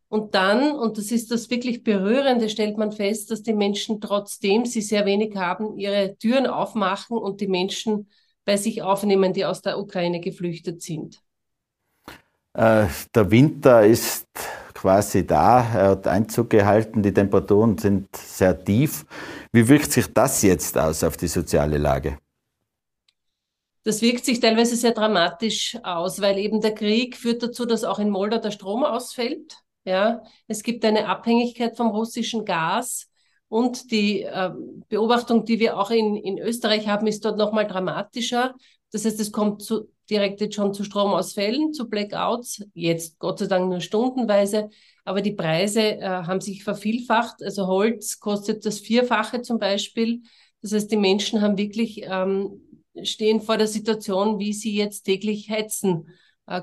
Und 0.09 0.35
dann, 0.35 0.73
und 0.73 0.99
das 0.99 1.11
ist 1.11 1.31
das 1.31 1.51
wirklich 1.51 1.83
Berührende, 1.83 2.49
stellt 2.49 2.79
man 2.79 2.93
fest, 2.93 3.31
dass 3.31 3.43
die 3.43 3.55
Menschen 3.55 4.01
trotzdem 4.01 4.65
sie 4.65 4.81
sehr 4.81 5.05
wenig 5.05 5.37
haben, 5.37 5.77
ihre 5.77 6.17
Türen 6.17 6.47
aufmachen 6.47 7.19
und 7.19 7.41
die 7.41 7.49
Menschen 7.49 8.09
bei 8.45 8.57
sich 8.57 8.83
aufnehmen, 8.83 9.33
die 9.33 9.45
aus 9.45 9.63
der 9.63 9.79
Ukraine 9.79 10.21
geflüchtet 10.21 10.81
sind. 10.81 11.21
Äh, 12.55 12.87
der 13.15 13.31
Winter 13.31 13.85
ist 13.85 14.29
quasi 14.73 15.27
da, 15.27 15.59
er 15.75 15.89
hat 15.91 16.07
Einzug 16.07 16.51
gehalten, 16.51 17.03
die 17.03 17.13
Temperaturen 17.13 17.77
sind 17.77 18.15
sehr 18.17 18.63
tief. 18.63 19.05
Wie 19.53 19.67
wirkt 19.69 19.91
sich 19.91 20.13
das 20.13 20.43
jetzt 20.43 20.79
aus 20.79 21.03
auf 21.03 21.17
die 21.17 21.27
soziale 21.27 21.79
Lage? 21.79 22.19
Das 23.83 24.03
wirkt 24.03 24.25
sich 24.25 24.41
teilweise 24.41 24.77
sehr 24.77 24.93
dramatisch 24.93 25.79
aus, 25.83 26.21
weil 26.21 26.39
eben 26.39 26.61
der 26.61 26.75
Krieg 26.75 27.17
führt 27.17 27.43
dazu, 27.43 27.67
dass 27.67 27.85
auch 27.85 27.99
in 27.99 28.11
Moldau 28.11 28.39
der 28.39 28.51
Strom 28.51 28.85
ausfällt. 28.85 29.57
Ja, 29.87 30.24
es 30.49 30.64
gibt 30.64 30.84
eine 30.84 31.07
Abhängigkeit 31.07 31.76
vom 31.76 31.89
russischen 31.89 32.45
Gas. 32.45 33.09
Und 33.49 33.93
die 33.93 34.22
äh, 34.22 34.51
Beobachtung, 34.89 35.45
die 35.45 35.61
wir 35.61 35.78
auch 35.78 35.93
in, 35.93 36.16
in 36.16 36.39
Österreich 36.39 36.89
haben, 36.89 37.07
ist 37.07 37.24
dort 37.24 37.39
nochmal 37.39 37.68
dramatischer. 37.68 38.57
Das 38.91 39.05
heißt, 39.05 39.20
es 39.20 39.30
kommt 39.30 39.62
zu, 39.62 39.89
direkt 40.11 40.41
jetzt 40.41 40.57
schon 40.57 40.74
zu 40.74 40.82
Stromausfällen, 40.82 41.72
zu 41.72 41.89
Blackouts, 41.89 42.64
jetzt 42.74 43.20
Gott 43.20 43.39
sei 43.39 43.47
Dank 43.47 43.68
nur 43.68 43.80
stundenweise, 43.80 44.70
aber 45.05 45.22
die 45.22 45.34
Preise 45.34 45.99
äh, 45.99 46.03
haben 46.03 46.41
sich 46.41 46.64
vervielfacht. 46.64 47.41
Also 47.45 47.68
Holz 47.68 48.18
kostet 48.18 48.66
das 48.66 48.80
Vierfache 48.80 49.43
zum 49.43 49.61
Beispiel. 49.61 50.22
Das 50.62 50.72
heißt, 50.72 50.91
die 50.91 50.97
Menschen 50.97 51.43
haben 51.43 51.59
wirklich, 51.59 52.03
ähm, 52.05 52.61
stehen 53.05 53.41
vor 53.41 53.57
der 53.57 53.68
Situation, 53.68 54.41
wie 54.41 54.53
sie 54.53 54.74
jetzt 54.74 55.03
täglich 55.03 55.49
heizen 55.49 56.09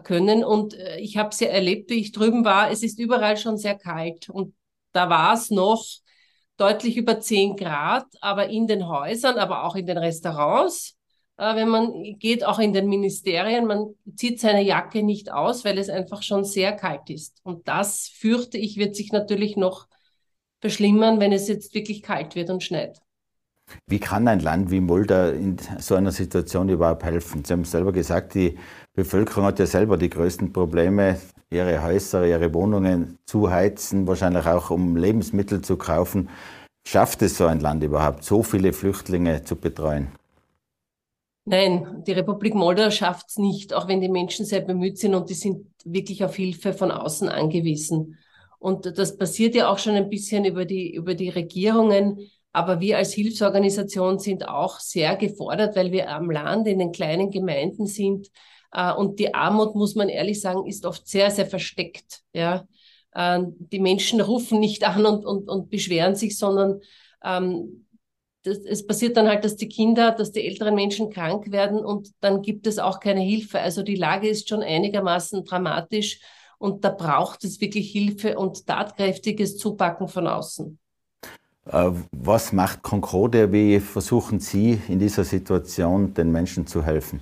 können. 0.04 0.44
Und 0.44 0.74
äh, 0.74 1.00
ich 1.00 1.18
habe 1.18 1.36
sie 1.36 1.48
erlebt, 1.48 1.90
wie 1.90 2.00
ich 2.00 2.12
drüben 2.12 2.46
war. 2.46 2.72
Es 2.72 2.84
ist 2.84 3.00
überall 3.00 3.38
schon 3.38 3.58
sehr 3.58 3.76
kalt. 3.76 4.30
Und 4.30 4.56
da 4.94 5.10
war 5.10 5.34
es 5.34 5.50
noch 5.50 5.84
deutlich 6.58 6.98
über 6.98 7.20
10 7.20 7.56
Grad, 7.56 8.06
aber 8.22 8.50
in 8.50 8.68
den 8.68 8.88
Häusern, 8.88 9.38
aber 9.38 9.66
auch 9.66 9.76
in 9.76 9.86
den 9.86 9.98
Restaurants, 9.98 10.98
äh, 11.38 11.56
wenn 11.56 11.70
man 11.70 12.18
geht, 12.20 12.46
auch 12.46 12.60
in 12.60 12.74
den 12.74 12.88
Ministerien, 12.88 13.66
man 13.66 13.96
zieht 14.16 14.40
seine 14.40 14.62
Jacke 14.64 15.04
nicht 15.04 15.32
aus, 15.32 15.66
weil 15.66 15.78
es 15.78 15.90
einfach 15.90 16.22
schon 16.24 16.44
sehr 16.46 16.74
kalt 16.74 17.10
ist. 17.10 17.42
Und 17.44 17.68
das, 17.68 18.08
fürchte 18.08 18.58
ich, 18.58 18.78
wird 18.78 18.96
sich 18.96 19.12
natürlich 19.12 19.58
noch 19.58 19.88
verschlimmern, 20.62 21.20
wenn 21.20 21.34
es 21.34 21.48
jetzt 21.48 21.74
wirklich 21.74 22.02
kalt 22.02 22.36
wird 22.36 22.50
und 22.50 22.64
schneit. 22.64 23.00
Wie 23.88 24.00
kann 24.00 24.28
ein 24.28 24.40
Land 24.40 24.72
wie 24.72 24.80
Moldau 24.80 25.30
in 25.30 25.58
so 25.80 25.96
einer 25.96 26.12
Situation 26.12 26.70
überhaupt 26.70 27.04
helfen? 27.04 27.44
Sie 27.44 27.54
haben 27.54 27.66
selber 27.66 27.92
gesagt, 27.92 28.34
die 28.34 28.58
Bevölkerung 28.94 29.46
hat 29.46 29.60
ja 29.60 29.66
selber 29.66 29.98
die 29.98 30.10
größten 30.10 30.54
Probleme, 30.54 31.20
ihre 31.50 31.84
Häuser, 31.84 32.26
ihre 32.26 32.54
Wohnungen 32.54 33.20
zu 33.26 33.50
heizen, 33.50 34.08
wahrscheinlich 34.08 34.46
auch 34.46 34.70
um 34.70 34.96
Lebensmittel 34.96 35.62
zu 35.62 35.78
kaufen. 35.78 36.30
Schafft 36.86 37.22
es 37.22 37.38
so 37.38 37.46
ein 37.46 37.60
Land 37.60 37.84
überhaupt, 37.84 38.24
so 38.24 38.44
viele 38.44 38.74
Flüchtlinge 38.74 39.44
zu 39.44 39.56
betreuen? 39.56 40.10
Nein, 41.46 42.04
die 42.08 42.14
Republik 42.14 42.56
Moldau 42.56 42.90
schafft 42.90 43.30
es 43.30 43.38
nicht, 43.38 43.74
auch 43.74 43.88
wenn 43.88 44.02
die 44.02 44.10
Menschen 44.10 44.46
sehr 44.46 44.62
bemüht 44.62 44.98
sind 44.98 45.14
und 45.14 45.30
die 45.30 45.34
sind 45.34 45.68
wirklich 45.84 46.24
auf 46.24 46.36
Hilfe 46.36 46.74
von 46.74 46.90
außen 46.90 47.28
angewiesen. 47.28 48.18
Und 48.60 48.98
das 48.98 49.18
passiert 49.18 49.56
ja 49.56 49.68
auch 49.68 49.78
schon 49.78 49.96
ein 49.96 50.10
bisschen 50.10 50.46
über 50.46 50.64
die, 50.64 50.94
über 50.94 51.16
die 51.16 51.30
Regierungen, 51.30 52.30
Aber 52.54 52.80
wir 52.80 52.98
als 52.98 53.14
Hilfsorganisation 53.14 54.20
sind 54.20 54.48
auch 54.48 54.80
sehr 54.80 55.16
gefordert, 55.16 55.76
weil 55.76 55.92
wir 55.92 56.10
am 56.10 56.30
Land 56.30 56.68
in 56.68 56.78
den 56.80 56.92
kleinen 56.92 57.32
Gemeinden 57.32 57.88
sind. 57.88 58.30
Äh, 58.72 58.94
und 58.94 59.20
die 59.20 59.34
Armut, 59.34 59.76
muss 59.76 59.96
man 59.96 60.08
ehrlich 60.08 60.40
sagen, 60.40 60.68
ist 60.68 60.86
oft 60.86 61.08
sehr, 61.08 61.32
sehr 61.32 61.48
versteckt. 61.48 62.22
Ja, 62.32 62.66
äh, 63.14 63.40
die 63.58 63.80
Menschen 63.80 64.22
rufen 64.22 64.60
nicht 64.60 64.84
an 64.88 65.06
und, 65.06 65.26
und, 65.26 65.50
und 65.50 65.72
beschweren 65.72 66.16
sich, 66.16 66.38
sondern 66.38 66.82
ähm, 67.24 67.88
das, 68.44 68.60
es 68.60 68.86
passiert 68.86 69.18
dann 69.18 69.28
halt, 69.28 69.46
dass 69.46 69.56
die 69.56 69.70
Kinder, 69.70 70.12
dass 70.12 70.32
die 70.32 70.46
älteren 70.46 70.76
Menschen 70.76 71.10
krank 71.10 71.52
werden 71.52 71.84
und 71.84 72.10
dann 72.20 72.42
gibt 72.42 72.68
es 72.68 72.78
auch 72.78 73.00
keine 73.00 73.22
Hilfe. 73.22 73.60
Also 73.60 73.82
die 73.82 73.96
Lage 73.96 74.28
ist 74.28 74.50
schon 74.50 74.62
einigermaßen 74.62 75.44
dramatisch 75.44 76.20
und 76.60 76.84
da 76.84 76.90
braucht 76.90 77.44
es 77.46 77.62
wirklich 77.62 77.92
Hilfe 77.92 78.38
und 78.38 78.68
tatkräftiges 78.68 79.58
Zupacken 79.58 80.08
von 80.08 80.28
außen. 80.28 80.78
Äh, 81.66 81.92
was 82.12 82.54
macht 82.54 82.84
Concorde? 82.84 83.52
Wie 83.52 83.80
versuchen 83.80 84.40
Sie 84.40 84.80
in 84.88 85.00
dieser 85.00 85.24
Situation 85.24 86.14
den 86.14 86.32
Menschen 86.32 86.68
zu 86.68 86.84
helfen? 86.84 87.22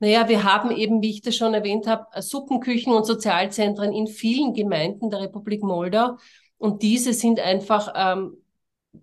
Naja, 0.00 0.28
wir 0.28 0.44
haben 0.44 0.70
eben, 0.70 1.00
wie 1.00 1.10
ich 1.10 1.22
das 1.22 1.36
schon 1.36 1.54
erwähnt 1.54 1.86
habe, 1.86 2.06
Suppenküchen 2.20 2.92
und 2.92 3.06
Sozialzentren 3.06 3.92
in 3.92 4.06
vielen 4.06 4.52
Gemeinden 4.52 5.08
der 5.08 5.20
Republik 5.20 5.62
Moldau. 5.62 6.18
Und 6.58 6.82
diese 6.82 7.12
sind 7.12 7.40
einfach 7.40 7.92
ähm, 7.96 8.36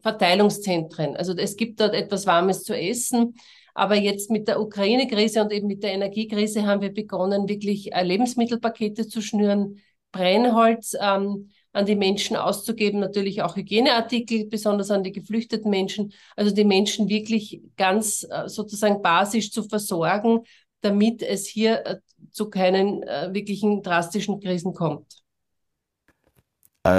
Verteilungszentren. 0.01 1.15
Also 1.15 1.33
es 1.35 1.55
gibt 1.55 1.79
dort 1.79 1.93
etwas 1.93 2.27
Warmes 2.27 2.63
zu 2.63 2.77
essen. 2.77 3.35
Aber 3.73 3.95
jetzt 3.95 4.29
mit 4.29 4.47
der 4.47 4.59
Ukraine-Krise 4.59 5.41
und 5.41 5.53
eben 5.53 5.67
mit 5.67 5.81
der 5.81 5.93
Energiekrise 5.93 6.65
haben 6.65 6.81
wir 6.81 6.93
begonnen, 6.93 7.47
wirklich 7.47 7.93
äh, 7.93 8.03
Lebensmittelpakete 8.03 9.07
zu 9.07 9.21
schnüren, 9.21 9.79
Brennholz 10.11 10.93
ähm, 10.99 11.51
an 11.73 11.85
die 11.85 11.95
Menschen 11.95 12.35
auszugeben, 12.35 12.99
natürlich 12.99 13.41
auch 13.41 13.55
Hygieneartikel, 13.55 14.47
besonders 14.47 14.91
an 14.91 15.03
die 15.03 15.11
geflüchteten 15.11 15.69
Menschen. 15.69 16.13
Also 16.35 16.53
die 16.53 16.65
Menschen 16.65 17.09
wirklich 17.09 17.61
ganz 17.77 18.27
äh, 18.29 18.47
sozusagen 18.49 19.01
basisch 19.01 19.51
zu 19.51 19.63
versorgen, 19.63 20.41
damit 20.81 21.21
es 21.21 21.47
hier 21.47 21.85
äh, 21.85 21.95
zu 22.31 22.49
keinen 22.49 23.03
äh, 23.03 23.29
wirklichen 23.31 23.81
drastischen 23.81 24.39
Krisen 24.39 24.73
kommt. 24.73 25.05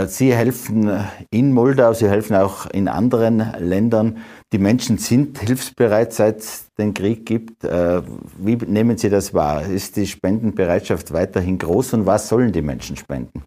Sie 0.07 0.33
helfen 0.33 0.89
in 1.31 1.51
Moldau, 1.51 1.93
Sie 1.93 2.09
helfen 2.09 2.37
auch 2.37 2.67
in 2.67 2.87
anderen 2.87 3.39
Ländern. 3.59 4.19
Die 4.53 4.59
Menschen 4.59 4.97
sind 4.97 5.41
hilfsbereit, 5.41 6.13
seit 6.13 6.39
es 6.39 6.69
den 6.79 6.95
Krieg 6.95 7.27
gibt. 7.27 7.65
Wie 7.65 8.57
nehmen 8.65 8.97
Sie 8.97 9.11
das 9.11 9.35
wahr? 9.35 9.67
Ist 9.67 9.97
die 9.97 10.07
Spendenbereitschaft 10.07 11.13
weiterhin 11.13 11.59
groß 11.59 11.95
und 11.95 12.07
was 12.07 12.29
sollen 12.29 12.53
die 12.53 12.63
Menschen 12.63 12.97
spenden? 12.97 13.43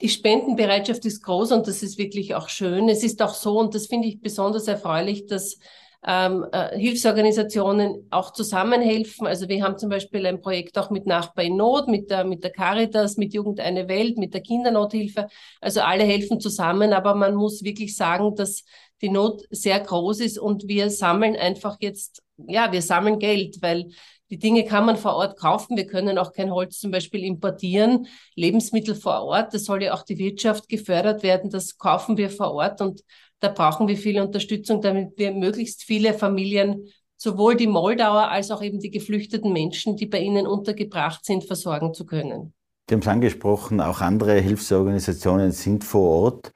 Die 0.00 0.08
Spendenbereitschaft 0.08 1.04
ist 1.04 1.22
groß 1.22 1.52
und 1.52 1.66
das 1.66 1.82
ist 1.82 1.98
wirklich 1.98 2.34
auch 2.34 2.48
schön. 2.48 2.88
Es 2.88 3.02
ist 3.02 3.20
auch 3.22 3.34
so, 3.34 3.58
und 3.58 3.74
das 3.74 3.86
finde 3.86 4.08
ich 4.08 4.20
besonders 4.20 4.66
erfreulich, 4.66 5.26
dass 5.26 5.58
ähm, 6.06 6.46
äh, 6.52 6.78
Hilfsorganisationen 6.78 8.06
auch 8.10 8.32
zusammenhelfen. 8.32 9.26
Also 9.26 9.48
wir 9.48 9.62
haben 9.62 9.76
zum 9.76 9.90
Beispiel 9.90 10.24
ein 10.26 10.40
Projekt 10.40 10.78
auch 10.78 10.90
mit 10.90 11.06
Nachbar 11.06 11.44
in 11.44 11.56
Not, 11.56 11.88
mit 11.88 12.10
der, 12.10 12.24
mit 12.24 12.42
der 12.42 12.52
Caritas, 12.52 13.18
mit 13.18 13.34
Jugend 13.34 13.60
eine 13.60 13.88
Welt, 13.88 14.16
mit 14.16 14.32
der 14.32 14.40
Kindernothilfe. 14.40 15.28
Also 15.60 15.82
alle 15.82 16.04
helfen 16.04 16.40
zusammen, 16.40 16.94
aber 16.94 17.14
man 17.14 17.34
muss 17.34 17.62
wirklich 17.62 17.96
sagen, 17.96 18.34
dass 18.34 18.64
die 19.02 19.10
Not 19.10 19.42
sehr 19.50 19.80
groß 19.80 20.20
ist 20.20 20.38
und 20.38 20.68
wir 20.68 20.90
sammeln 20.90 21.36
einfach 21.36 21.76
jetzt, 21.80 22.22
ja, 22.48 22.72
wir 22.72 22.82
sammeln 22.82 23.18
Geld, 23.18 23.60
weil 23.60 23.88
die 24.30 24.38
Dinge 24.38 24.64
kann 24.64 24.86
man 24.86 24.96
vor 24.96 25.16
Ort 25.16 25.38
kaufen. 25.38 25.76
Wir 25.76 25.86
können 25.86 26.16
auch 26.16 26.32
kein 26.32 26.52
Holz 26.52 26.78
zum 26.78 26.92
Beispiel 26.92 27.24
importieren. 27.24 28.06
Lebensmittel 28.36 28.94
vor 28.94 29.22
Ort, 29.22 29.52
das 29.52 29.64
soll 29.64 29.82
ja 29.82 29.92
auch 29.92 30.04
die 30.04 30.18
Wirtschaft 30.18 30.68
gefördert 30.68 31.22
werden. 31.22 31.50
Das 31.50 31.78
kaufen 31.78 32.16
wir 32.16 32.30
vor 32.30 32.52
Ort 32.52 32.80
und 32.80 33.02
da 33.40 33.48
brauchen 33.48 33.88
wir 33.88 33.96
viel 33.96 34.20
Unterstützung, 34.20 34.80
damit 34.80 35.14
wir 35.16 35.32
möglichst 35.32 35.82
viele 35.82 36.14
Familien, 36.14 36.88
sowohl 37.16 37.56
die 37.56 37.66
Moldauer 37.66 38.28
als 38.28 38.50
auch 38.50 38.62
eben 38.62 38.78
die 38.78 38.90
geflüchteten 38.90 39.52
Menschen, 39.52 39.96
die 39.96 40.06
bei 40.06 40.20
ihnen 40.20 40.46
untergebracht 40.46 41.24
sind, 41.24 41.44
versorgen 41.44 41.92
zu 41.92 42.06
können. 42.06 42.54
Sie 42.88 42.94
haben 42.94 43.02
es 43.02 43.08
angesprochen, 43.08 43.80
auch 43.80 44.00
andere 44.00 44.40
Hilfsorganisationen 44.40 45.52
sind 45.52 45.84
vor 45.84 46.22
Ort. 46.22 46.52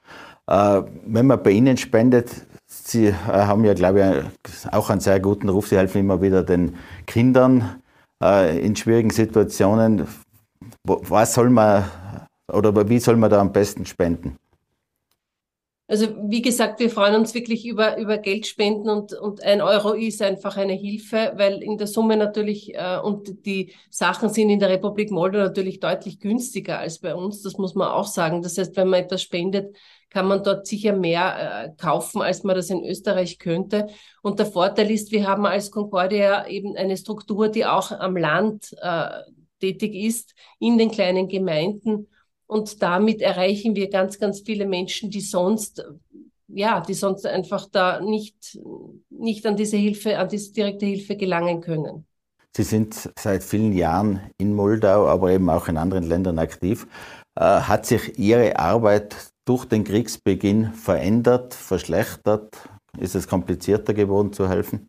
Äh, 0.46 0.82
wenn 1.06 1.26
man 1.26 1.42
bei 1.42 1.52
Ihnen 1.52 1.76
spendet, 1.76 2.46
Sie 2.87 3.07
äh, 3.07 3.12
haben 3.28 3.64
ja, 3.64 3.72
glaube 3.72 4.30
ich, 4.45 4.72
auch 4.72 4.91
einen 4.91 5.01
sehr 5.01 5.18
guten 5.18 5.49
Ruf. 5.49 5.68
Sie 5.68 5.76
helfen 5.78 6.01
immer 6.01 6.20
wieder 6.20 6.43
den 6.43 6.76
Kindern 7.07 7.80
äh, 8.22 8.59
in 8.61 8.76
schwierigen 8.76 9.09
Situationen. 9.09 10.07
Was 10.85 11.32
soll 11.32 11.49
man 11.49 11.85
oder 12.53 12.89
wie 12.89 12.99
soll 12.99 13.16
man 13.16 13.30
da 13.30 13.41
am 13.41 13.53
besten 13.53 13.87
spenden? 13.87 14.37
Also 15.95 16.09
wie 16.28 16.42
gesagt, 16.42 16.80
wir 16.80 16.90
freuen 16.90 17.14
uns 17.14 17.34
wirklich 17.34 17.64
über, 17.64 17.97
über 17.99 18.18
Geldspenden 18.18 18.90
und, 18.90 19.12
und 19.12 19.45
ein 19.45 19.62
Euro 19.62 19.92
ist 19.92 20.20
einfach 20.22 20.57
eine 20.57 20.72
Hilfe, 20.72 21.34
weil 21.36 21.62
in 21.62 21.78
der 21.78 21.86
Summe 21.86 22.16
natürlich 22.16 22.74
äh, 22.74 22.99
und 23.01 23.47
die 23.47 23.72
Sachen 23.90 24.28
sind 24.28 24.51
in 24.51 24.59
der 24.59 24.70
Republik 24.70 25.12
Moldau 25.12 25.38
natürlich 25.38 25.78
deutlich 25.78 26.18
günstiger 26.18 26.80
als 26.80 26.99
bei 26.99 27.14
uns, 27.14 27.42
das 27.42 27.59
muss 27.59 27.76
man 27.76 27.92
auch 27.92 28.09
sagen. 28.09 28.42
Das 28.42 28.59
heißt, 28.59 28.76
wenn 28.76 28.88
man 28.88 29.05
etwas 29.05 29.22
spendet, 29.22 29.76
kann 30.11 30.26
man 30.26 30.42
dort 30.42 30.66
sicher 30.66 30.95
mehr 30.95 31.68
äh, 31.68 31.80
kaufen, 31.80 32.22
als 32.22 32.42
man 32.42 32.57
das 32.57 32.70
in 32.70 32.84
Österreich 32.84 33.38
könnte. 33.38 33.86
Und 34.20 34.40
der 34.40 34.47
Vorteil 34.47 34.90
ist, 34.90 35.12
wir 35.12 35.28
haben 35.28 35.47
als 35.47 35.70
Concordia 35.70 36.49
eben 36.49 36.76
eine 36.76 36.97
Struktur, 36.97 37.51
die 37.51 37.66
auch 37.66 37.92
am 37.92 38.16
Land 38.16 38.74
äh, 38.82 39.11
tätig 39.61 39.95
ist, 39.95 40.34
in 40.59 40.76
den 40.76 40.90
kleinen 40.90 41.28
Gemeinden 41.28 42.09
und 42.47 42.82
damit 42.82 43.22
erreichen 43.22 43.74
wir 43.74 43.90
ganz, 43.90 44.18
ganz 44.18 44.40
viele 44.40 44.66
Menschen, 44.66 45.11
die 45.11 45.20
sonst, 45.20 45.84
ja, 46.49 46.80
die 46.80 46.95
sonst 46.95 47.26
einfach 47.26 47.66
da 47.70 48.01
nicht, 48.01 48.59
nicht 49.11 49.47
an 49.47 49.57
diese 49.57 49.76
Hilfe, 49.76 50.18
an 50.18 50.28
diese 50.28 50.53
direkte 50.53 50.86
Hilfe 50.86 51.16
gelangen 51.16 51.61
können. 51.61 52.07
Sie 52.57 52.62
sind 52.62 53.11
seit 53.18 53.42
vielen 53.42 53.72
Jahren 53.72 54.20
in 54.38 54.55
Moldau, 54.55 55.09
aber 55.09 55.32
eben 55.32 55.51
auch 55.51 55.66
in 55.66 55.76
anderen 55.76 56.05
Ländern 56.05 56.38
aktiv. 56.38 56.86
Äh, 57.34 57.42
hat 57.42 57.84
sich 57.86 58.16
Ihre 58.16 58.57
Arbeit 58.59 59.32
durch 59.45 59.64
den 59.64 59.82
Kriegsbeginn 59.82 60.72
verändert, 60.72 61.55
verschlechtert? 61.55 62.57
Ist 62.99 63.16
es 63.16 63.26
komplizierter 63.26 63.92
geworden 63.92 64.32
zu 64.32 64.49
helfen? 64.49 64.88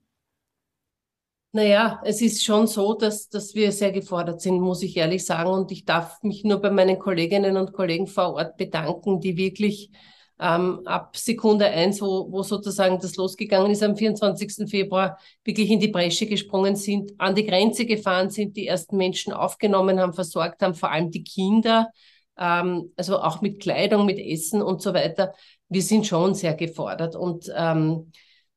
Naja, 1.56 2.02
es 2.04 2.22
ist 2.22 2.44
schon 2.44 2.68
so, 2.68 2.96
dass, 2.96 3.30
dass 3.30 3.56
wir 3.56 3.72
sehr 3.72 3.94
gefordert 3.94 4.42
sind, 4.42 4.60
muss 4.60 4.84
ich 4.84 4.98
ehrlich 4.98 5.26
sagen. 5.26 5.50
Und 5.50 5.72
ich 5.72 5.86
darf 5.86 6.22
mich 6.22 6.44
nur 6.44 6.60
bei 6.60 6.70
meinen 6.70 7.00
Kolleginnen 7.00 7.56
und 7.56 7.72
Kollegen 7.72 8.08
vor 8.08 8.34
Ort 8.34 8.58
bedanken, 8.58 9.22
die 9.22 9.38
wirklich 9.38 9.90
ähm, 10.38 10.82
ab 10.86 11.16
Sekunde 11.16 11.68
eins, 11.68 12.02
wo, 12.02 12.30
wo 12.30 12.44
sozusagen 12.44 13.00
das 13.00 13.16
losgegangen 13.16 13.72
ist, 13.72 13.84
am 13.84 13.96
24. 13.96 14.70
Februar 14.70 15.18
wirklich 15.46 15.72
in 15.72 15.80
die 15.80 15.88
Bresche 15.88 16.26
gesprungen 16.26 16.76
sind, 16.76 17.14
an 17.20 17.36
die 17.36 17.46
Grenze 17.46 17.86
gefahren 17.86 18.30
sind, 18.30 18.58
die 18.58 18.68
ersten 18.68 18.98
Menschen 18.98 19.32
aufgenommen 19.32 19.98
haben, 19.98 20.12
versorgt 20.12 20.62
haben, 20.62 20.74
vor 20.74 20.92
allem 20.92 21.10
die 21.10 21.24
Kinder, 21.24 21.90
ähm, 22.38 22.92
also 22.98 23.20
auch 23.20 23.40
mit 23.40 23.62
Kleidung, 23.62 24.06
mit 24.06 24.20
Essen 24.20 24.62
und 24.62 24.82
so 24.82 24.94
weiter. 24.94 25.34
Wir 25.70 25.84
sind 25.84 26.06
schon 26.06 26.34
sehr 26.34 26.56
gefordert. 26.56 27.16
Und 27.16 27.50
ähm, 27.56 28.12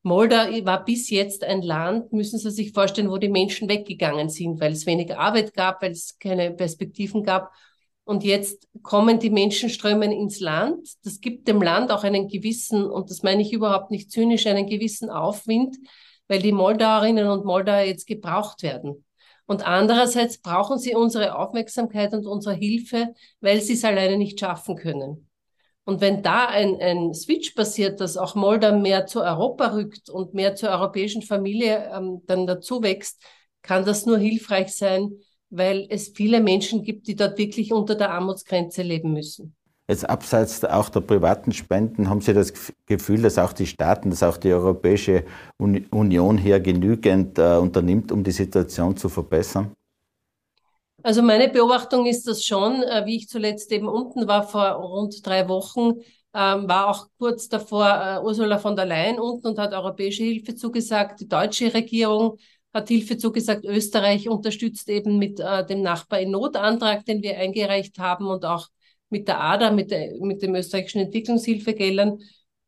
Moldau 0.09 0.65
war 0.65 0.83
bis 0.83 1.11
jetzt 1.11 1.43
ein 1.43 1.61
Land, 1.61 2.11
müssen 2.11 2.39
Sie 2.39 2.49
sich 2.49 2.73
vorstellen, 2.73 3.11
wo 3.11 3.17
die 3.17 3.29
Menschen 3.29 3.69
weggegangen 3.69 4.27
sind, 4.27 4.59
weil 4.59 4.71
es 4.71 4.87
weniger 4.87 5.19
Arbeit 5.19 5.53
gab, 5.53 5.83
weil 5.83 5.91
es 5.91 6.17
keine 6.17 6.49
Perspektiven 6.49 7.23
gab. 7.23 7.51
Und 8.05 8.23
jetzt 8.23 8.67
kommen 8.81 9.19
die 9.19 9.29
Menschenströme 9.29 10.05
ins 10.05 10.39
Land. 10.39 10.89
Das 11.03 11.21
gibt 11.21 11.47
dem 11.47 11.61
Land 11.61 11.91
auch 11.91 12.03
einen 12.03 12.27
gewissen, 12.27 12.85
und 12.85 13.11
das 13.11 13.21
meine 13.21 13.43
ich 13.43 13.53
überhaupt 13.53 13.91
nicht 13.91 14.09
zynisch, 14.09 14.47
einen 14.47 14.65
gewissen 14.65 15.11
Aufwind, 15.11 15.77
weil 16.27 16.41
die 16.41 16.53
Moldauerinnen 16.53 17.27
und 17.27 17.45
Moldauer 17.45 17.81
jetzt 17.81 18.07
gebraucht 18.07 18.63
werden. 18.63 19.05
Und 19.45 19.67
andererseits 19.67 20.39
brauchen 20.39 20.79
sie 20.79 20.95
unsere 20.95 21.37
Aufmerksamkeit 21.37 22.13
und 22.13 22.25
unsere 22.25 22.55
Hilfe, 22.55 23.13
weil 23.41 23.61
sie 23.61 23.73
es 23.73 23.85
alleine 23.85 24.17
nicht 24.17 24.39
schaffen 24.39 24.75
können. 24.75 25.28
Und 25.89 26.01
wenn 26.01 26.21
da 26.21 26.45
ein, 26.45 26.79
ein 26.79 27.15
Switch 27.15 27.55
passiert, 27.55 27.99
dass 27.99 28.15
auch 28.15 28.35
Moldau 28.35 28.77
mehr 28.77 29.07
zu 29.07 29.23
Europa 29.23 29.73
rückt 29.73 30.07
und 30.07 30.35
mehr 30.35 30.53
zur 30.53 30.69
europäischen 30.69 31.23
Familie 31.23 31.89
ähm, 31.91 32.21
dann 32.27 32.45
dazu 32.45 32.83
wächst, 32.83 33.23
kann 33.63 33.85
das 33.85 34.05
nur 34.05 34.19
hilfreich 34.19 34.71
sein, 34.75 35.13
weil 35.49 35.87
es 35.89 36.09
viele 36.09 36.41
Menschen 36.41 36.83
gibt, 36.83 37.07
die 37.07 37.15
dort 37.15 37.39
wirklich 37.39 37.73
unter 37.73 37.95
der 37.95 38.11
Armutsgrenze 38.11 38.83
leben 38.83 39.13
müssen. 39.13 39.55
Jetzt 39.87 40.07
abseits 40.07 40.63
auch 40.63 40.89
der 40.89 41.01
privaten 41.01 41.53
Spenden, 41.53 42.07
haben 42.07 42.21
Sie 42.21 42.35
das 42.35 42.53
Gefühl, 42.85 43.23
dass 43.23 43.39
auch 43.39 43.53
die 43.53 43.65
Staaten, 43.65 44.11
dass 44.11 44.21
auch 44.21 44.37
die 44.37 44.53
Europäische 44.53 45.23
Union 45.57 46.37
hier 46.37 46.59
genügend 46.59 47.39
äh, 47.39 47.55
unternimmt, 47.55 48.11
um 48.11 48.23
die 48.23 48.29
Situation 48.29 48.95
zu 48.95 49.09
verbessern? 49.09 49.71
Also 51.03 51.21
meine 51.21 51.49
Beobachtung 51.49 52.05
ist 52.05 52.27
das 52.27 52.43
schon, 52.43 52.83
äh, 52.83 53.05
wie 53.05 53.17
ich 53.17 53.29
zuletzt 53.29 53.71
eben 53.71 53.87
unten 53.87 54.27
war 54.27 54.47
vor 54.47 54.65
rund 54.71 55.25
drei 55.25 55.47
Wochen, 55.47 56.01
ähm, 56.33 56.67
war 56.67 56.89
auch 56.89 57.07
kurz 57.17 57.47
davor 57.47 57.87
äh, 57.87 58.23
Ursula 58.23 58.57
von 58.59 58.75
der 58.75 58.85
Leyen 58.85 59.19
unten 59.19 59.47
und 59.47 59.59
hat 59.59 59.73
europäische 59.73 60.23
Hilfe 60.23 60.55
zugesagt. 60.55 61.21
Die 61.21 61.27
deutsche 61.27 61.73
Regierung 61.73 62.37
hat 62.73 62.89
Hilfe 62.89 63.17
zugesagt. 63.17 63.65
Österreich 63.65 64.27
unterstützt 64.29 64.89
eben 64.89 65.17
mit 65.17 65.39
äh, 65.39 65.65
dem 65.65 65.81
Nachbar 65.81 66.19
in 66.19 66.31
Notantrag, 66.31 67.05
den 67.05 67.23
wir 67.23 67.37
eingereicht 67.37 67.97
haben 67.97 68.27
und 68.27 68.45
auch 68.45 68.67
mit 69.09 69.27
der 69.27 69.41
ADA, 69.41 69.71
mit, 69.71 69.91
der, 69.91 70.13
mit 70.19 70.41
dem 70.41 70.53
österreichischen 70.53 71.01
Entwicklungshilfegeldern. 71.01 72.19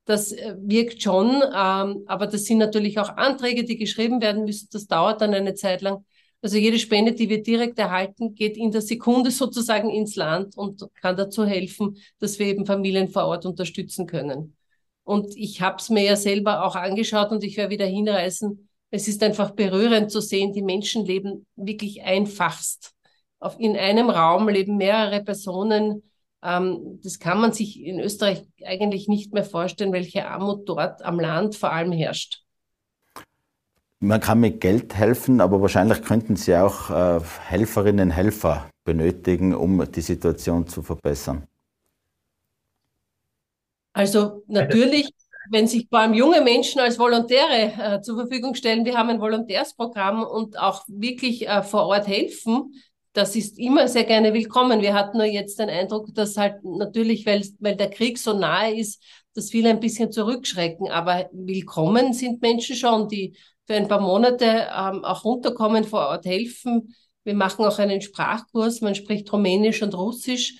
Das 0.06 0.32
wirkt 0.32 1.04
schon, 1.04 1.28
ähm, 1.28 2.04
aber 2.08 2.26
das 2.28 2.46
sind 2.46 2.58
natürlich 2.58 2.98
auch 2.98 3.16
Anträge, 3.18 3.64
die 3.64 3.78
geschrieben 3.78 4.22
werden 4.22 4.46
müssen. 4.46 4.68
Das 4.72 4.88
dauert 4.88 5.22
dann 5.22 5.34
eine 5.34 5.54
Zeit 5.54 5.82
lang. 5.82 6.04
Also 6.42 6.58
jede 6.58 6.80
Spende, 6.80 7.14
die 7.14 7.30
wir 7.30 7.44
direkt 7.44 7.78
erhalten, 7.78 8.34
geht 8.34 8.58
in 8.58 8.72
der 8.72 8.82
Sekunde 8.82 9.30
sozusagen 9.30 9.90
ins 9.92 10.16
Land 10.16 10.58
und 10.58 10.88
kann 10.96 11.16
dazu 11.16 11.46
helfen, 11.46 11.98
dass 12.20 12.40
wir 12.40 12.48
eben 12.48 12.66
Familien 12.66 13.10
vor 13.10 13.26
Ort 13.26 13.46
unterstützen 13.46 14.08
können. 14.08 14.56
Und 15.04 15.36
ich 15.36 15.62
habe 15.62 15.78
es 15.78 15.90
mir 15.90 16.04
ja 16.04 16.16
selber 16.16 16.66
auch 16.66 16.76
angeschaut 16.76 17.32
und 17.32 17.44
ich 17.44 17.58
werde 17.58 17.72
wieder 17.72 17.86
hinreißen. 17.86 18.70
Es 18.90 19.08
ist 19.08 19.22
einfach 19.24 19.52
berührend 19.52 20.12
zu 20.12 20.20
sehen, 20.20 20.54
die 20.54 20.62
Menschen 20.64 21.06
leben 21.06 21.46
wirklich 21.56 22.04
einfachst. 22.04 22.94
Auf, 23.40 23.60
in 23.60 23.76
einem 23.76 24.10
Raum 24.10 24.50
leben 24.50 24.78
mehrere 24.78 25.24
Personen. 25.24 26.04
Ähm, 26.44 27.00
das 27.04 27.20
kann 27.20 27.40
man 27.40 27.54
sich 27.54 27.80
in 27.82 28.00
Österreich 28.00 28.44
eigentlich 28.66 29.08
nicht 29.08 29.34
mehr 29.34 29.44
vorstellen, 29.44 29.94
welche 29.94 30.28
Armut 30.28 30.68
dort 30.68 31.04
am 31.04 31.20
Land 31.20 31.56
vor 31.56 31.72
allem 31.72 31.92
herrscht. 31.92 32.41
Man 34.04 34.20
kann 34.20 34.40
mit 34.40 34.62
Geld 34.62 34.96
helfen, 34.96 35.42
aber 35.42 35.62
wahrscheinlich 35.62 36.02
könnten 36.02 36.36
Sie 36.36 36.56
auch 36.56 36.90
äh, 36.90 37.20
Helferinnen 37.46 38.10
und 38.10 38.16
Helfer 38.16 38.68
benötigen, 38.84 39.54
um 39.54 39.90
die 39.92 40.02
Situation 40.02 40.66
zu 40.68 40.82
verbessern. 40.82 41.46
Also 43.94 44.44
natürlich, 44.48 45.12
wenn 45.52 45.68
sich 45.68 45.88
vor 45.88 46.00
allem 46.00 46.16
junge 46.16 46.42
Menschen 46.42 46.82
als 46.82 46.98
Volontäre 46.98 47.74
äh, 47.78 48.02
zur 48.02 48.18
Verfügung 48.18 48.56
stellen, 48.56 48.86
wir 48.86 48.98
haben 48.98 49.10
ein 49.10 49.22
Volontärsprogramm 49.22 50.24
und 50.24 50.58
auch 50.58 50.84
wirklich 50.88 51.48
äh, 51.48 51.62
vor 51.62 51.86
Ort 51.86 52.08
helfen, 52.08 52.74
das 53.14 53.36
ist 53.36 53.60
immer 53.60 53.88
sehr 53.88 54.06
gerne 54.06 54.34
willkommen. 54.34 54.82
Wir 54.82 54.94
hatten 54.94 55.18
nur 55.18 55.28
jetzt 55.28 55.60
den 55.60 55.70
Eindruck, 55.70 56.08
dass 56.16 56.38
halt 56.38 56.64
natürlich, 56.64 57.26
weil, 57.26 57.46
weil 57.60 57.76
der 57.76 57.90
Krieg 57.90 58.18
so 58.18 58.34
nahe 58.34 58.74
ist, 58.74 59.04
dass 59.36 59.52
viele 59.52 59.70
ein 59.70 59.80
bisschen 59.80 60.12
zurückschrecken. 60.12 60.90
Aber 60.90 61.30
willkommen 61.34 62.14
sind 62.14 62.42
Menschen 62.42 62.76
schon, 62.76 63.10
die 63.10 63.36
für 63.68 63.76
ein 63.76 63.88
paar 63.88 64.02
Monate 64.02 64.46
ähm, 64.46 65.04
auch 65.04 65.24
runterkommen, 65.24 65.84
vor 65.84 66.08
Ort 66.08 66.26
helfen. 66.26 66.96
Wir 67.24 67.36
machen 67.36 67.66
auch 67.66 67.80
einen 67.80 68.02
Sprachkurs, 68.02 68.82
man 68.82 68.96
spricht 68.96 69.32
Rumänisch 69.32 69.82
und 69.82 69.94
Russisch. 69.96 70.58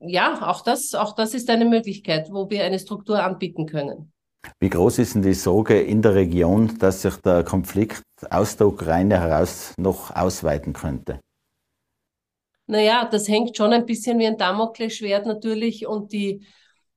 Ja, 0.00 0.48
auch 0.48 0.62
das, 0.62 0.94
auch 0.94 1.14
das 1.14 1.34
ist 1.34 1.50
eine 1.50 1.64
Möglichkeit, 1.64 2.28
wo 2.30 2.50
wir 2.50 2.64
eine 2.64 2.78
Struktur 2.78 3.22
anbieten 3.22 3.66
können. 3.66 4.12
Wie 4.60 4.68
groß 4.68 4.98
ist 4.98 5.14
denn 5.14 5.22
die 5.22 5.34
Sorge 5.34 5.80
in 5.80 6.02
der 6.02 6.14
Region, 6.14 6.78
dass 6.78 7.02
sich 7.02 7.16
der 7.16 7.44
Konflikt 7.44 8.02
aus 8.30 8.56
der 8.56 8.66
Ukraine 8.66 9.20
heraus 9.20 9.74
noch 9.78 10.14
ausweiten 10.14 10.72
könnte? 10.72 11.20
Naja, 12.66 13.08
das 13.10 13.28
hängt 13.28 13.56
schon 13.56 13.72
ein 13.72 13.86
bisschen 13.86 14.18
wie 14.18 14.26
ein 14.26 14.38
Damoklesschwert 14.38 15.26
natürlich 15.26 15.86
und 15.86 16.12
die, 16.12 16.46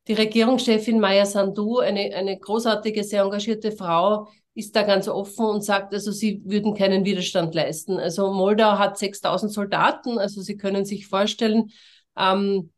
die 0.07 0.13
Regierungschefin 0.13 0.99
Maya 0.99 1.25
Sandu, 1.25 1.79
eine, 1.79 2.13
eine 2.15 2.37
großartige, 2.39 3.03
sehr 3.03 3.23
engagierte 3.23 3.71
Frau, 3.71 4.29
ist 4.57 4.75
da 4.75 4.81
ganz 4.81 5.07
offen 5.07 5.45
und 5.45 5.63
sagt, 5.63 5.93
also 5.93 6.11
sie 6.11 6.41
würden 6.43 6.73
keinen 6.73 7.05
Widerstand 7.05 7.53
leisten. 7.53 7.99
Also 7.99 8.33
Moldau 8.33 8.79
hat 8.79 8.97
6000 8.97 9.51
Soldaten, 9.53 10.17
also 10.17 10.41
Sie 10.41 10.57
können 10.57 10.83
sich 10.83 11.05
vorstellen, 11.05 11.69
ähm, 12.17 12.71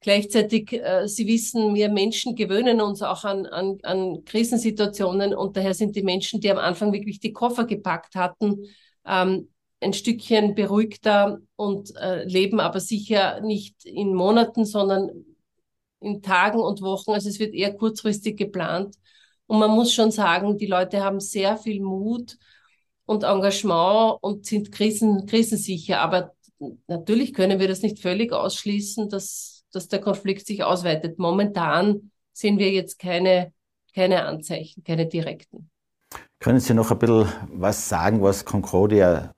gleichzeitig, 0.00 0.74
äh, 0.74 1.08
Sie 1.08 1.26
wissen, 1.26 1.74
wir 1.74 1.88
Menschen 1.88 2.36
gewöhnen 2.36 2.82
uns 2.82 3.00
auch 3.00 3.24
an, 3.24 3.46
an, 3.46 3.78
an 3.82 4.24
Krisensituationen 4.26 5.34
und 5.34 5.56
daher 5.56 5.72
sind 5.72 5.96
die 5.96 6.02
Menschen, 6.02 6.40
die 6.40 6.50
am 6.50 6.58
Anfang 6.58 6.92
wirklich 6.92 7.18
die 7.18 7.32
Koffer 7.32 7.64
gepackt 7.64 8.14
hatten, 8.14 8.66
ähm, 9.06 9.48
ein 9.80 9.94
Stückchen 9.94 10.54
beruhigter 10.54 11.38
und 11.56 11.96
äh, 11.96 12.24
leben 12.24 12.60
aber 12.60 12.78
sicher 12.78 13.40
nicht 13.40 13.86
in 13.86 14.14
Monaten, 14.14 14.66
sondern 14.66 15.10
in 15.98 16.20
Tagen 16.20 16.60
und 16.60 16.82
Wochen. 16.82 17.12
Also 17.12 17.30
es 17.30 17.38
wird 17.40 17.54
eher 17.54 17.72
kurzfristig 17.72 18.36
geplant. 18.36 18.96
Und 19.52 19.58
man 19.58 19.70
muss 19.72 19.92
schon 19.92 20.10
sagen, 20.10 20.56
die 20.56 20.64
Leute 20.64 21.04
haben 21.04 21.20
sehr 21.20 21.58
viel 21.58 21.82
Mut 21.82 22.38
und 23.04 23.22
Engagement 23.22 24.16
und 24.22 24.46
sind 24.46 24.72
krisen, 24.72 25.26
krisensicher. 25.26 26.00
Aber 26.00 26.32
natürlich 26.86 27.34
können 27.34 27.60
wir 27.60 27.68
das 27.68 27.82
nicht 27.82 27.98
völlig 27.98 28.32
ausschließen, 28.32 29.10
dass, 29.10 29.66
dass 29.70 29.88
der 29.88 30.00
Konflikt 30.00 30.46
sich 30.46 30.64
ausweitet. 30.64 31.18
Momentan 31.18 32.12
sehen 32.32 32.58
wir 32.58 32.70
jetzt 32.70 32.98
keine, 32.98 33.52
keine 33.94 34.24
Anzeichen, 34.24 34.84
keine 34.84 35.04
direkten. 35.04 35.68
Können 36.40 36.60
Sie 36.60 36.72
noch 36.72 36.90
ein 36.90 36.98
bisschen 36.98 37.28
was 37.48 37.90
sagen, 37.90 38.22
was 38.22 38.46
Concordia 38.46 39.34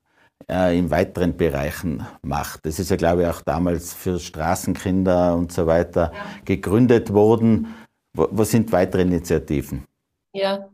äh, 0.49 0.79
in 0.79 0.91
weiteren 0.91 1.35
Bereichen 1.35 2.07
macht? 2.21 2.65
Das 2.65 2.79
ist 2.79 2.89
ja, 2.89 2.95
glaube 2.95 3.23
ich, 3.23 3.27
auch 3.27 3.41
damals 3.41 3.93
für 3.93 4.17
Straßenkinder 4.17 5.35
und 5.35 5.51
so 5.51 5.67
weiter 5.67 6.13
ja. 6.13 6.25
gegründet 6.45 7.11
worden. 7.11 7.75
Was 8.13 8.51
sind 8.51 8.71
weitere 8.71 9.01
Initiativen? 9.01 9.83
Ja, 10.35 10.69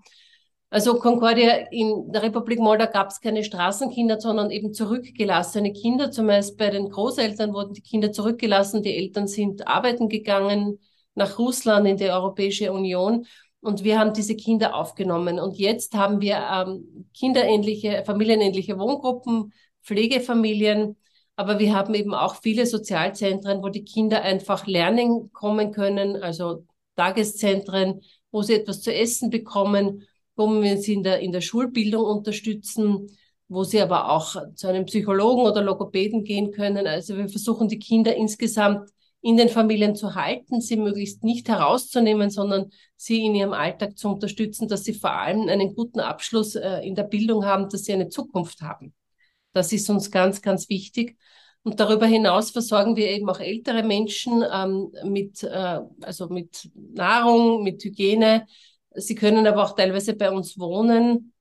also 0.72 0.98
Concordia 1.00 1.68
in 1.70 2.12
der 2.14 2.24
Republik 2.24 2.60
Moldau 2.60 2.88
gab 2.88 3.10
es 3.10 3.20
keine 3.20 3.44
Straßenkinder, 3.44 4.22
sondern 4.22 4.52
eben 4.52 4.74
zurückgelassene 4.74 5.74
Kinder. 5.74 6.12
Zumeist 6.12 6.58
bei 6.58 6.70
den 6.70 6.90
Großeltern 6.90 7.54
wurden 7.54 7.74
die 7.74 7.82
Kinder 7.82 8.12
zurückgelassen. 8.14 8.82
Die 8.82 8.96
Eltern 8.96 9.28
sind 9.28 9.68
arbeiten 9.68 10.08
gegangen 10.08 10.80
nach 11.14 11.38
Russland 11.38 11.88
in 11.88 11.98
die 11.98 12.10
Europäische 12.10 12.72
Union. 12.72 13.26
Und 13.60 13.84
wir 13.84 14.00
haben 14.00 14.14
diese 14.14 14.36
Kinder 14.36 14.74
aufgenommen. 14.74 15.40
Und 15.40 15.58
jetzt 15.58 15.94
haben 15.94 16.22
wir 16.22 16.38
ähm, 16.38 17.10
kinderähnliche, 17.14 18.04
familienähnliche 18.06 18.80
Wohngruppen, 18.80 19.54
Pflegefamilien. 19.84 20.96
Aber 21.36 21.60
wir 21.60 21.76
haben 21.76 21.94
eben 21.96 22.14
auch 22.14 22.36
viele 22.36 22.66
Sozialzentren, 22.66 23.62
wo 23.62 23.68
die 23.68 23.84
Kinder 23.84 24.22
einfach 24.22 24.68
lernen 24.68 25.32
kommen 25.34 25.74
können, 25.74 26.16
also 26.24 26.66
Tageszentren, 26.96 28.02
wo 28.32 28.42
sie 28.42 28.54
etwas 28.56 28.82
zu 28.82 28.94
essen 28.94 29.30
bekommen, 29.30 30.08
wo 30.36 30.62
wir 30.62 30.78
sie 30.78 30.94
in 30.94 31.04
der, 31.04 31.20
in 31.20 31.32
der 31.32 31.42
Schulbildung 31.42 32.04
unterstützen, 32.04 33.08
wo 33.48 33.64
sie 33.64 33.82
aber 33.82 34.10
auch 34.10 34.36
zu 34.56 34.68
einem 34.68 34.86
Psychologen 34.86 35.44
oder 35.44 35.62
Logopäden 35.62 36.24
gehen 36.24 36.52
können. 36.52 36.88
Also 36.88 37.18
wir 37.18 37.28
versuchen 37.28 37.68
die 37.68 37.80
Kinder 37.80 38.16
insgesamt 38.16 38.90
in 39.22 39.38
den 39.38 39.50
Familien 39.50 39.96
zu 39.96 40.16
halten, 40.16 40.62
sie 40.62 40.78
möglichst 40.78 41.24
nicht 41.24 41.48
herauszunehmen, 41.48 42.30
sondern 42.30 42.72
sie 42.96 43.24
in 43.24 43.36
ihrem 43.36 43.54
Alltag 43.54 43.98
zu 43.98 44.10
unterstützen, 44.10 44.68
dass 44.68 44.84
sie 44.84 44.94
vor 44.94 45.12
allem 45.12 45.48
einen 45.48 45.76
guten 45.76 46.00
Abschluss 46.00 46.56
äh, 46.56 46.80
in 46.80 46.96
der 46.96 47.04
Bildung 47.04 47.46
haben, 47.46 47.70
dass 47.70 47.84
sie 47.84 47.94
eine 47.94 48.10
Zukunft 48.10 48.62
haben. 48.62 48.94
Das 49.54 49.72
ist 49.74 49.90
uns 49.90 50.10
ganz, 50.10 50.42
ganz 50.42 50.70
wichtig. 50.70 51.18
Und 51.64 51.80
darüber 51.80 52.08
hinaus 52.08 52.50
versorgen 52.52 52.96
wir 52.96 53.08
eben 53.10 53.30
auch 53.30 53.40
ältere 53.40 53.84
Menschen 53.84 54.44
ähm, 54.52 54.92
mit, 55.06 55.44
äh, 55.44 55.80
also 56.02 56.28
mit 56.28 56.72
Nahrung, 56.74 57.64
mit 57.64 57.84
Hygiene. 57.84 58.48
Sie 58.96 59.16
können 59.16 59.46
aber 59.46 59.64
auch 59.64 59.76
teilweise 59.76 60.16
bei 60.16 60.32
uns 60.32 60.58
wohnen. 60.58 61.34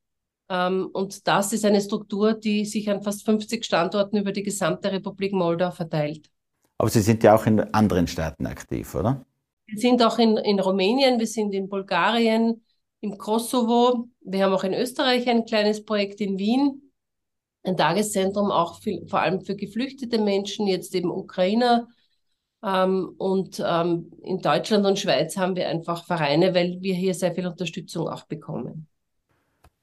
Ähm, 0.51 0.91
und 0.93 1.27
das 1.27 1.53
ist 1.55 1.65
eine 1.65 1.81
Struktur, 1.81 2.35
die 2.35 2.67
sich 2.67 2.91
an 2.91 3.03
fast 3.03 3.25
50 3.25 3.65
Standorten 3.65 4.19
über 4.19 4.33
die 4.33 4.43
gesamte 4.43 4.93
Republik 4.93 5.33
Moldau 5.33 5.71
verteilt. 5.71 6.29
Aber 6.77 6.91
Sie 6.91 7.01
sind 7.01 7.23
ja 7.23 7.35
auch 7.35 7.47
in 7.47 7.61
anderen 7.73 8.07
Staaten 8.07 8.47
aktiv, 8.47 8.95
oder? 8.95 9.25
Wir 9.67 9.79
sind 9.79 10.03
auch 10.03 10.19
in, 10.19 10.37
in 10.37 10.61
Rumänien, 10.61 11.19
wir 11.19 11.27
sind 11.27 11.55
in 11.55 11.69
Bulgarien, 11.69 12.63
im 13.01 13.17
Kosovo. 13.17 14.09
Wir 14.21 14.45
haben 14.45 14.53
auch 14.53 14.65
in 14.65 14.75
Österreich 14.75 15.29
ein 15.29 15.45
kleines 15.45 15.85
Projekt 15.85 16.21
in 16.21 16.39
Wien 16.39 16.90
ein 17.63 17.77
Tageszentrum 17.77 18.51
auch 18.51 18.81
für, 18.81 19.07
vor 19.07 19.21
allem 19.21 19.43
für 19.43 19.55
geflüchtete 19.55 20.19
Menschen, 20.19 20.67
jetzt 20.67 20.95
eben 20.95 21.11
Ukrainer. 21.11 21.89
Ähm, 22.63 23.15
und 23.19 23.63
ähm, 23.65 24.11
in 24.23 24.41
Deutschland 24.41 24.87
und 24.87 24.99
Schweiz 24.99 25.37
haben 25.37 25.57
wir 25.57 25.69
einfach 25.69 26.05
Vereine, 26.05 26.55
weil 26.55 26.79
wir 26.81 26.95
hier 26.95 27.15
sehr 27.15 27.35
viel 27.35 27.47
Unterstützung 27.47 28.09
auch 28.09 28.25
bekommen. 28.25 28.87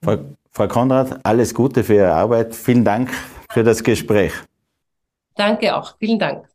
Frau, 0.03 0.17
Frau 0.51 0.67
Konrad, 0.67 1.19
alles 1.23 1.53
Gute 1.53 1.83
für 1.83 1.95
Ihre 1.95 2.13
Arbeit. 2.13 2.53
Vielen 2.55 2.85
Dank 2.85 3.11
für 3.51 3.63
das 3.63 3.83
Gespräch. 3.83 4.33
Danke 5.35 5.75
auch. 5.75 5.95
Vielen 5.97 6.19
Dank. 6.19 6.47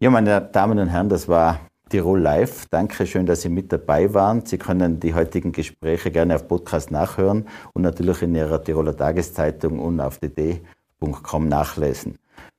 Ja, 0.00 0.10
meine 0.10 0.40
Damen 0.40 0.78
und 0.78 0.88
Herren, 0.88 1.08
das 1.08 1.28
war 1.28 1.60
Tirol 1.92 2.20
Live. 2.20 2.64
Danke 2.70 3.06
schön, 3.06 3.26
dass 3.26 3.42
Sie 3.42 3.50
mit 3.50 3.70
dabei 3.70 4.14
waren. 4.14 4.46
Sie 4.46 4.56
können 4.56 4.98
die 4.98 5.12
heutigen 5.12 5.52
Gespräche 5.52 6.10
gerne 6.10 6.36
auf 6.36 6.48
Podcast 6.48 6.90
nachhören 6.90 7.46
und 7.74 7.82
natürlich 7.82 8.22
in 8.22 8.34
Ihrer 8.34 8.64
Tiroler 8.64 8.96
Tageszeitung 8.96 9.78
und 9.78 10.00
auf 10.00 10.18
dd.com 10.18 11.48
nachlesen. 11.48 12.16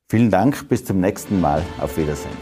Vielen 0.08 0.30
Dank, 0.30 0.70
bis 0.70 0.86
zum 0.86 1.00
nächsten 1.00 1.42
Mal. 1.42 1.64
Auf 1.82 1.98
Wiedersehen. 1.98 2.38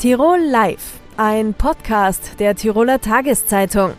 Tirol 0.00 0.40
Live, 0.40 0.98
ein 1.16 1.54
Podcast 1.54 2.40
der 2.40 2.56
Tiroler 2.56 3.00
Tageszeitung. 3.00 3.92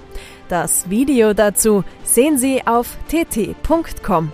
Das 0.50 0.90
Video 0.90 1.34
dazu 1.34 1.86
sehen 2.04 2.38
Sie 2.38 2.62
auf 2.68 2.98
tt.com. 3.08 4.34